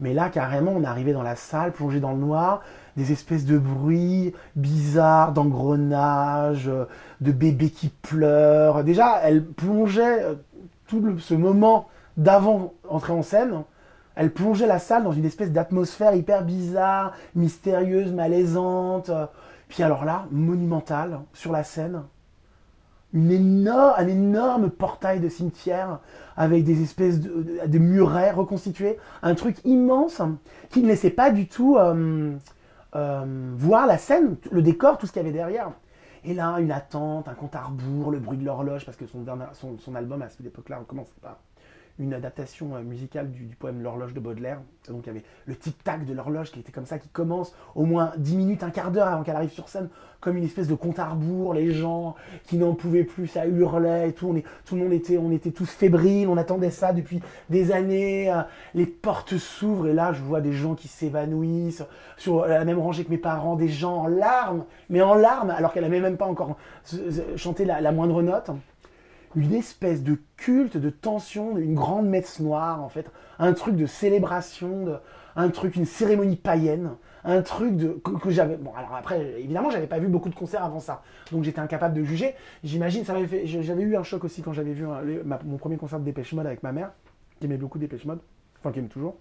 Mais 0.01 0.15
là, 0.15 0.31
carrément, 0.31 0.73
on 0.75 0.83
arrivait 0.83 1.13
dans 1.13 1.23
la 1.23 1.37
salle, 1.37 1.73
plongé 1.73 2.01
dans 2.01 2.13
le 2.13 2.19
noir, 2.19 2.63
des 2.97 3.13
espèces 3.13 3.45
de 3.45 3.59
bruits 3.59 4.33
bizarres, 4.55 5.33
d'engrenages, 5.33 6.71
de 7.21 7.33
bébés 7.33 7.71
qui 7.71 7.91
pleurent. 7.91 8.83
Déjà, 8.83 9.21
elle 9.23 9.45
plongeait 9.45 10.23
euh, 10.23 10.35
tout 10.89 11.19
ce 11.19 11.35
moment 11.35 11.89
d'avant 12.17 12.73
entrer 12.89 13.13
en 13.13 13.23
scène. 13.23 13.63
Elle 14.17 14.31
plongeait 14.31 14.67
la 14.67 14.79
salle 14.79 15.05
dans 15.05 15.13
une 15.13 15.27
espèce 15.27 15.53
d'atmosphère 15.53 16.15
hyper 16.15 16.43
bizarre, 16.43 17.13
mystérieuse, 17.35 18.13
malaisante. 18.13 19.11
Puis 19.69 19.83
alors 19.83 20.05
là, 20.05 20.27
monumentale, 20.31 21.21
sur 21.33 21.53
la 21.53 21.65
scène, 21.65 22.03
une 23.13 23.31
énorme, 23.31 23.95
un 23.97 24.09
énorme 24.09 24.71
portail 24.71 25.21
de 25.21 25.29
cimetière 25.29 26.01
avec 26.37 26.65
des 26.65 26.83
espèces 26.83 27.21
de, 27.21 27.79
murets 27.79 28.31
reconstitués, 28.31 28.99
un 29.23 29.35
truc 29.35 29.57
immense 29.65 30.21
qui 30.71 30.83
ne 30.83 30.89
laissait 30.89 31.11
pas 31.11 31.31
du 31.31 31.49
tout 31.49 31.77
euh, 31.79 32.35
euh, 32.95 33.53
voir 33.57 33.87
la 33.87 33.99
scène, 33.99 34.37
le 34.51 34.63
décor, 34.63 34.99
tout 34.99 35.07
ce 35.07 35.13
qu'il 35.13 35.23
y 35.23 35.25
avait 35.25 35.33
derrière. 35.33 35.71
Et 36.25 36.35
là, 36.35 36.57
une 36.59 36.73
attente, 36.73 37.29
un 37.29 37.35
compte 37.35 37.55
à 37.55 37.63
rebours, 37.63 38.11
le 38.11 38.19
bruit 38.19 38.37
de 38.37 38.45
l'horloge, 38.45 38.85
parce 38.85 38.97
que 38.97 39.05
son, 39.07 39.95
album 39.95 40.23
à 40.23 40.29
cette 40.29 40.45
époque-là 40.45 40.81
commençait 40.87 41.13
pas 41.23 41.41
une 41.99 42.15
adaptation 42.15 42.75
euh, 42.77 42.83
musicale 42.83 43.31
du, 43.31 43.45
poème 43.59 43.83
L'horloge 43.83 44.15
de 44.15 44.21
Baudelaire. 44.21 44.61
Donc 44.89 45.03
il 45.05 45.07
y 45.07 45.11
avait 45.11 45.25
le 45.47 45.57
tic-tac 45.57 46.05
de 46.05 46.13
l'horloge 46.13 46.53
qui 46.53 46.61
était 46.61 46.73
comme 46.73 46.87
ça, 46.87 46.99
qui 46.99 47.09
commence 47.09 47.55
au 47.75 47.85
moins 47.85 48.13
10 48.19 48.37
minutes, 48.37 48.63
un 48.63 48.71
quart 48.71 48.91
d'heure 48.91 49.09
avant 49.09 49.23
qu'elle 49.23 49.37
arrive 49.37 49.51
sur 49.51 49.69
scène, 49.69 49.89
comme 50.21 50.37
une 50.37 50.45
espèce 50.45 50.69
de 50.69 50.75
compte 50.75 50.99
à 50.99 51.07
rebours, 51.07 51.55
les 51.55 51.73
gens 51.73 52.15
qui 52.45 52.57
n'en 52.57 52.75
pouvaient 52.75 53.05
plus, 53.05 53.27
ça 53.27 53.47
hurlait 53.47 54.11
et 54.11 54.13
tout, 54.13 54.33
le 54.33 54.77
monde 54.77 54.93
était, 54.93 55.19
on 55.19 55.33
était 55.33 55.51
tous 55.51 55.69
fébriles, 55.69 56.29
on 56.29 56.37
attendait 56.37 56.71
ça 56.71 56.93
depuis 56.93 57.21
des 57.51 57.73
années, 57.73 58.31
euh, 58.31 58.43
les 58.75 58.87
portes 58.87 59.37
s'ouvrent 59.39 59.89
et 59.89 59.93
là 59.93 60.13
je 60.13 60.23
vois 60.23 60.41
des 60.41 60.53
gens 60.53 60.75
qui 60.75 60.89
s'évanouissent, 60.89 61.85
sur 62.17 62.47
la 62.47 62.65
même 62.65 62.79
rangée 62.79 63.05
que 63.05 63.11
mes 63.11 63.19
parents, 63.19 63.57
des 63.57 63.69
gens 63.69 63.97
en 63.97 64.07
larmes, 64.07 64.65
mais 64.89 65.03
en 65.03 65.15
larmes, 65.15 65.51
alors 65.51 65.73
qu'elle 65.73 65.85
n'avait 65.85 66.01
même 66.01 66.17
pas 66.17 66.27
encore 66.27 66.57
euh, 66.95 67.37
chanté 67.37 67.65
la 67.65 67.93
moindre 67.93 68.23
note 68.23 68.51
une 69.37 69.53
espèce 69.55 70.03
de 70.03 70.19
culte, 70.37 70.77
de 70.77 70.91
tension, 70.91 71.57
une 71.59 71.75
grande 71.75 72.09
messe 72.09 72.41
noire, 72.41 72.83
en 72.83 72.89
fait, 72.89 73.11
un 73.39 73.53
truc 73.53 73.77
de 73.77 73.87
célébration, 73.87 74.99
un 75.37 75.49
truc, 75.51 75.77
une 75.77 75.85
cérémonie 75.85 76.37
païenne, 76.37 76.93
un 77.23 77.43
truc 77.43 77.77
de, 77.77 77.89
que, 78.23 78.31
j'avais. 78.31 78.57
Bon, 78.57 78.73
alors 78.75 78.95
après, 78.95 79.35
évidemment, 79.39 79.71
j'avais 79.71 79.87
pas 79.87 79.99
vu 79.99 80.09
beaucoup 80.09 80.31
de 80.31 80.35
concerts 80.35 80.65
avant 80.65 80.81
ça, 80.81 81.03
donc 81.33 81.45
j'étais 81.45 81.61
incapable 81.61 81.95
de 81.95 82.03
juger. 82.03 82.35
J'imagine, 82.65 83.05
ça 83.05 83.13
m'avait 83.13 83.27
fait. 83.27 83.47
J'avais 83.47 83.83
eu 83.83 83.97
un 83.97 84.03
choc 84.03 84.25
aussi 84.25 84.43
quand 84.43 84.53
j'avais 84.53 84.73
vu 84.73 84.87
ma- 85.25 85.39
mon 85.45 85.59
premier 85.59 85.77
concert 85.77 85.99
de 86.01 86.05
Dépêche 86.05 86.33
Mode 86.33 86.47
avec 86.47 86.63
ma 86.63 86.73
mère, 86.73 86.93
qui 87.39 87.47
aimait 87.47 87.59
beaucoup 87.59 87.79
Dépêche 87.79 88.05
Mode, 88.07 88.21
enfin 88.59 88.73
qui 88.73 88.79
aime 88.79 88.89
toujours. 88.89 89.17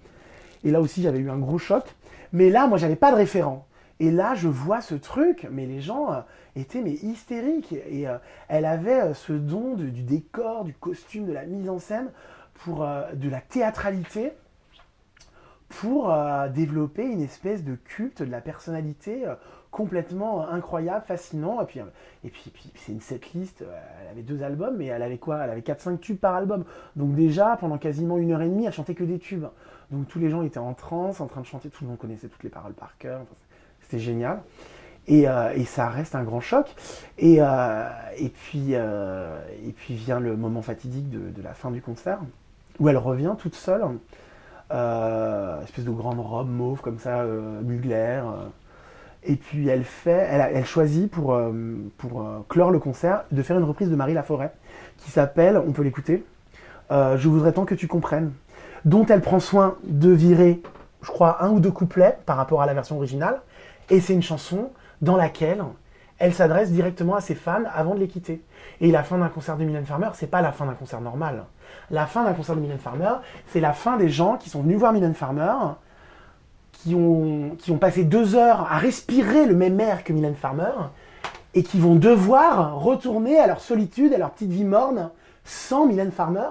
Et 0.63 0.71
là 0.71 0.81
aussi, 0.81 1.01
j'avais 1.01 1.19
eu 1.19 1.29
un 1.29 1.37
gros 1.37 1.57
choc. 1.57 1.83
Mais 2.31 2.49
là, 2.49 2.67
moi, 2.67 2.77
j'avais 2.77 2.95
pas 2.95 3.11
de 3.11 3.17
référent. 3.17 3.67
Et 3.99 4.11
là, 4.11 4.35
je 4.35 4.47
vois 4.47 4.81
ce 4.81 4.95
truc, 4.95 5.47
mais 5.49 5.65
les 5.65 5.79
gens 5.79 6.11
euh, 6.11 6.21
étaient 6.55 6.81
mais 6.81 6.93
hystériques. 6.93 7.73
Et 7.89 8.07
euh, 8.07 8.17
elle 8.49 8.65
avait 8.65 9.01
euh, 9.01 9.13
ce 9.13 9.33
don 9.33 9.75
du 9.75 10.03
décor, 10.03 10.65
du 10.65 10.73
costume, 10.73 11.25
de 11.25 11.33
la 11.33 11.45
mise 11.45 11.69
en 11.69 11.79
scène, 11.79 12.11
pour 12.55 12.87
de 13.13 13.29
la 13.29 13.41
théâtralité, 13.41 14.31
pour 15.67 16.15
développer 16.53 17.03
une 17.03 17.21
espèce 17.21 17.65
de 17.65 17.75
culte 17.75 18.23
de 18.23 18.31
la 18.31 18.39
personnalité 18.39 19.25
complètement 19.71 20.47
incroyable, 20.47 21.03
fascinant. 21.05 21.61
Et 21.61 21.65
puis, 21.65 21.81
et 22.23 22.29
puis, 22.29 22.49
puis 22.53 22.71
c'est 22.77 22.93
une 22.93 23.01
setlist. 23.01 23.61
elle 24.01 24.07
avait 24.07 24.21
deux 24.21 24.41
albums, 24.41 24.77
mais 24.77 24.85
elle 24.85 25.01
avait 25.01 25.17
quoi? 25.17 25.43
Elle 25.43 25.49
avait 25.49 25.61
4-5 25.61 25.99
tubes 25.99 26.17
par 26.17 26.35
album. 26.35 26.63
Donc 26.95 27.13
déjà, 27.13 27.57
pendant 27.59 27.77
quasiment 27.77 28.17
une 28.17 28.31
heure 28.31 28.41
et 28.41 28.47
demie, 28.47 28.67
elle 28.67 28.71
chantait 28.71 28.95
que 28.95 29.03
des 29.03 29.19
tubes. 29.19 29.47
Donc 29.91 30.07
tous 30.07 30.19
les 30.19 30.29
gens 30.29 30.41
étaient 30.41 30.57
en 30.57 30.73
transe, 30.73 31.19
en 31.19 31.27
train 31.27 31.41
de 31.41 31.45
chanter. 31.45 31.69
Tout 31.69 31.83
le 31.83 31.89
monde 31.89 31.99
connaissait 31.99 32.29
toutes 32.29 32.43
les 32.43 32.49
paroles 32.49 32.73
par 32.73 32.97
cœur. 32.97 33.25
C'était 33.85 34.03
génial. 34.03 34.41
Et, 35.07 35.27
euh, 35.27 35.53
et 35.55 35.65
ça 35.65 35.87
reste 35.89 36.15
un 36.15 36.23
grand 36.23 36.41
choc. 36.41 36.73
Et, 37.17 37.37
euh, 37.39 37.45
euh, 38.55 39.39
puis 39.75 39.93
vient 39.93 40.19
le 40.19 40.35
moment 40.35 40.61
fatidique 40.61 41.09
de, 41.09 41.41
la 41.43 41.53
fin 41.53 41.71
du 41.71 41.81
concert, 41.81 42.19
où 42.79 42.89
elle 42.89 42.97
revient 42.97 43.35
toute 43.37 43.55
seule, 43.55 43.83
espèce 45.63 45.85
de 45.85 45.91
grande 45.91 46.19
robe 46.19 46.49
mauve 46.49 46.81
comme 46.81 46.97
ça, 46.97 47.21
euh. 47.21 47.61
et 49.23 49.35
puis 49.35 49.67
elle 49.67 49.83
fait, 49.83 50.27
elle, 50.31 50.65
choisit 50.65 51.09
pour, 51.11 51.39
pour 51.97 52.27
clore 52.49 52.71
le 52.71 52.79
concert 52.79 53.25
de 53.31 53.41
faire 53.43 53.57
une 53.57 53.63
reprise 53.63 53.89
de 53.89 53.95
Marie 53.95 54.13
Laforêt 54.13 54.51
qui 54.97 55.11
s'appelle, 55.11 55.57
on 55.57 55.71
peut 55.71 55.83
l'écouter, 55.83 56.23
Je 56.89 57.27
voudrais 57.27 57.51
tant 57.51 57.65
que 57.65 57.75
tu 57.75 57.87
comprennes, 57.87 58.31
dont 58.85 59.05
elle 59.05 59.21
prend 59.21 59.39
soin 59.39 59.75
de 59.83 60.09
virer, 60.09 60.61
je 61.01 61.09
crois, 61.09 61.43
un 61.43 61.49
ou 61.49 61.59
deux 61.59 61.71
couplets 61.71 62.17
par 62.25 62.37
rapport 62.37 62.61
à 62.61 62.65
la 62.65 62.73
version 62.73 62.97
originale. 62.97 63.41
Et 63.89 63.99
c'est 63.99 64.13
une 64.13 64.23
chanson 64.23 64.71
dans 65.01 65.15
laquelle 65.15 65.63
elle 66.17 66.33
s'adresse 66.33 66.71
directement 66.71 67.15
à 67.15 67.21
ses 67.21 67.35
fans 67.35 67.63
avant 67.73 67.93
de 67.93 67.99
les 67.99 68.07
quitter. 68.07 68.41
Et 68.81 68.91
la 68.91 69.03
fin 69.03 69.17
d'un 69.17 69.27
concert 69.27 69.57
de 69.57 69.65
Mylène 69.65 69.85
Farmer, 69.85 70.09
c'est 70.13 70.29
pas 70.29 70.41
la 70.41 70.51
fin 70.51 70.65
d'un 70.65 70.73
concert 70.73 71.01
normal. 71.01 71.45
La 71.91 72.05
fin 72.05 72.23
d'un 72.23 72.33
concert 72.33 72.55
de 72.55 72.61
Mylène 72.61 72.79
Farmer, 72.79 73.11
c'est 73.47 73.59
la 73.59 73.73
fin 73.73 73.97
des 73.97 74.09
gens 74.09 74.37
qui 74.37 74.49
sont 74.49 74.61
venus 74.61 74.77
voir 74.77 74.93
Mylène 74.93 75.13
Farmer, 75.13 75.53
qui 76.71 76.95
ont, 76.95 77.55
qui 77.57 77.71
ont 77.71 77.77
passé 77.77 78.03
deux 78.03 78.35
heures 78.35 78.71
à 78.71 78.77
respirer 78.77 79.45
le 79.45 79.55
même 79.55 79.79
air 79.79 80.03
que 80.03 80.13
Mylène 80.13 80.35
Farmer, 80.35 80.71
et 81.53 81.63
qui 81.63 81.79
vont 81.79 81.95
devoir 81.95 82.79
retourner 82.81 83.37
à 83.39 83.47
leur 83.47 83.59
solitude, 83.59 84.13
à 84.13 84.17
leur 84.17 84.31
petite 84.31 84.51
vie 84.51 84.65
morne, 84.65 85.09
sans 85.43 85.85
Mylène 85.85 86.11
Farmer. 86.11 86.47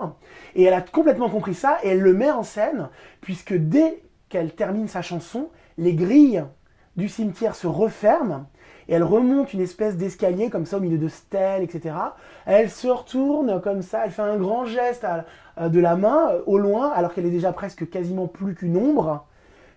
Et 0.55 0.65
elle 0.65 0.75
a 0.75 0.81
complètement 0.83 1.31
compris 1.31 1.55
ça, 1.55 1.79
et 1.83 1.89
elle 1.89 2.01
le 2.01 2.13
met 2.13 2.31
en 2.31 2.43
scène, 2.43 2.89
puisque 3.21 3.55
dès 3.55 4.03
qu'elle 4.29 4.55
termine 4.55 4.89
sa 4.89 5.03
chanson, 5.03 5.49
les 5.79 5.95
grilles 5.95 6.45
du 6.97 7.09
cimetière 7.09 7.55
se 7.55 7.67
referment, 7.67 8.47
et 8.89 8.95
elle 8.95 9.03
remonte 9.03 9.53
une 9.53 9.61
espèce 9.61 9.97
d'escalier 9.97 10.51
comme 10.51 10.67
ça 10.67 10.77
au 10.77 10.81
milieu 10.81 10.99
de 10.99 11.09
stèles, 11.09 11.63
etc. 11.63 11.95
Elle 12.47 12.71
se 12.71 12.89
retourne 12.89 13.61
comme 13.61 13.83
ça, 13.83 14.05
elle 14.05 14.11
fait 14.11 14.23
un 14.23 14.37
grand 14.37 14.65
geste 14.65 15.07
euh, 15.59 15.69
de 15.69 15.81
la 15.81 15.97
main 15.97 16.31
euh, 16.31 16.43
au 16.47 16.59
loin, 16.59 16.91
alors 16.91 17.15
qu'elle 17.15 17.27
est 17.27 17.31
déjà 17.31 17.53
presque 17.53 17.89
quasiment 17.89 18.27
plus 18.27 18.55
qu'une 18.55 18.77
ombre. 18.77 19.27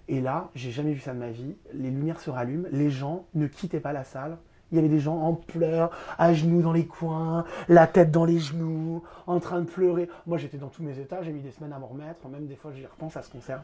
Et 0.10 0.22
là, 0.22 0.50
j'ai 0.56 0.72
jamais 0.72 0.94
vu 0.94 1.00
ça 1.00 1.14
de 1.14 1.20
ma 1.20 1.32
vie. 1.32 1.56
Les 1.74 1.90
lumières 1.90 2.20
se 2.20 2.30
rallument, 2.30 2.68
les 2.72 2.90
gens 2.90 3.26
ne 3.34 3.48
quittaient 3.48 3.80
pas 3.80 3.94
la 3.94 4.04
salle. 4.04 4.38
Il 4.72 4.76
y 4.76 4.80
avait 4.80 4.90
des 4.90 5.00
gens 5.00 5.18
en 5.18 5.34
pleurs, 5.34 5.92
à 6.18 6.34
genoux 6.34 6.62
dans 6.62 6.74
les 6.74 6.86
coins, 6.86 7.46
la 7.70 7.88
tête 7.88 8.12
dans 8.12 8.26
les 8.26 8.40
genoux, 8.40 9.02
en 9.26 9.40
train 9.40 9.62
de 9.62 9.66
pleurer. 9.66 10.10
Moi, 10.26 10.38
j'étais 10.38 10.58
dans 10.58 10.68
tous 10.68 10.84
mes 10.84 11.00
états, 11.00 11.22
j'ai 11.24 11.32
mis 11.32 11.42
des 11.42 11.52
semaines 11.52 11.72
à 11.72 11.80
m'en 11.80 11.88
remettre. 11.88 12.28
Même 12.28 12.48
des 12.48 12.56
fois, 12.56 12.72
j'y 12.74 12.86
repense 12.86 13.16
à 13.16 13.22
ce 13.22 13.32
concert. 13.32 13.62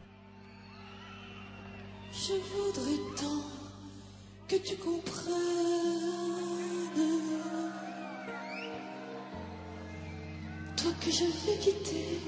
Je 2.16 2.32
voudrais 2.32 3.16
tant 3.16 3.42
que 4.48 4.56
tu 4.56 4.76
comprennes. 4.76 5.34
Toi 10.76 10.92
que 11.00 11.10
je 11.10 11.24
vais 11.24 11.58
quitter 11.58 12.20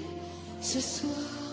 ce 0.60 0.80
soir 0.80 1.45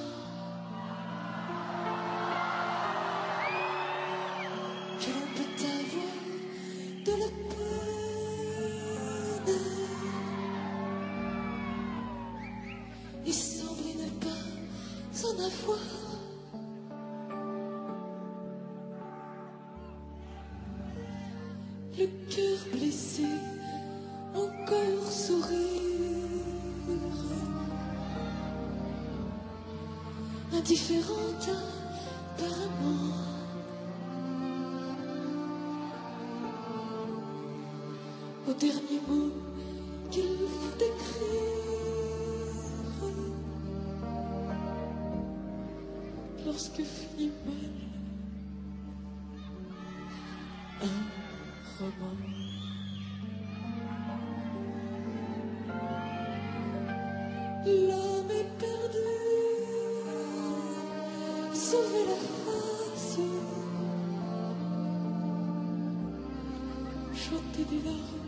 Chanter 67.16 67.64
des 67.70 67.82
larmes. 67.84 68.24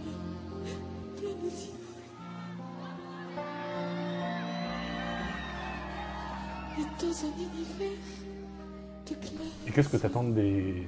Et 6.77 6.85
dans 7.01 7.15
un 7.23 7.31
univers 7.37 7.99
de 9.05 9.13
clair. 9.15 9.51
Et 9.67 9.71
qu'est-ce 9.71 9.89
que 9.89 9.97
tu 9.97 10.05
attends 10.05 10.23
des... 10.23 10.87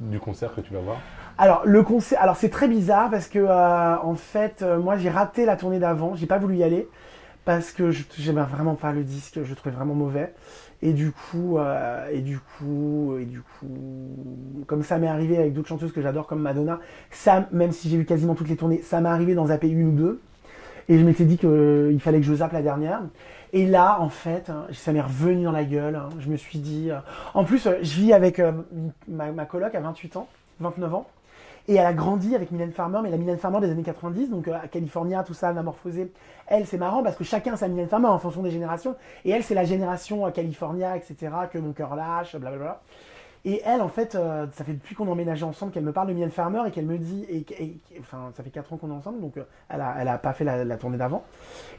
du 0.00 0.20
concert 0.20 0.54
que 0.54 0.60
tu 0.60 0.72
vas 0.74 0.80
voir? 0.80 0.98
Alors 1.38 1.62
le 1.64 1.82
concert, 1.82 2.20
alors 2.20 2.36
c'est 2.36 2.48
très 2.50 2.68
bizarre 2.68 3.10
parce 3.10 3.28
que 3.28 3.38
euh, 3.38 3.96
en 4.02 4.14
fait, 4.14 4.62
euh, 4.62 4.78
moi 4.78 4.96
j'ai 4.96 5.10
raté 5.10 5.44
la 5.44 5.56
tournée 5.56 5.78
d'avant, 5.78 6.14
j'ai 6.16 6.26
pas 6.26 6.38
voulu 6.38 6.56
y 6.56 6.64
aller 6.64 6.88
parce 7.48 7.72
que 7.72 7.90
j'aimais 7.90 8.42
vraiment 8.42 8.74
pas 8.74 8.92
le 8.92 9.02
disque, 9.02 9.40
je 9.42 9.48
le 9.48 9.54
trouvais 9.56 9.74
vraiment 9.74 9.94
mauvais. 9.94 10.34
Et 10.82 10.92
du 10.92 11.12
coup, 11.12 11.56
euh, 11.56 12.06
et 12.12 12.20
du 12.20 12.38
coup, 12.38 13.16
et 13.18 13.24
du 13.24 13.40
coup, 13.40 13.64
comme 14.66 14.82
ça 14.82 14.98
m'est 14.98 15.08
arrivé 15.08 15.38
avec 15.38 15.54
d'autres 15.54 15.68
chanteuses 15.68 15.92
que 15.92 16.02
j'adore 16.02 16.26
comme 16.26 16.42
Madonna, 16.42 16.78
ça, 17.10 17.48
même 17.50 17.72
si 17.72 17.88
j'ai 17.88 17.96
vu 17.96 18.04
quasiment 18.04 18.34
toutes 18.34 18.50
les 18.50 18.56
tournées, 18.56 18.82
ça 18.82 19.00
m'est 19.00 19.08
arrivé 19.08 19.34
d'en 19.34 19.46
zapper 19.46 19.70
une 19.70 19.88
ou 19.88 19.92
deux. 19.92 20.20
Et 20.90 20.98
je 20.98 21.04
m'étais 21.06 21.24
dit 21.24 21.38
qu'il 21.38 21.98
fallait 22.00 22.20
que 22.20 22.26
je 22.26 22.34
zappe 22.34 22.52
la 22.52 22.60
dernière. 22.60 23.00
Et 23.54 23.64
là, 23.66 23.96
en 23.98 24.10
fait, 24.10 24.50
hein, 24.50 24.66
ça 24.74 24.92
m'est 24.92 25.00
revenu 25.00 25.44
dans 25.44 25.52
la 25.52 25.64
gueule. 25.64 25.96
hein. 25.96 26.10
Je 26.18 26.28
me 26.28 26.36
suis 26.36 26.58
dit. 26.58 26.90
euh, 26.90 26.98
En 27.32 27.44
plus, 27.44 27.66
euh, 27.66 27.78
je 27.80 27.94
vis 27.98 28.12
avec 28.12 28.40
euh, 28.40 28.52
ma, 29.08 29.32
ma 29.32 29.46
coloc 29.46 29.74
à 29.74 29.80
28 29.80 30.16
ans, 30.18 30.28
29 30.60 30.94
ans. 30.94 31.06
Et 31.68 31.74
elle 31.74 31.84
a 31.84 31.92
grandi 31.92 32.34
avec 32.34 32.50
Mylène 32.50 32.72
Farmer, 32.72 33.00
mais 33.02 33.10
la 33.10 33.18
Mylène 33.18 33.36
Farmer 33.36 33.60
des 33.60 33.70
années 33.70 33.82
90, 33.82 34.30
donc 34.30 34.48
euh, 34.48 34.54
à 34.54 34.68
California, 34.68 35.22
tout 35.22 35.34
ça, 35.34 35.48
Anamorphosé. 35.48 36.10
Elle, 36.46 36.66
c'est 36.66 36.78
marrant 36.78 37.02
parce 37.02 37.14
que 37.14 37.24
chacun 37.24 37.56
sa 37.56 37.68
Mylène 37.68 37.88
Farmer 37.88 38.08
en 38.08 38.18
fonction 38.18 38.42
des 38.42 38.50
générations. 38.50 38.96
Et 39.26 39.30
elle, 39.30 39.44
c'est 39.44 39.54
la 39.54 39.64
génération 39.64 40.26
euh, 40.26 40.30
California, 40.30 40.96
etc., 40.96 41.30
que 41.52 41.58
mon 41.58 41.74
cœur 41.74 41.94
lâche, 41.94 42.34
blablabla. 42.36 42.80
Et 43.44 43.62
elle, 43.64 43.80
en 43.80 43.88
fait, 43.88 44.14
euh, 44.14 44.46
ça 44.52 44.64
fait 44.64 44.72
depuis 44.72 44.94
qu'on 44.94 45.06
a 45.06 45.10
emménagé 45.10 45.44
ensemble 45.44 45.72
qu'elle 45.72 45.84
me 45.84 45.92
parle 45.92 46.08
de 46.08 46.12
Mylène 46.12 46.30
Farmer 46.30 46.60
et 46.66 46.70
qu'elle 46.70 46.86
me 46.86 46.98
dit, 46.98 47.24
et, 47.28 47.44
et- 47.62 47.80
enfin, 48.00 48.30
ça 48.36 48.42
fait 48.42 48.50
4 48.50 48.72
ans 48.72 48.76
qu'on 48.76 48.90
est 48.90 48.94
ensemble, 48.94 49.20
donc 49.20 49.36
euh, 49.36 49.44
elle, 49.68 49.80
a, 49.80 49.94
elle 50.00 50.08
a 50.08 50.18
pas 50.18 50.32
fait 50.32 50.44
la, 50.44 50.64
la 50.64 50.76
tournée 50.76 50.98
d'avant. 50.98 51.22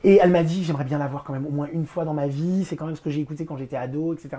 Et 0.04 0.20
elle 0.22 0.32
m'a 0.32 0.44
dit, 0.44 0.64
j'aimerais 0.64 0.86
bien 0.86 0.98
la 0.98 1.08
voir 1.08 1.24
quand 1.24 1.34
même 1.34 1.46
au 1.46 1.52
moins 1.52 1.68
une 1.72 1.86
fois 1.86 2.06
dans 2.06 2.14
ma 2.14 2.28
vie, 2.28 2.64
c'est 2.66 2.76
quand 2.76 2.86
même 2.86 2.96
ce 2.96 3.02
que 3.02 3.10
j'ai 3.10 3.22
écouté 3.22 3.46
quand 3.46 3.58
j'étais 3.58 3.76
ado, 3.76 4.14
etc. 4.14 4.30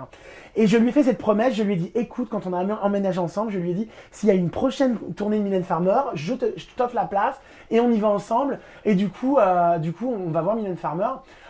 Et 0.55 0.67
je 0.67 0.77
lui 0.77 0.89
ai 0.89 0.91
fait 0.91 1.03
cette 1.03 1.19
promesse, 1.19 1.53
je 1.53 1.63
lui 1.63 1.73
ai 1.73 1.77
dit, 1.77 1.91
écoute, 1.95 2.27
quand 2.29 2.47
on 2.47 2.53
a 2.53 2.63
emménagé 2.81 3.19
ensemble, 3.19 3.51
je 3.51 3.59
lui 3.59 3.71
ai 3.71 3.73
dit, 3.75 3.87
s'il 4.11 4.27
y 4.27 4.31
a 4.31 4.35
une 4.35 4.49
prochaine 4.49 4.97
tournée 5.15 5.37
de 5.37 5.43
Mylène 5.43 5.63
Farmer, 5.63 6.01
je 6.15 6.33
t'offre 6.75 6.95
la 6.95 7.05
place 7.05 7.39
et 7.69 7.79
on 7.79 7.91
y 7.91 7.99
va 7.99 8.07
ensemble. 8.09 8.59
Et 8.83 8.95
du 8.95 9.09
coup, 9.09 9.37
euh, 9.37 9.77
du 9.77 9.93
coup 9.93 10.11
on 10.11 10.29
va 10.31 10.41
voir 10.41 10.55
Mylène 10.55 10.75
Farmer. 10.77 11.07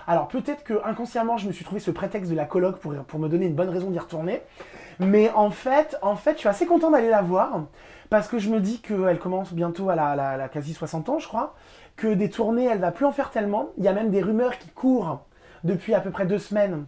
Alors 0.07 0.27
peut-être 0.27 0.63
que 0.63 0.73
inconsciemment, 0.83 1.37
je 1.37 1.47
me 1.47 1.51
suis 1.53 1.63
trouvé 1.63 1.79
ce 1.79 1.91
prétexte 1.91 2.29
de 2.31 2.35
la 2.35 2.45
coloc 2.45 2.77
pour, 2.79 2.93
pour 2.93 3.19
me 3.19 3.29
donner 3.29 3.45
une 3.45 3.53
bonne 3.55 3.69
raison 3.69 3.89
d'y 3.91 3.99
retourner. 3.99 4.41
Mais 5.01 5.31
en 5.31 5.49
fait, 5.49 5.97
en 6.01 6.15
fait, 6.15 6.33
je 6.33 6.39
suis 6.39 6.49
assez 6.49 6.65
content 6.65 6.91
d'aller 6.91 7.09
la 7.09 7.21
voir 7.21 7.63
parce 8.09 8.27
que 8.27 8.37
je 8.37 8.49
me 8.49 8.59
dis 8.59 8.81
qu'elle 8.81 9.19
commence 9.19 9.53
bientôt 9.53 9.89
à 9.89 9.95
la, 9.95 10.47
quasi 10.49 10.73
60 10.73 11.09
ans, 11.09 11.19
je 11.19 11.27
crois, 11.27 11.55
que 11.95 12.13
des 12.13 12.29
tournées, 12.29 12.65
elle 12.65 12.79
va 12.79 12.91
plus 12.91 13.05
en 13.05 13.11
faire 13.11 13.31
tellement. 13.31 13.69
Il 13.77 13.83
y 13.83 13.87
a 13.87 13.93
même 13.93 14.11
des 14.11 14.21
rumeurs 14.21 14.57
qui 14.59 14.69
courent 14.69 15.21
depuis 15.63 15.93
à 15.93 16.01
peu 16.01 16.11
près 16.11 16.25
deux 16.25 16.39
semaines 16.39 16.85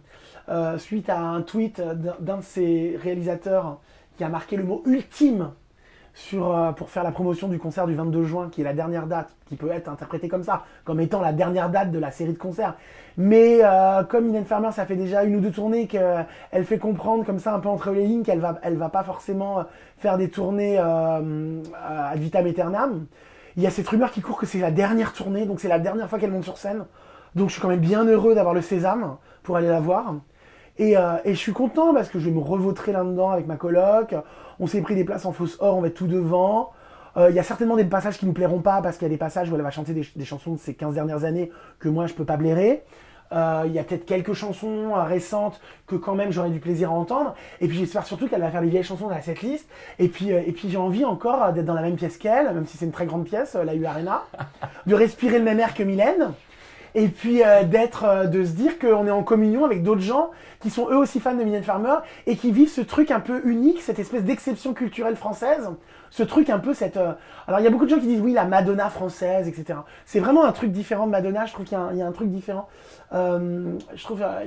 euh, 0.48 0.78
suite 0.78 1.08
à 1.08 1.18
un 1.18 1.42
tweet 1.42 1.80
d'un 1.80 2.36
de 2.36 2.42
ses 2.42 2.98
réalisateurs 3.02 3.80
qui 4.16 4.24
a 4.24 4.28
marqué 4.28 4.56
le 4.56 4.64
mot 4.64 4.82
ultime 4.86 5.50
sur, 6.14 6.56
euh, 6.56 6.72
pour 6.72 6.90
faire 6.90 7.04
la 7.04 7.10
promotion 7.10 7.48
du 7.48 7.58
concert 7.58 7.86
du 7.86 7.94
22 7.94 8.24
juin, 8.24 8.48
qui 8.50 8.60
est 8.62 8.64
la 8.64 8.72
dernière 8.72 9.06
date, 9.06 9.28
qui 9.46 9.56
peut 9.56 9.70
être 9.70 9.88
interprétée 9.88 10.28
comme 10.28 10.44
ça, 10.44 10.64
comme 10.84 11.00
étant 11.00 11.20
la 11.20 11.32
dernière 11.32 11.68
date 11.68 11.90
de 11.90 11.98
la 11.98 12.10
série 12.10 12.32
de 12.32 12.38
concerts. 12.38 12.74
Mais 13.16 13.60
euh, 13.62 14.02
comme 14.02 14.26
Mylène 14.26 14.44
Farmer, 14.44 14.70
ça 14.72 14.86
fait 14.86 14.96
déjà 14.96 15.22
une 15.22 15.36
ou 15.36 15.40
deux 15.40 15.52
tournées 15.52 15.86
qu'elle 15.86 16.64
fait 16.64 16.78
comprendre 16.78 17.24
comme 17.24 17.38
ça 17.38 17.54
un 17.54 17.60
peu 17.60 17.68
entre 17.68 17.90
les 17.90 18.06
lignes 18.06 18.22
qu'elle 18.22 18.40
va, 18.40 18.58
elle 18.62 18.76
va 18.76 18.88
pas 18.88 19.04
forcément 19.04 19.60
euh, 19.60 19.62
faire 19.98 20.18
des 20.18 20.28
tournées 20.28 20.78
euh, 20.78 21.62
ad 21.86 22.18
vitam 22.18 22.46
aeternam. 22.46 23.06
Il 23.56 23.62
y 23.62 23.66
a 23.68 23.70
cette 23.70 23.88
rumeur 23.88 24.10
qui 24.10 24.20
court 24.20 24.38
que 24.38 24.46
c'est 24.46 24.58
la 24.58 24.72
dernière 24.72 25.12
tournée, 25.12 25.46
donc 25.46 25.60
c'est 25.60 25.68
la 25.68 25.78
dernière 25.78 26.08
fois 26.08 26.18
qu'elle 26.18 26.32
monte 26.32 26.44
sur 26.44 26.58
scène. 26.58 26.86
Donc 27.36 27.48
je 27.48 27.54
suis 27.54 27.62
quand 27.62 27.68
même 27.68 27.78
bien 27.78 28.04
heureux 28.04 28.34
d'avoir 28.34 28.54
le 28.54 28.62
sésame 28.62 29.16
pour 29.44 29.56
aller 29.56 29.68
la 29.68 29.80
voir. 29.80 30.14
Et, 30.76 30.94
et 31.24 31.34
je 31.34 31.38
suis 31.38 31.52
content 31.52 31.94
parce 31.94 32.08
que 32.08 32.18
je 32.18 32.28
vais 32.28 32.34
me 32.34 32.40
revautrer 32.40 32.90
là-dedans 32.90 33.30
avec 33.30 33.46
ma 33.46 33.54
coloc. 33.54 34.12
On 34.60 34.66
s'est 34.66 34.80
pris 34.80 34.94
des 34.94 35.04
places 35.04 35.26
en 35.26 35.32
fausse 35.32 35.56
or, 35.60 35.76
on 35.76 35.80
va 35.80 35.88
être 35.88 35.94
tout 35.94 36.06
devant. 36.06 36.70
Euh, 37.16 37.30
Il 37.30 37.36
y 37.36 37.38
a 37.38 37.42
certainement 37.42 37.76
des 37.76 37.84
passages 37.84 38.18
qui 38.18 38.26
nous 38.26 38.32
plairont 38.32 38.60
pas 38.60 38.82
parce 38.82 38.96
qu'il 38.96 39.06
y 39.06 39.10
a 39.10 39.14
des 39.14 39.18
passages 39.18 39.50
où 39.50 39.54
elle 39.54 39.62
va 39.62 39.70
chanter 39.70 39.92
des, 39.92 40.24
chansons 40.24 40.52
de 40.52 40.58
ces 40.58 40.74
15 40.74 40.94
dernières 40.94 41.24
années 41.24 41.50
que 41.78 41.88
moi 41.88 42.06
je 42.06 42.14
peux 42.14 42.24
pas 42.24 42.36
blairer. 42.36 42.82
Euh, 43.32 43.64
Il 43.66 43.72
y 43.72 43.78
a 43.78 43.84
peut-être 43.84 44.04
quelques 44.04 44.34
chansons 44.34 44.94
euh, 44.94 45.02
récentes 45.02 45.60
que 45.86 45.96
quand 45.96 46.14
même 46.14 46.30
j'aurais 46.30 46.50
du 46.50 46.60
plaisir 46.60 46.90
à 46.90 46.94
entendre. 46.94 47.34
Et 47.60 47.68
puis 47.68 47.78
j'espère 47.78 48.06
surtout 48.06 48.28
qu'elle 48.28 48.40
va 48.40 48.50
faire 48.50 48.62
les 48.62 48.68
vieilles 48.68 48.84
chansons 48.84 49.08
dans 49.08 49.14
la 49.14 49.22
setlist. 49.22 49.68
Et 49.98 50.08
puis, 50.08 50.30
et 50.30 50.52
puis 50.52 50.70
j'ai 50.70 50.76
envie 50.76 51.04
encore 51.04 51.52
d'être 51.52 51.66
dans 51.66 51.74
la 51.74 51.82
même 51.82 51.96
pièce 51.96 52.18
qu'elle, 52.18 52.52
même 52.52 52.66
si 52.66 52.76
c'est 52.76 52.84
une 52.84 52.92
très 52.92 53.06
grande 53.06 53.24
pièce, 53.24 53.54
la 53.54 53.74
U 53.74 53.86
Arena, 53.86 54.24
de 54.86 54.94
respirer 54.94 55.38
le 55.38 55.44
même 55.44 55.60
air 55.60 55.74
que 55.74 55.82
Mylène. 55.82 56.32
Et 56.94 57.08
puis 57.08 57.42
euh, 57.42 57.64
d'être, 57.64 58.04
euh, 58.04 58.24
de 58.26 58.44
se 58.44 58.52
dire 58.52 58.78
qu'on 58.78 59.06
est 59.06 59.10
en 59.10 59.22
communion 59.22 59.64
avec 59.64 59.82
d'autres 59.82 60.00
gens 60.00 60.30
qui 60.60 60.70
sont 60.70 60.88
eux 60.88 60.96
aussi 60.96 61.20
fans 61.20 61.34
de 61.34 61.42
Mylène 61.42 61.62
Farmer 61.62 61.96
et 62.26 62.36
qui 62.36 62.50
vivent 62.52 62.70
ce 62.70 62.80
truc 62.80 63.10
un 63.10 63.20
peu 63.20 63.42
unique, 63.44 63.82
cette 63.82 63.98
espèce 63.98 64.24
d'exception 64.24 64.72
culturelle 64.72 65.16
française, 65.16 65.68
ce 66.10 66.22
truc 66.22 66.48
un 66.48 66.58
peu 66.58 66.72
cette. 66.72 66.96
euh, 66.96 67.12
Alors 67.46 67.60
il 67.60 67.64
y 67.64 67.66
a 67.66 67.70
beaucoup 67.70 67.84
de 67.84 67.90
gens 67.90 67.98
qui 67.98 68.06
disent 68.06 68.20
oui 68.20 68.32
la 68.32 68.44
Madonna 68.44 68.88
française, 68.88 69.48
etc. 69.48 69.80
C'est 70.06 70.20
vraiment 70.20 70.44
un 70.44 70.52
truc 70.52 70.70
différent 70.70 71.06
de 71.06 71.10
Madonna. 71.10 71.44
Je 71.44 71.52
trouve 71.52 71.66
qu'il 71.66 71.76
y 71.76 72.02
a 72.02 72.06
un, 72.06 72.12
truc 72.12 72.30
différent. 72.30 72.68
Euh, 73.12 73.72
je 73.94 74.04
trouve, 74.04 74.22
euh, 74.22 74.44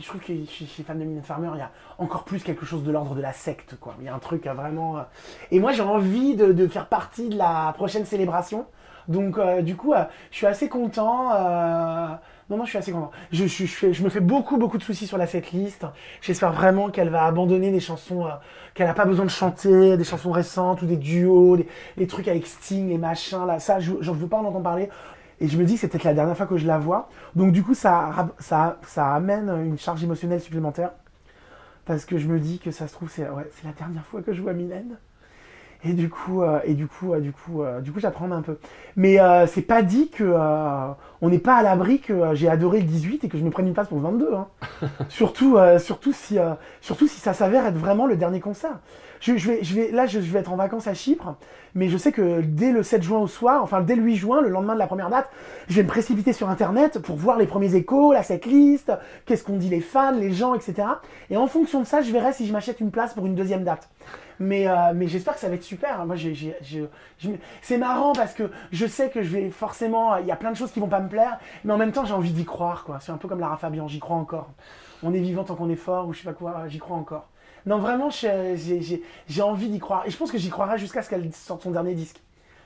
je 0.00 0.06
trouve 0.06 0.20
que 0.20 0.32
chez, 0.48 0.82
fans 0.82 0.94
de 0.94 1.04
Mylène 1.04 1.22
Farmer, 1.22 1.50
il 1.54 1.58
y 1.58 1.62
a 1.62 1.70
encore 1.98 2.24
plus 2.24 2.42
quelque 2.42 2.66
chose 2.66 2.82
de 2.82 2.90
l'ordre 2.90 3.14
de 3.14 3.22
la 3.22 3.32
secte, 3.32 3.76
quoi. 3.80 3.94
Il 4.00 4.06
y 4.06 4.08
a 4.08 4.14
un 4.14 4.18
truc 4.18 4.46
euh, 4.46 4.52
vraiment. 4.52 4.96
Et 5.50 5.60
moi 5.60 5.72
j'ai 5.72 5.82
envie 5.82 6.34
de, 6.34 6.52
de 6.52 6.66
faire 6.66 6.88
partie 6.88 7.28
de 7.28 7.38
la 7.38 7.72
prochaine 7.76 8.04
célébration. 8.04 8.66
Donc 9.08 9.38
euh, 9.38 9.62
du 9.62 9.76
coup, 9.76 9.92
euh, 9.92 10.04
je 10.30 10.36
suis 10.36 10.46
assez 10.46 10.68
content. 10.68 11.32
euh, 11.34 12.06
Non, 12.50 12.56
non, 12.58 12.64
je 12.64 12.70
suis 12.70 12.78
assez 12.78 12.92
content. 12.92 13.10
Je, 13.32 14.02
me 14.02 14.08
fais 14.08 14.20
beaucoup, 14.20 14.56
beaucoup 14.56 14.78
de 14.78 14.82
soucis 14.82 15.06
sur 15.06 15.18
la 15.18 15.26
setlist. 15.26 15.86
J'espère 16.20 16.52
vraiment 16.52 16.90
qu'elle 16.90 17.10
va 17.10 17.24
abandonner 17.24 17.70
des 17.70 17.80
chansons 17.80 18.26
qu'elle 18.74 18.86
n'a 18.86 18.94
pas 18.94 19.04
besoin 19.04 19.24
de 19.24 19.30
chanter, 19.30 19.96
des 19.96 20.04
chansons 20.04 20.32
récentes 20.32 20.82
ou 20.82 20.86
des 20.86 20.96
duos, 20.96 21.56
des, 21.56 21.68
des 21.96 22.06
trucs 22.06 22.28
avec 22.28 22.46
Sting, 22.46 22.88
les 22.88 22.98
machins 22.98 23.46
là. 23.46 23.58
Ça, 23.60 23.80
je 23.80 23.92
j'en 24.00 24.12
veux 24.12 24.26
pas 24.26 24.38
en 24.38 24.44
entendre 24.44 24.64
parler. 24.64 24.88
Et 25.40 25.48
je 25.48 25.58
me 25.58 25.64
dis 25.64 25.74
que 25.74 25.80
c'est 25.80 25.88
peut-être 25.88 26.04
la 26.04 26.14
dernière 26.14 26.36
fois 26.36 26.46
que 26.46 26.56
je 26.56 26.66
la 26.66 26.78
vois. 26.78 27.08
Donc 27.34 27.52
du 27.52 27.62
coup, 27.62 27.74
ça, 27.74 28.28
ça, 28.38 29.14
amène 29.14 29.48
une 29.66 29.78
charge 29.78 30.02
émotionnelle 30.02 30.40
supplémentaire. 30.40 30.92
Parce 31.84 32.06
que 32.06 32.16
je 32.16 32.28
me 32.28 32.40
dis 32.40 32.58
que 32.58 32.70
ça 32.70 32.88
se 32.88 32.94
trouve, 32.94 33.10
c'est 33.10 33.24
la 33.24 33.72
dernière 33.76 34.06
fois 34.06 34.22
que 34.22 34.32
je 34.32 34.40
vois 34.40 34.54
Mylène. 34.54 34.96
Et 35.86 35.92
du 35.92 36.08
coup, 36.08 36.42
euh, 36.42 36.60
et 36.64 36.74
du 36.74 36.86
coup, 36.86 37.12
euh, 37.12 37.20
du 37.20 37.32
coup, 37.32 37.62
euh, 37.62 37.80
du 37.80 37.92
coup, 37.92 38.00
j'apprends 38.00 38.30
un 38.30 38.40
peu. 38.40 38.58
Mais 38.96 39.20
euh, 39.20 39.46
c'est 39.46 39.62
pas 39.62 39.82
dit 39.82 40.08
que 40.08 40.24
euh, 40.24 40.88
on 41.20 41.28
n'est 41.28 41.38
pas 41.38 41.56
à 41.56 41.62
l'abri 41.62 42.00
que 42.00 42.34
j'ai 42.34 42.48
adoré 42.48 42.80
le 42.80 42.86
18 42.86 43.24
et 43.24 43.28
que 43.28 43.36
je 43.36 43.44
me 43.44 43.50
prenne 43.50 43.66
une 43.66 43.74
place 43.74 43.88
pour 43.88 43.98
le 43.98 44.04
22. 44.04 44.34
Hein. 44.34 44.48
surtout, 45.08 45.56
euh, 45.56 45.78
surtout 45.78 46.12
si, 46.12 46.38
euh, 46.38 46.54
surtout 46.80 47.06
si 47.06 47.20
ça 47.20 47.34
s'avère 47.34 47.66
être 47.66 47.76
vraiment 47.76 48.06
le 48.06 48.16
dernier 48.16 48.40
concert. 48.40 48.78
Je, 49.20 49.36
je 49.36 49.48
vais, 49.48 49.58
je 49.62 49.74
vais, 49.74 49.90
là, 49.90 50.06
je, 50.06 50.20
je 50.20 50.30
vais 50.30 50.40
être 50.40 50.52
en 50.52 50.56
vacances 50.56 50.86
à 50.86 50.92
Chypre, 50.92 51.36
mais 51.74 51.88
je 51.88 51.96
sais 51.96 52.12
que 52.12 52.42
dès 52.42 52.72
le 52.72 52.82
7 52.82 53.02
juin 53.02 53.20
au 53.20 53.26
soir, 53.26 53.62
enfin 53.62 53.80
dès 53.80 53.96
le 53.96 54.02
8 54.02 54.16
juin, 54.16 54.40
le 54.42 54.50
lendemain 54.50 54.74
de 54.74 54.78
la 54.78 54.86
première 54.86 55.08
date, 55.08 55.30
je 55.68 55.76
vais 55.76 55.82
me 55.82 55.88
précipiter 55.88 56.34
sur 56.34 56.50
Internet 56.50 56.98
pour 56.98 57.16
voir 57.16 57.38
les 57.38 57.46
premiers 57.46 57.74
échos, 57.74 58.12
la 58.12 58.22
setlist, 58.22 58.92
qu'est-ce 59.24 59.42
qu'on 59.42 59.56
dit 59.56 59.70
les 59.70 59.80
fans, 59.80 60.12
les 60.12 60.32
gens, 60.32 60.54
etc. 60.54 60.88
Et 61.30 61.38
en 61.38 61.46
fonction 61.46 61.80
de 61.80 61.86
ça, 61.86 62.02
je 62.02 62.12
verrai 62.12 62.34
si 62.34 62.46
je 62.46 62.52
m'achète 62.52 62.80
une 62.80 62.90
place 62.90 63.14
pour 63.14 63.24
une 63.24 63.34
deuxième 63.34 63.64
date. 63.64 63.88
Mais, 64.40 64.68
euh, 64.68 64.92
mais 64.94 65.06
j'espère 65.06 65.34
que 65.34 65.40
ça 65.40 65.48
va 65.48 65.54
être 65.54 65.62
super. 65.62 66.04
Moi, 66.06 66.16
c'est 67.62 67.78
marrant 67.78 68.12
parce 68.12 68.34
que 68.34 68.50
je 68.72 68.86
sais 68.86 69.10
que 69.10 69.22
je 69.22 69.28
vais 69.28 69.50
forcément. 69.50 70.16
Il 70.16 70.26
y 70.26 70.32
a 70.32 70.36
plein 70.36 70.50
de 70.50 70.56
choses 70.56 70.72
qui 70.72 70.80
vont 70.80 70.88
pas 70.88 71.00
me 71.00 71.08
plaire, 71.08 71.38
mais 71.64 71.72
en 71.72 71.78
même 71.78 71.92
temps, 71.92 72.04
j'ai 72.04 72.14
envie 72.14 72.32
d'y 72.32 72.44
croire. 72.44 72.84
C'est 73.00 73.12
un 73.12 73.16
peu 73.16 73.28
comme 73.28 73.40
Lara 73.40 73.56
Fabian, 73.56 73.88
j'y 73.88 74.00
crois 74.00 74.16
encore. 74.16 74.50
On 75.02 75.12
est 75.12 75.20
vivant 75.20 75.44
tant 75.44 75.54
qu'on 75.54 75.70
est 75.70 75.76
fort, 75.76 76.08
ou 76.08 76.12
je 76.12 76.18
sais 76.18 76.24
pas 76.24 76.32
quoi, 76.32 76.64
j'y 76.68 76.78
crois 76.78 76.96
encore. 76.96 77.28
Non, 77.66 77.78
vraiment, 77.78 78.10
j'ai 78.10 79.42
envie 79.42 79.68
d'y 79.68 79.78
croire. 79.78 80.04
Et 80.06 80.10
je 80.10 80.16
pense 80.16 80.30
que 80.30 80.38
j'y 80.38 80.50
croirai 80.50 80.78
jusqu'à 80.78 81.02
ce 81.02 81.10
qu'elle 81.10 81.32
sorte 81.32 81.62
son 81.62 81.70
dernier 81.70 81.94
disque. 81.94 82.20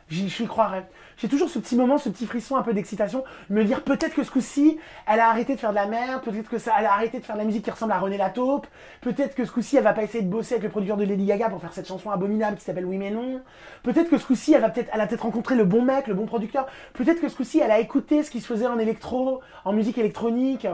J'y 0.09 0.29
j'y 0.29 0.47
croirai. 0.47 0.85
J'ai 1.19 1.29
toujours 1.29 1.51
ce 1.51 1.59
petit 1.59 1.77
moment, 1.77 1.99
ce 1.99 2.09
petit 2.09 2.25
frisson 2.25 2.57
un 2.57 2.63
peu 2.63 2.73
d'excitation, 2.73 3.25
me 3.51 3.63
dire 3.65 3.83
peut-être 3.83 4.15
que 4.15 4.23
ce 4.23 4.31
coup-ci, 4.31 4.79
elle 5.07 5.21
a 5.21 5.29
arrêté 5.29 5.55
de 5.55 5.61
faire 5.61 5.71
de 5.71 5.75
la 5.75 5.87
merde, 5.87 6.23
peut-être 6.23 6.49
que 6.49 6.57
ça, 6.59 6.73
elle 6.79 6.87
a 6.87 6.93
arrêté 6.93 7.19
de 7.19 7.25
faire 7.25 7.35
de 7.35 7.41
la 7.41 7.45
musique 7.45 7.65
qui 7.65 7.71
ressemble 7.71 7.93
à 7.93 7.99
René 7.99 8.17
Lataupe, 8.17 8.67
peut-être 9.03 9.35
que 9.35 9.45
ce 9.45 9.53
coup-ci, 9.53 9.77
elle 9.77 9.85
va 9.85 9.93
pas 9.93 10.03
essayer 10.03 10.23
de 10.23 10.31
bosser 10.31 10.55
avec 10.55 10.65
le 10.65 10.71
producteur 10.71 10.97
de 10.97 11.05
Lady 11.05 11.27
Gaga 11.27 11.51
pour 11.51 11.61
faire 11.61 11.73
cette 11.73 11.87
chanson 11.89 12.11
abominable 12.11 12.57
qui 12.57 12.65
s'appelle 12.65 12.87
Oui 12.87 12.97
mais 12.97 13.11
non. 13.11 13.43
Peut-être 13.83 14.09
que 14.09 14.17
ce 14.17 14.27
coup-ci, 14.27 14.55
elle 14.55 14.63
va 14.63 14.71
peut-être, 14.71 14.89
elle 14.95 15.01
a 15.01 15.07
peut-être 15.07 15.23
rencontré 15.23 15.57
le 15.57 15.65
bon 15.65 15.83
mec, 15.83 16.07
le 16.07 16.15
bon 16.15 16.25
producteur. 16.25 16.67
Peut-être 16.95 17.21
que 17.21 17.29
ce 17.29 17.37
coup-ci, 17.37 17.59
elle 17.59 17.71
a 17.71 17.81
écouté 17.81 18.23
ce 18.23 18.31
qui 18.31 18.41
se 18.41 18.47
faisait 18.47 18.67
en 18.67 18.79
électro, 18.79 19.41
en 19.65 19.73
musique 19.73 19.99
électronique. 19.99 20.67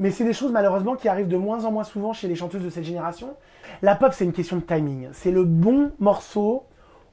Mais 0.00 0.10
c'est 0.10 0.24
des 0.24 0.34
choses 0.34 0.52
malheureusement 0.52 0.96
qui 0.96 1.08
arrivent 1.08 1.28
de 1.28 1.36
moins 1.36 1.64
en 1.64 1.72
moins 1.72 1.84
souvent 1.84 2.12
chez 2.12 2.28
les 2.28 2.34
chanteuses 2.34 2.62
de 2.62 2.70
cette 2.70 2.84
génération. 2.84 3.36
La 3.80 3.94
pop, 3.94 4.12
c'est 4.12 4.24
une 4.24 4.32
question 4.32 4.56
de 4.56 4.62
timing. 4.62 5.08
C'est 5.12 5.30
le 5.30 5.44
bon 5.44 5.92
morceau 5.98 6.64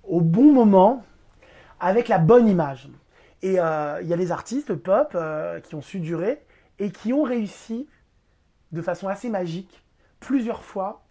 au 0.03 0.21
bon 0.21 0.51
moment 0.51 1.03
avec 1.79 2.07
la 2.07 2.17
bonne 2.17 2.47
image. 2.47 2.89
Et 3.41 3.59
euh, 3.59 3.99
il 4.01 4.07
y 4.07 4.13
a 4.13 4.17
des 4.17 4.31
artistes 4.31 4.73
pop 4.75 5.11
euh, 5.15 5.59
qui 5.61 5.75
ont 5.75 5.81
su 5.81 5.99
durer 5.99 6.41
et 6.77 6.91
qui 6.91 7.13
ont 7.13 7.23
réussi 7.23 7.87
de 8.71 8.81
façon 8.81 9.07
assez 9.07 9.29
magique 9.29 9.83
plusieurs 10.19 10.63
fois 10.63 11.03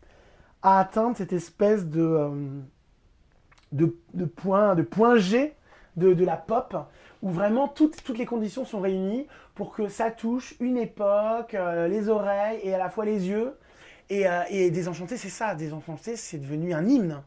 à 0.62 0.78
atteindre 0.80 1.16
cette 1.16 1.32
espèce 1.32 1.86
de, 1.86 2.02
euh, 2.02 2.60
de, 3.72 4.24
point, 4.24 4.74
de 4.74 4.82
point 4.82 5.16
G 5.16 5.54
de, 5.96 6.24
la 6.24 6.36
pop 6.36 6.76
où 7.22 7.30
vraiment 7.30 7.66
toutes, 7.66 8.04
toutes 8.04 8.18
les 8.18 8.26
conditions 8.26 8.64
sont 8.64 8.80
réunies 8.80 9.26
pour 9.54 9.72
que 9.72 9.88
ça 9.88 10.10
touche 10.10 10.54
une 10.60 10.76
époque, 10.76 11.56
les 11.88 12.08
oreilles 12.08 12.60
et 12.62 12.72
à 12.72 12.78
la 12.78 12.88
fois 12.88 13.04
les 13.04 13.26
yeux. 13.26 13.58
Et 14.08 14.70
Désenchanté, 14.70 15.16
c'est 15.16 15.28
ça. 15.28 15.56
Désenchanté, 15.56 16.14
c'est 16.14 16.38
devenu 16.38 16.72
un 16.72 16.86
hymne. 16.86 17.20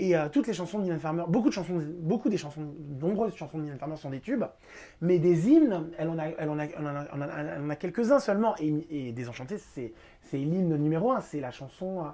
Et 0.00 0.16
euh, 0.16 0.28
toutes 0.28 0.48
les 0.48 0.54
chansons 0.54 0.80
de 0.80 0.92
beaucoup 1.28 1.48
de 1.48 1.54
chansons, 1.54 1.80
beaucoup 2.00 2.28
des 2.28 2.36
chansons, 2.36 2.74
nombreuses 3.00 3.36
chansons 3.36 3.58
de 3.58 3.64
sont 3.96 4.10
des 4.10 4.20
tubes, 4.20 4.44
mais 5.00 5.20
des 5.20 5.48
hymnes, 5.48 5.88
elle 5.98 6.08
en 6.08 6.18
a, 6.18 6.26
elle 6.26 6.48
en 6.48 6.58
a, 6.58 6.66
a, 6.86 7.24
a- 7.24 7.58
a 7.70 7.76
quelques-uns 7.76 8.18
seulement. 8.18 8.54
Et, 8.58 8.74
et 8.90 9.12
Désenchanté, 9.12 9.56
c'est, 9.58 9.92
l'hymne 10.38 10.76
numéro 10.76 11.12
un. 11.12 11.20
C'est 11.20 11.40
la 11.40 11.52
chanson 11.52 12.00
euh, 12.00 12.08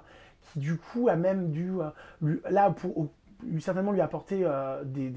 qui 0.53 0.59
du 0.59 0.77
coup 0.77 1.07
a 1.09 1.15
même 1.15 1.49
dû, 1.49 1.71
euh, 1.81 2.35
là 2.51 2.69
pour, 2.69 3.09
certainement 3.59 3.91
lui 3.91 4.01
apporter 4.01 4.41
euh, 4.43 4.83
des, 4.83 5.11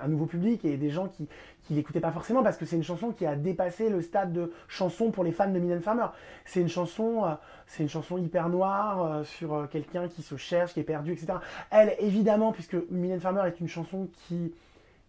un 0.00 0.08
nouveau 0.08 0.26
public 0.26 0.64
et 0.64 0.76
des 0.76 0.90
gens 0.90 1.08
qui 1.08 1.28
l'écoutaient 1.70 2.00
pas 2.00 2.10
forcément 2.10 2.42
parce 2.42 2.56
que 2.56 2.64
c'est 2.64 2.76
une 2.76 2.82
chanson 2.82 3.10
qui 3.10 3.26
a 3.26 3.36
dépassé 3.36 3.88
le 3.88 4.02
stade 4.02 4.32
de 4.32 4.52
chanson 4.68 5.10
pour 5.10 5.24
les 5.24 5.32
fans 5.32 5.50
de 5.50 5.58
Mylène 5.58 5.80
Farmer. 5.80 6.06
C'est 6.44 6.60
une 6.60 6.68
chanson, 6.68 7.24
euh, 7.24 7.34
une 7.80 7.88
chanson 7.88 8.18
hyper 8.18 8.48
noire 8.48 9.04
euh, 9.04 9.24
sur 9.24 9.68
quelqu'un 9.70 10.08
qui 10.08 10.22
se 10.22 10.36
cherche, 10.36 10.74
qui 10.74 10.80
est 10.80 10.84
perdu, 10.84 11.12
etc. 11.12 11.34
Elle, 11.70 11.94
évidemment, 11.98 12.52
puisque 12.52 12.76
Mylène 12.90 13.20
Farmer 13.20 13.42
est 13.46 13.60
une 13.60 13.68
chanson 13.68 14.08
qui 14.28 14.52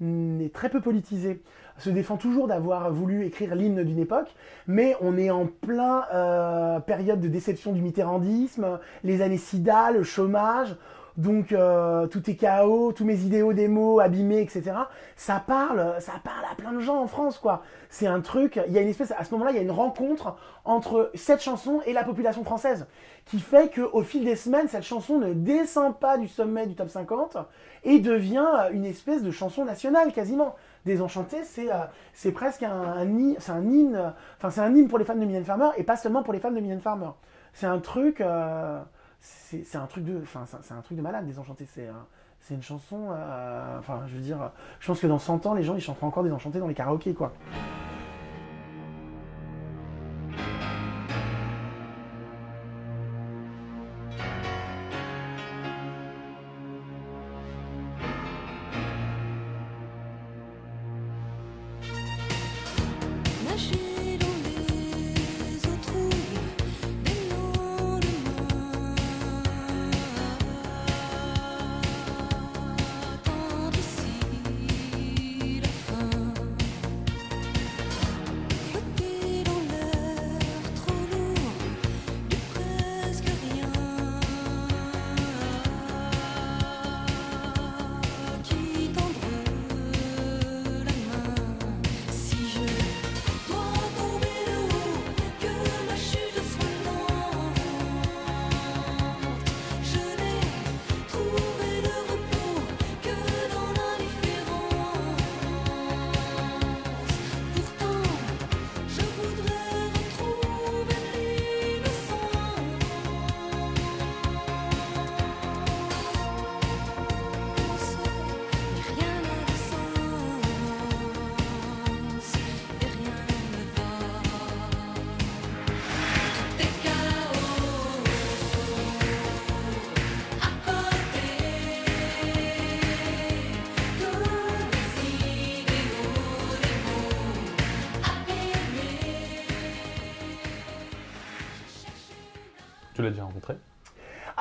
est 0.02 0.54
très 0.54 0.70
peu 0.70 0.82
politisée, 0.82 1.42
se 1.78 1.90
défend 1.90 2.18
toujours 2.18 2.48
d'avoir 2.48 2.92
voulu 2.92 3.26
écrire 3.26 3.56
l'hymne 3.56 3.84
d'une 3.84 4.00
époque, 4.00 4.28
mais 4.68 4.98
on 5.00 5.18
est 5.18 5.30
en 5.30 5.46
plein 5.46 6.82
période 6.86 7.22
de 7.22 7.30
déception 7.30 7.72
du 7.72 7.82
mitterrandisme, 7.82 8.80
les 9.04 9.22
années 9.22 9.38
SIDA, 9.38 9.92
le 9.92 10.04
chômage, 10.04 10.76
donc 11.18 11.51
euh, 11.51 12.07
tout 12.07 12.28
est 12.30 12.36
chaos, 12.36 12.91
tous 12.91 13.05
mes 13.05 13.20
idéaux 13.20 13.53
des 13.53 13.68
mots 13.68 13.99
abîmés, 13.99 14.41
etc. 14.41 14.72
Ça 15.16 15.43
parle, 15.45 15.95
ça 15.99 16.14
parle 16.24 16.45
à 16.51 16.55
plein 16.55 16.72
de 16.72 16.80
gens 16.80 16.99
en 17.01 17.07
France, 17.07 17.38
quoi. 17.38 17.61
C'est 17.89 18.07
un 18.07 18.22
truc. 18.22 18.59
Il 18.68 18.74
y 18.74 18.78
a 18.78 18.82
une 18.82 18.88
espèce, 18.88 19.11
à 19.11 19.24
ce 19.24 19.32
moment-là, 19.34 19.51
il 19.51 19.57
y 19.57 19.59
a 19.59 19.64
une 19.64 19.72
rencontre 19.72 20.36
entre 20.66 21.11
cette 21.14 21.41
chanson 21.41 21.82
et 21.86 21.93
la 21.93 22.03
population 22.03 22.43
française, 22.43 22.88
qui 23.26 23.39
fait 23.39 23.70
que 23.70 23.82
au 23.82 24.01
fil 24.01 24.26
des 24.26 24.36
semaines, 24.36 24.68
cette 24.68 24.84
chanson 24.84 25.20
ne 25.20 25.34
descend 25.34 25.97
pas 25.99 26.18
du 26.18 26.28
sommet 26.28 26.66
du 26.66 26.76
top 26.76 26.89
50 26.89 27.38
et 27.84 27.99
devient 27.99 28.47
une 28.72 28.86
espèce 28.86 29.22
de 29.22 29.32
chanson 29.32 29.66
nationale 29.66 30.11
quasiment. 30.14 30.55
Désenchanté, 30.86 31.43
c'est 31.43 31.72
euh, 31.72 31.78
c'est 32.14 32.32
presque 32.32 32.64
un, 32.64 32.72
un 32.72 33.05
hymne, 33.07 34.14
enfin 34.38 34.49
c'est 34.49 34.61
un 34.61 34.76
hymne 34.76 34.88
pour 34.88 34.97
les 34.97 35.05
fans 35.05 35.16
de 35.16 35.24
Mylène 35.24 35.45
Farmer 35.45 35.70
et 35.78 35.84
pas 35.84 35.95
seulement 35.95 36.24
pour 36.24 36.34
les 36.34 36.39
fans 36.39 36.51
de 36.51 36.59
Mylène 36.59 36.82
Farmer. 36.82 37.11
C'est 37.53 37.68
un 37.68 37.80
truc, 37.80 38.20
euh, 38.20 38.82
c'est 39.26 39.78
un 39.78 39.86
truc 39.86 40.04
de, 40.04 40.20
enfin 40.22 40.46
c'est 40.62 40.74
un- 40.74 40.82
truc 40.82 40.98
de 40.98 41.02
malade. 41.02 41.26
Désenchanté, 41.26 41.66
c'est 41.66 41.90
c'est 42.42 42.56
une 42.56 42.62
chanson, 42.62 43.08
euh, 43.12 43.80
enfin 43.80 44.02
je 44.08 44.16
veux 44.16 44.22
dire, 44.22 44.52
je 44.82 44.88
pense 44.88 45.00
que 45.00 45.08
dans 45.08 45.18
100 45.20 45.46
ans, 45.46 45.54
les 45.54 45.64
gens 45.64 45.76
ils 45.76 45.82
chanteront 45.82 46.08
encore 46.08 46.24
Désenchanté 46.24 46.60
dans 46.60 46.68
les 46.68 46.74
karaokés 46.74 47.14
quoi. 47.14 47.32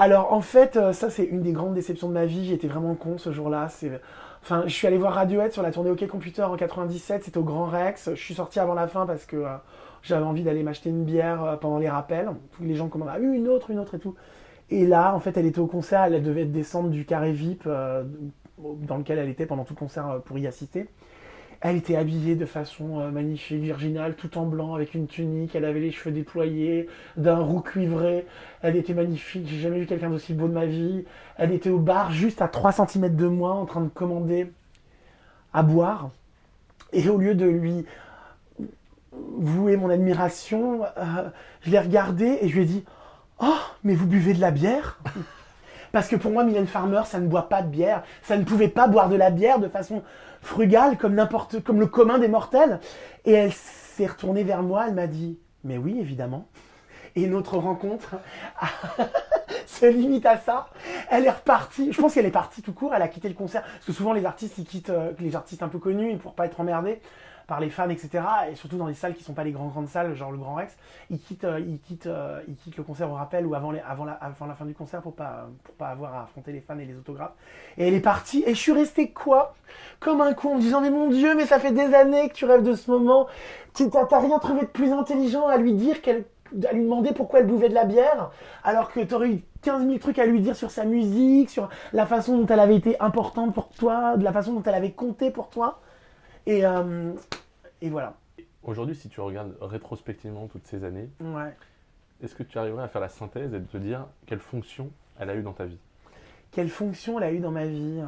Alors 0.03 0.33
en 0.33 0.41
fait, 0.41 0.77
euh, 0.77 0.93
ça 0.93 1.11
c'est 1.11 1.23
une 1.23 1.43
des 1.43 1.53
grandes 1.53 1.75
déceptions 1.75 2.09
de 2.09 2.13
ma 2.13 2.27
vie. 2.27 2.45
J'étais 2.45 2.67
vraiment 2.67 2.97
con 2.97 3.19
ce 3.19 3.31
jour-là. 3.31 3.69
Enfin, 4.43 4.65
je 4.67 4.75
suis 4.75 4.89
allé 4.89 4.99
voir 4.99 5.15
Radiohead 5.15 5.53
sur 5.53 5.63
la 5.63 5.71
tournée 5.71 5.93
OK 5.93 6.05
Computer 6.09 6.43
en 6.43 6.57
97. 6.57 7.23
C'était 7.23 7.39
au 7.39 7.45
Grand 7.45 7.67
Rex. 7.67 8.11
Je 8.11 8.21
suis 8.21 8.35
sorti 8.35 8.59
avant 8.59 8.75
la 8.75 8.89
fin 8.89 9.07
parce 9.07 9.27
que 9.27 9.37
euh, 9.37 9.55
j'avais 10.03 10.25
envie 10.25 10.43
d'aller 10.43 10.65
m'acheter 10.65 10.91
une 10.91 11.05
bière 11.05 11.45
euh, 11.45 11.57
pendant 11.57 11.79
les 11.79 11.89
rappels. 11.89 12.31
Tous 12.51 12.65
les 12.65 12.75
gens 12.75 12.89
commandent 12.89 13.13
ah, 13.13 13.21
une 13.21 13.47
autre, 13.47 13.71
une 13.71 13.79
autre 13.79 13.95
et 13.95 14.01
tout. 14.01 14.17
Et 14.71 14.89
là, 14.89 15.15
en 15.15 15.21
fait, 15.21 15.37
elle 15.37 15.47
était 15.47 15.61
au 15.61 15.69
concert. 15.69 16.03
Elle 16.03 16.21
devait 16.21 16.47
descendre 16.47 16.91
du 16.91 17.05
carré 17.05 17.31
VIP 17.31 17.69
dans 17.69 18.97
lequel 18.97 19.19
elle 19.19 19.29
était 19.29 19.47
pendant 19.47 19.63
tout 19.63 19.75
le 19.75 19.79
concert 19.79 20.21
pour 20.25 20.37
y 20.37 20.49
assister. 20.49 20.89
Elle 21.65 21.77
était 21.77 21.95
habillée 21.95 22.35
de 22.35 22.45
façon 22.45 22.99
euh, 22.99 23.11
magnifique, 23.13 23.63
virginale, 23.63 24.17
tout 24.17 24.37
en 24.37 24.47
blanc, 24.47 24.75
avec 24.75 24.95
une 24.95 25.07
tunique. 25.07 25.55
Elle 25.55 25.65
avait 25.65 25.79
les 25.79 25.93
cheveux 25.93 26.11
déployés, 26.11 26.89
d'un 27.17 27.39
roux 27.39 27.61
cuivré. 27.61 28.27
Elle 28.63 28.75
était 28.75 28.95
magnifique. 28.95 29.47
J'ai 29.47 29.61
jamais 29.61 29.79
vu 29.79 29.87
quelqu'un 29.87 30.11
d'aussi 30.11 30.35
beau 30.35 30.49
de 30.49 30.53
ma 30.53 30.67
vie. 30.67 31.05
Elle 31.37 31.53
était 31.53 31.71
au 31.71 31.79
bar, 31.79 32.11
juste 32.11 32.43
à 32.43 32.49
3 32.49 32.73
cm 32.73 33.15
de 33.15 33.27
moi, 33.29 33.53
en 33.53 33.65
train 33.65 33.81
de 33.81 33.89
commander 33.89 34.51
à 35.55 35.63
boire. 35.63 36.11
Et 36.93 37.09
au 37.09 37.17
lieu 37.17 37.37
de 37.37 37.47
lui 37.47 37.87
vouer 39.13 39.77
mon 39.77 39.89
admiration, 39.89 40.83
euh, 40.99 41.29
je 41.61 41.71
l'ai 41.71 41.79
regardé 41.79 42.39
et 42.41 42.49
je 42.49 42.55
lui 42.57 42.63
ai 42.63 42.67
dit 42.67 42.85
Oh, 43.39 43.61
mais 43.85 43.95
vous 43.95 44.07
buvez 44.07 44.35
de 44.35 44.41
la 44.41 44.51
bière? 44.51 44.99
Parce 45.93 46.09
que 46.09 46.17
pour 46.17 46.33
moi, 46.33 46.43
Mylène 46.43 46.67
Farmer, 46.67 47.03
ça 47.05 47.21
ne 47.21 47.29
boit 47.29 47.49
pas 47.49 47.63
de 47.63 47.69
bière. 47.69 48.03
Ça 48.23 48.37
ne 48.37 48.45
pouvait 48.45 48.69
pas 48.69 48.89
boire 48.89 49.09
de 49.09 49.17
la 49.17 49.31
bière 49.31 49.59
de 49.59 49.69
façon 49.69 50.03
frugale, 50.43 50.99
comme 50.99 51.15
n'importe, 51.15 51.63
comme 51.63 51.81
le 51.81 51.87
commun 51.87 52.19
des 52.19 52.29
mortels. 52.29 52.81
Et 53.25 53.33
elle 53.33 53.53
s'est 53.53 54.07
retournée 54.07 54.45
vers 54.45 54.63
moi, 54.63 54.87
elle 54.89 54.95
m'a 54.95 55.07
dit 55.07 55.39
Mais 55.65 55.79
oui, 55.79 55.97
évidemment. 55.99 56.49
Et 57.15 57.27
notre 57.27 57.59
rencontre 57.59 58.17
se 59.67 59.87
limite 59.87 60.27
à 60.27 60.39
ça. 60.39 60.69
Elle 61.11 61.27
est 61.27 61.31
repartie. 61.31 61.93
Je 61.93 62.01
pense 62.01 62.15
qu'elle 62.15 62.27
est 62.27 62.31
partie 62.31 62.63
tout 62.63 62.73
court. 62.73 62.95
Elle 62.95 63.03
a 63.03 63.09
quitté 63.09 63.29
le 63.29 63.35
concert. 63.35 63.63
Parce 63.63 63.87
que 63.87 63.93
souvent, 63.93 64.13
les 64.13 64.25
artistes, 64.25 64.59
ils 64.59 64.65
quittent, 64.65 64.91
euh, 64.91 65.13
les 65.19 65.37
artistes 65.37 65.63
un 65.63 65.69
peu 65.69 65.79
connus, 65.79 66.17
pour 66.17 66.35
pas 66.35 66.47
être 66.47 66.61
emmerdés 66.61 67.01
par 67.47 67.61
les 67.61 67.71
fans, 67.71 67.89
etc. 67.89 68.25
Et 68.51 68.55
surtout 68.55 68.77
dans 68.77 68.87
les 68.87 68.95
salles 68.95 69.15
qui 69.15 69.23
sont 69.23 69.35
pas 69.35 69.45
les 69.45 69.53
grandes 69.53 69.71
grandes 69.71 69.89
salles, 69.89 70.15
genre 70.15 70.31
le 70.31 70.39
Grand 70.39 70.55
Rex, 70.55 70.77
ils 71.11 71.21
quittent, 71.21 71.45
euh, 71.45 71.61
ils 71.61 71.79
quittent, 71.81 72.07
euh, 72.07 72.41
ils 72.49 72.57
quittent 72.57 72.77
le 72.77 72.83
concert 72.83 73.11
au 73.11 73.15
rappel 73.15 73.47
ou 73.47 73.55
avant, 73.55 73.71
les, 73.71 73.81
avant, 73.81 74.05
la, 74.05 74.13
avant 74.13 74.47
la 74.47 74.55
fin 74.55 74.65
du 74.65 74.75
concert 74.75 75.03
pour 75.03 75.15
pas, 75.15 75.49
pour 75.65 75.75
pas 75.75 75.89
avoir 75.89 76.15
à 76.15 76.23
affronter 76.25 76.53
les 76.53 76.61
fans 76.61 76.79
et 76.79 76.85
les 76.85 76.97
autographes. 76.97 77.35
Et 77.77 77.87
elle 77.87 77.95
est 77.95 78.01
partie. 78.01 78.43
Et 78.47 78.55
je 78.55 78.61
suis 78.61 78.73
resté 78.73 79.11
quoi? 79.11 79.55
Comme 80.01 80.21
un 80.21 80.35
con 80.35 80.53
en 80.53 80.55
me 80.57 80.61
disant 80.61 80.81
mais 80.81 80.91
mon 80.91 81.09
Dieu, 81.09 81.35
mais 81.35 81.47
ça 81.47 81.59
fait 81.59 81.73
des 81.73 81.95
années 81.95 82.29
que 82.29 82.35
tu 82.35 82.45
rêves 82.45 82.63
de 82.63 82.75
ce 82.75 82.91
moment. 82.91 83.27
T'as 83.75 84.19
rien 84.19 84.39
trouvé 84.39 84.63
de 84.63 84.67
plus 84.67 84.93
intelligent 84.93 85.47
à 85.47 85.57
lui 85.57 85.75
dire 85.75 86.03
qu'elle 86.03 86.25
à 86.69 86.73
lui 86.73 86.83
demander 86.83 87.13
pourquoi 87.13 87.41
elle 87.41 87.47
buvait 87.47 87.69
de 87.69 87.75
la 87.75 87.85
bière, 87.85 88.31
alors 88.65 88.93
que 88.93 89.01
tu 89.01 89.15
aurais 89.15 89.31
eu 89.31 89.43
15 89.63 89.87
000 89.87 89.99
trucs 89.99 90.19
à 90.19 90.27
lui 90.27 90.41
dire 90.41 90.57
sur 90.57 90.71
sa 90.71 90.85
musique, 90.85 91.51
sur 91.51 91.69
la 91.93 92.07
façon 92.07 92.37
dont 92.37 92.47
elle 92.47 92.61
avait 92.61 92.77
été 92.77 93.01
importante 93.01 93.55
pour 93.55 93.69
toi, 93.69 94.17
de 94.17 94.25
la 94.25 94.33
façon 94.33 94.53
dont 94.53 94.63
elle 94.63 94.75
avait 94.75 94.93
compté 94.93 95.31
pour 95.31 95.49
toi. 95.49 95.81
Et, 96.47 96.65
euh, 96.67 97.13
et 97.81 97.91
voilà. 97.91 98.15
Aujourd'hui, 98.65 98.95
si 98.95 99.09
tu 99.09 99.21
regardes 99.21 99.55
rétrospectivement 99.61 100.47
toutes 100.47 100.67
ces 100.67 100.85
années, 100.85 101.09
Ouais. 101.21 101.55
est-ce 102.23 102.35
que 102.35 102.43
tu 102.43 102.59
arriverais 102.59 102.85
à 102.85 102.89
faire 102.89 103.01
la 103.01 103.09
synthèse 103.09 103.53
et 103.55 103.59
de 103.61 103.67
te 103.67 103.77
dire 103.77 104.07
quelle 104.27 104.39
fonction 104.41 104.91
elle 105.19 105.31
a 105.31 105.35
eu 105.35 105.43
dans 105.43 105.53
ta 105.53 105.67
vie? 105.67 105.79
Quelle 106.53 106.69
fonction 106.69 107.19
elle 107.19 107.25
a 107.25 107.33
eu 107.33 107.39
dans 107.41 107.51
ma 107.51 107.67
vie 107.67 107.99
euh 108.01 108.05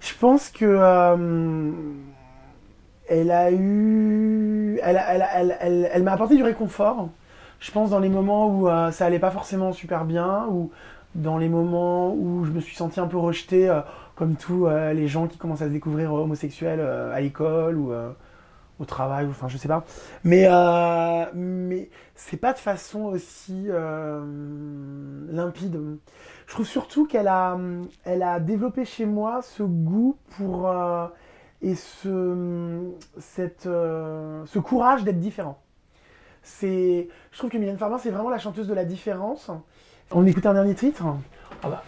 Je 0.00 0.14
pense 0.14 0.50
que 0.50 0.64
euh, 0.64 1.72
elle 3.08 3.30
a 3.30 3.50
eu, 3.50 4.78
elle, 4.82 5.00
elle, 5.08 5.26
elle, 5.34 5.56
elle- 5.60 5.90
elle 5.92 6.02
m'a 6.02 6.12
apporté 6.12 6.36
du 6.36 6.42
réconfort. 6.42 7.08
Je 7.58 7.70
pense 7.72 7.90
dans 7.90 7.98
les 7.98 8.08
moments 8.08 8.48
où 8.48 8.68
euh, 8.68 8.90
ça 8.92 9.06
allait 9.06 9.18
pas 9.18 9.30
forcément 9.30 9.72
super 9.72 10.04
bien, 10.04 10.46
ou 10.48 10.70
dans 11.14 11.38
les 11.38 11.48
moments 11.48 12.14
où 12.14 12.44
je 12.44 12.52
me 12.52 12.60
suis 12.60 12.76
senti 12.76 13.00
un 13.00 13.06
peu 13.06 13.18
rejeté, 13.18 13.68
euh, 13.68 13.80
comme 14.20 14.36
tous 14.36 14.66
euh, 14.66 14.92
les 14.92 15.08
gens 15.08 15.26
qui 15.28 15.38
commencent 15.38 15.62
à 15.62 15.68
se 15.68 15.72
découvrir 15.72 16.12
homosexuels 16.12 16.78
euh, 16.78 17.10
à 17.14 17.22
l'école 17.22 17.78
ou 17.78 17.90
euh, 17.90 18.12
au 18.78 18.84
travail, 18.84 19.26
enfin 19.30 19.48
je 19.48 19.56
sais 19.56 19.66
pas. 19.66 19.82
Mais, 20.24 20.46
euh, 20.46 21.24
mais 21.32 21.88
c'est 22.14 22.36
pas 22.36 22.52
de 22.52 22.58
façon 22.58 23.04
aussi 23.04 23.64
euh, 23.70 24.22
limpide. 25.30 25.80
Je 26.46 26.52
trouve 26.52 26.66
surtout 26.66 27.06
qu'elle 27.06 27.28
a, 27.28 27.56
elle 28.04 28.22
a 28.22 28.40
développé 28.40 28.84
chez 28.84 29.06
moi 29.06 29.40
ce 29.40 29.62
goût 29.62 30.18
pour 30.36 30.68
euh, 30.68 31.06
et 31.62 31.74
ce, 31.74 32.90
cette, 33.16 33.64
euh, 33.64 34.44
ce 34.44 34.58
courage 34.58 35.02
d'être 35.02 35.18
différent. 35.18 35.62
C'est, 36.42 37.08
je 37.32 37.38
trouve 37.38 37.48
que 37.48 37.56
Mylène 37.56 37.78
Farmer 37.78 37.96
c'est 37.98 38.10
vraiment 38.10 38.28
la 38.28 38.38
chanteuse 38.38 38.68
de 38.68 38.74
la 38.74 38.84
différence. 38.84 39.50
On 40.10 40.26
écoute 40.26 40.44
un 40.44 40.52
dernier 40.52 40.74
titre. 40.74 41.04
Ah 41.62 41.70
bah, 41.70 41.82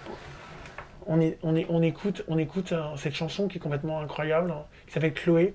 on, 1.07 1.82
écoute, 1.82 2.72
euh, 2.72 2.96
cette 2.96 3.14
chanson 3.14 3.48
qui 3.48 3.59
est 3.59 3.61
complètement 3.61 4.00
incroyable, 4.00 4.50
hein, 4.50 4.64
qui 4.86 4.92
s'appelle 4.92 5.14
Chloé, 5.14 5.55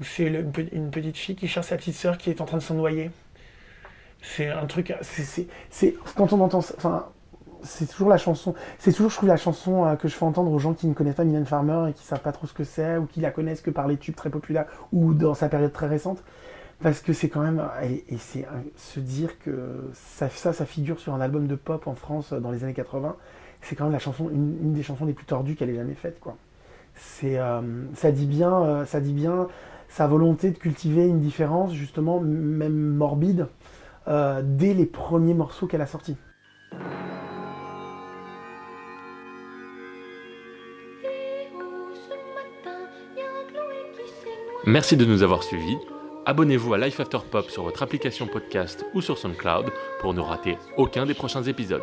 où 0.00 0.04
c'est 0.04 0.24
une, 0.24 0.52
pe- 0.52 0.68
une 0.72 0.90
petite 0.90 1.16
fille 1.16 1.36
qui 1.36 1.48
cherche 1.48 1.66
sa 1.66 1.76
petite 1.76 1.94
sœur 1.94 2.18
qui 2.18 2.30
est 2.30 2.40
en 2.40 2.46
train 2.46 2.58
de 2.58 2.62
se 2.62 2.72
noyer. 2.72 3.10
C'est 4.22 4.48
un 4.48 4.66
truc, 4.66 4.94
c'est- 5.02 5.94
quand 6.16 6.32
on 6.32 6.40
entend 6.40 6.58
enfin, 6.58 7.08
c'est 7.62 7.86
toujours 7.86 8.08
la 8.08 8.18
chanson, 8.18 8.54
c'est 8.78 8.92
toujours, 8.92 9.10
je 9.10 9.16
trouve, 9.16 9.28
la 9.28 9.36
chanson 9.36 9.86
euh, 9.86 9.96
que 9.96 10.08
je 10.08 10.14
fais 10.14 10.24
entendre 10.24 10.50
aux 10.50 10.58
gens 10.58 10.74
qui 10.74 10.86
ne 10.86 10.94
connaissent 10.94 11.16
pas 11.16 11.24
Mylène 11.24 11.46
Farmer 11.46 11.90
et 11.90 11.92
qui 11.92 12.04
savent 12.04 12.20
pas 12.22 12.32
trop 12.32 12.46
ce 12.46 12.52
que 12.52 12.64
c'est, 12.64 12.96
ou 12.96 13.06
qui 13.06 13.20
la 13.20 13.30
connaissent 13.30 13.60
que 13.60 13.70
par 13.70 13.86
les 13.88 13.96
tubes 13.96 14.14
très 14.14 14.30
populaires, 14.30 14.66
ou 14.92 15.14
dans 15.14 15.34
sa 15.34 15.48
période 15.48 15.72
très 15.72 15.86
récente. 15.86 16.22
Parce 16.82 17.00
que 17.00 17.12
c'est 17.12 17.28
quand 17.28 17.42
même, 17.42 17.62
et, 17.82 18.16
c'est 18.16 18.46
se 18.76 19.00
dire 19.00 19.38
que 19.38 19.90
ça, 19.92 20.30
ça, 20.30 20.64
figure 20.64 20.98
sur 20.98 21.12
un 21.14 21.20
album 21.20 21.46
de 21.46 21.54
pop 21.54 21.86
en 21.86 21.94
France 21.94 22.32
euh, 22.32 22.40
dans 22.40 22.50
les 22.50 22.64
années 22.64 22.72
80, 22.72 23.16
c'est 23.62 23.76
quand 23.76 23.84
même 23.84 23.92
la 23.92 23.98
chanson, 23.98 24.28
une, 24.30 24.72
des 24.72 24.82
chansons 24.82 25.04
les 25.04 25.12
plus 25.12 25.26
tordues 25.26 25.54
qu'elle 25.54 25.70
ait 25.70 25.76
jamais 25.76 25.94
faites, 25.94 26.20
quoi. 26.20 26.36
C'est, 26.94 27.38
euh, 27.38 27.60
ça 27.94 28.10
dit 28.10 28.26
bien, 28.26 28.52
euh, 28.62 28.84
ça 28.84 29.00
dit 29.00 29.12
bien 29.12 29.48
sa 29.88 30.06
volonté 30.06 30.50
de 30.50 30.58
cultiver 30.58 31.06
une 31.06 31.20
différence, 31.20 31.72
justement, 31.72 32.20
même 32.20 32.94
morbide, 32.94 33.48
euh, 34.08 34.42
dès 34.44 34.72
les 34.74 34.86
premiers 34.86 35.34
morceaux 35.34 35.66
qu'elle 35.66 35.82
a 35.82 35.86
sortis. 35.86 36.16
Merci 44.66 44.96
de 44.96 45.04
nous 45.04 45.22
avoir 45.22 45.42
suivis. 45.42 45.78
Abonnez-vous 46.26 46.74
à 46.74 46.78
Life 46.78 47.00
After 47.00 47.18
Pop 47.30 47.50
sur 47.50 47.64
votre 47.64 47.82
application 47.82 48.26
podcast 48.26 48.84
ou 48.94 49.00
sur 49.00 49.18
SoundCloud 49.18 49.72
pour 50.00 50.14
ne 50.14 50.20
rater 50.20 50.58
aucun 50.76 51.06
des 51.06 51.14
prochains 51.14 51.42
épisodes. 51.42 51.82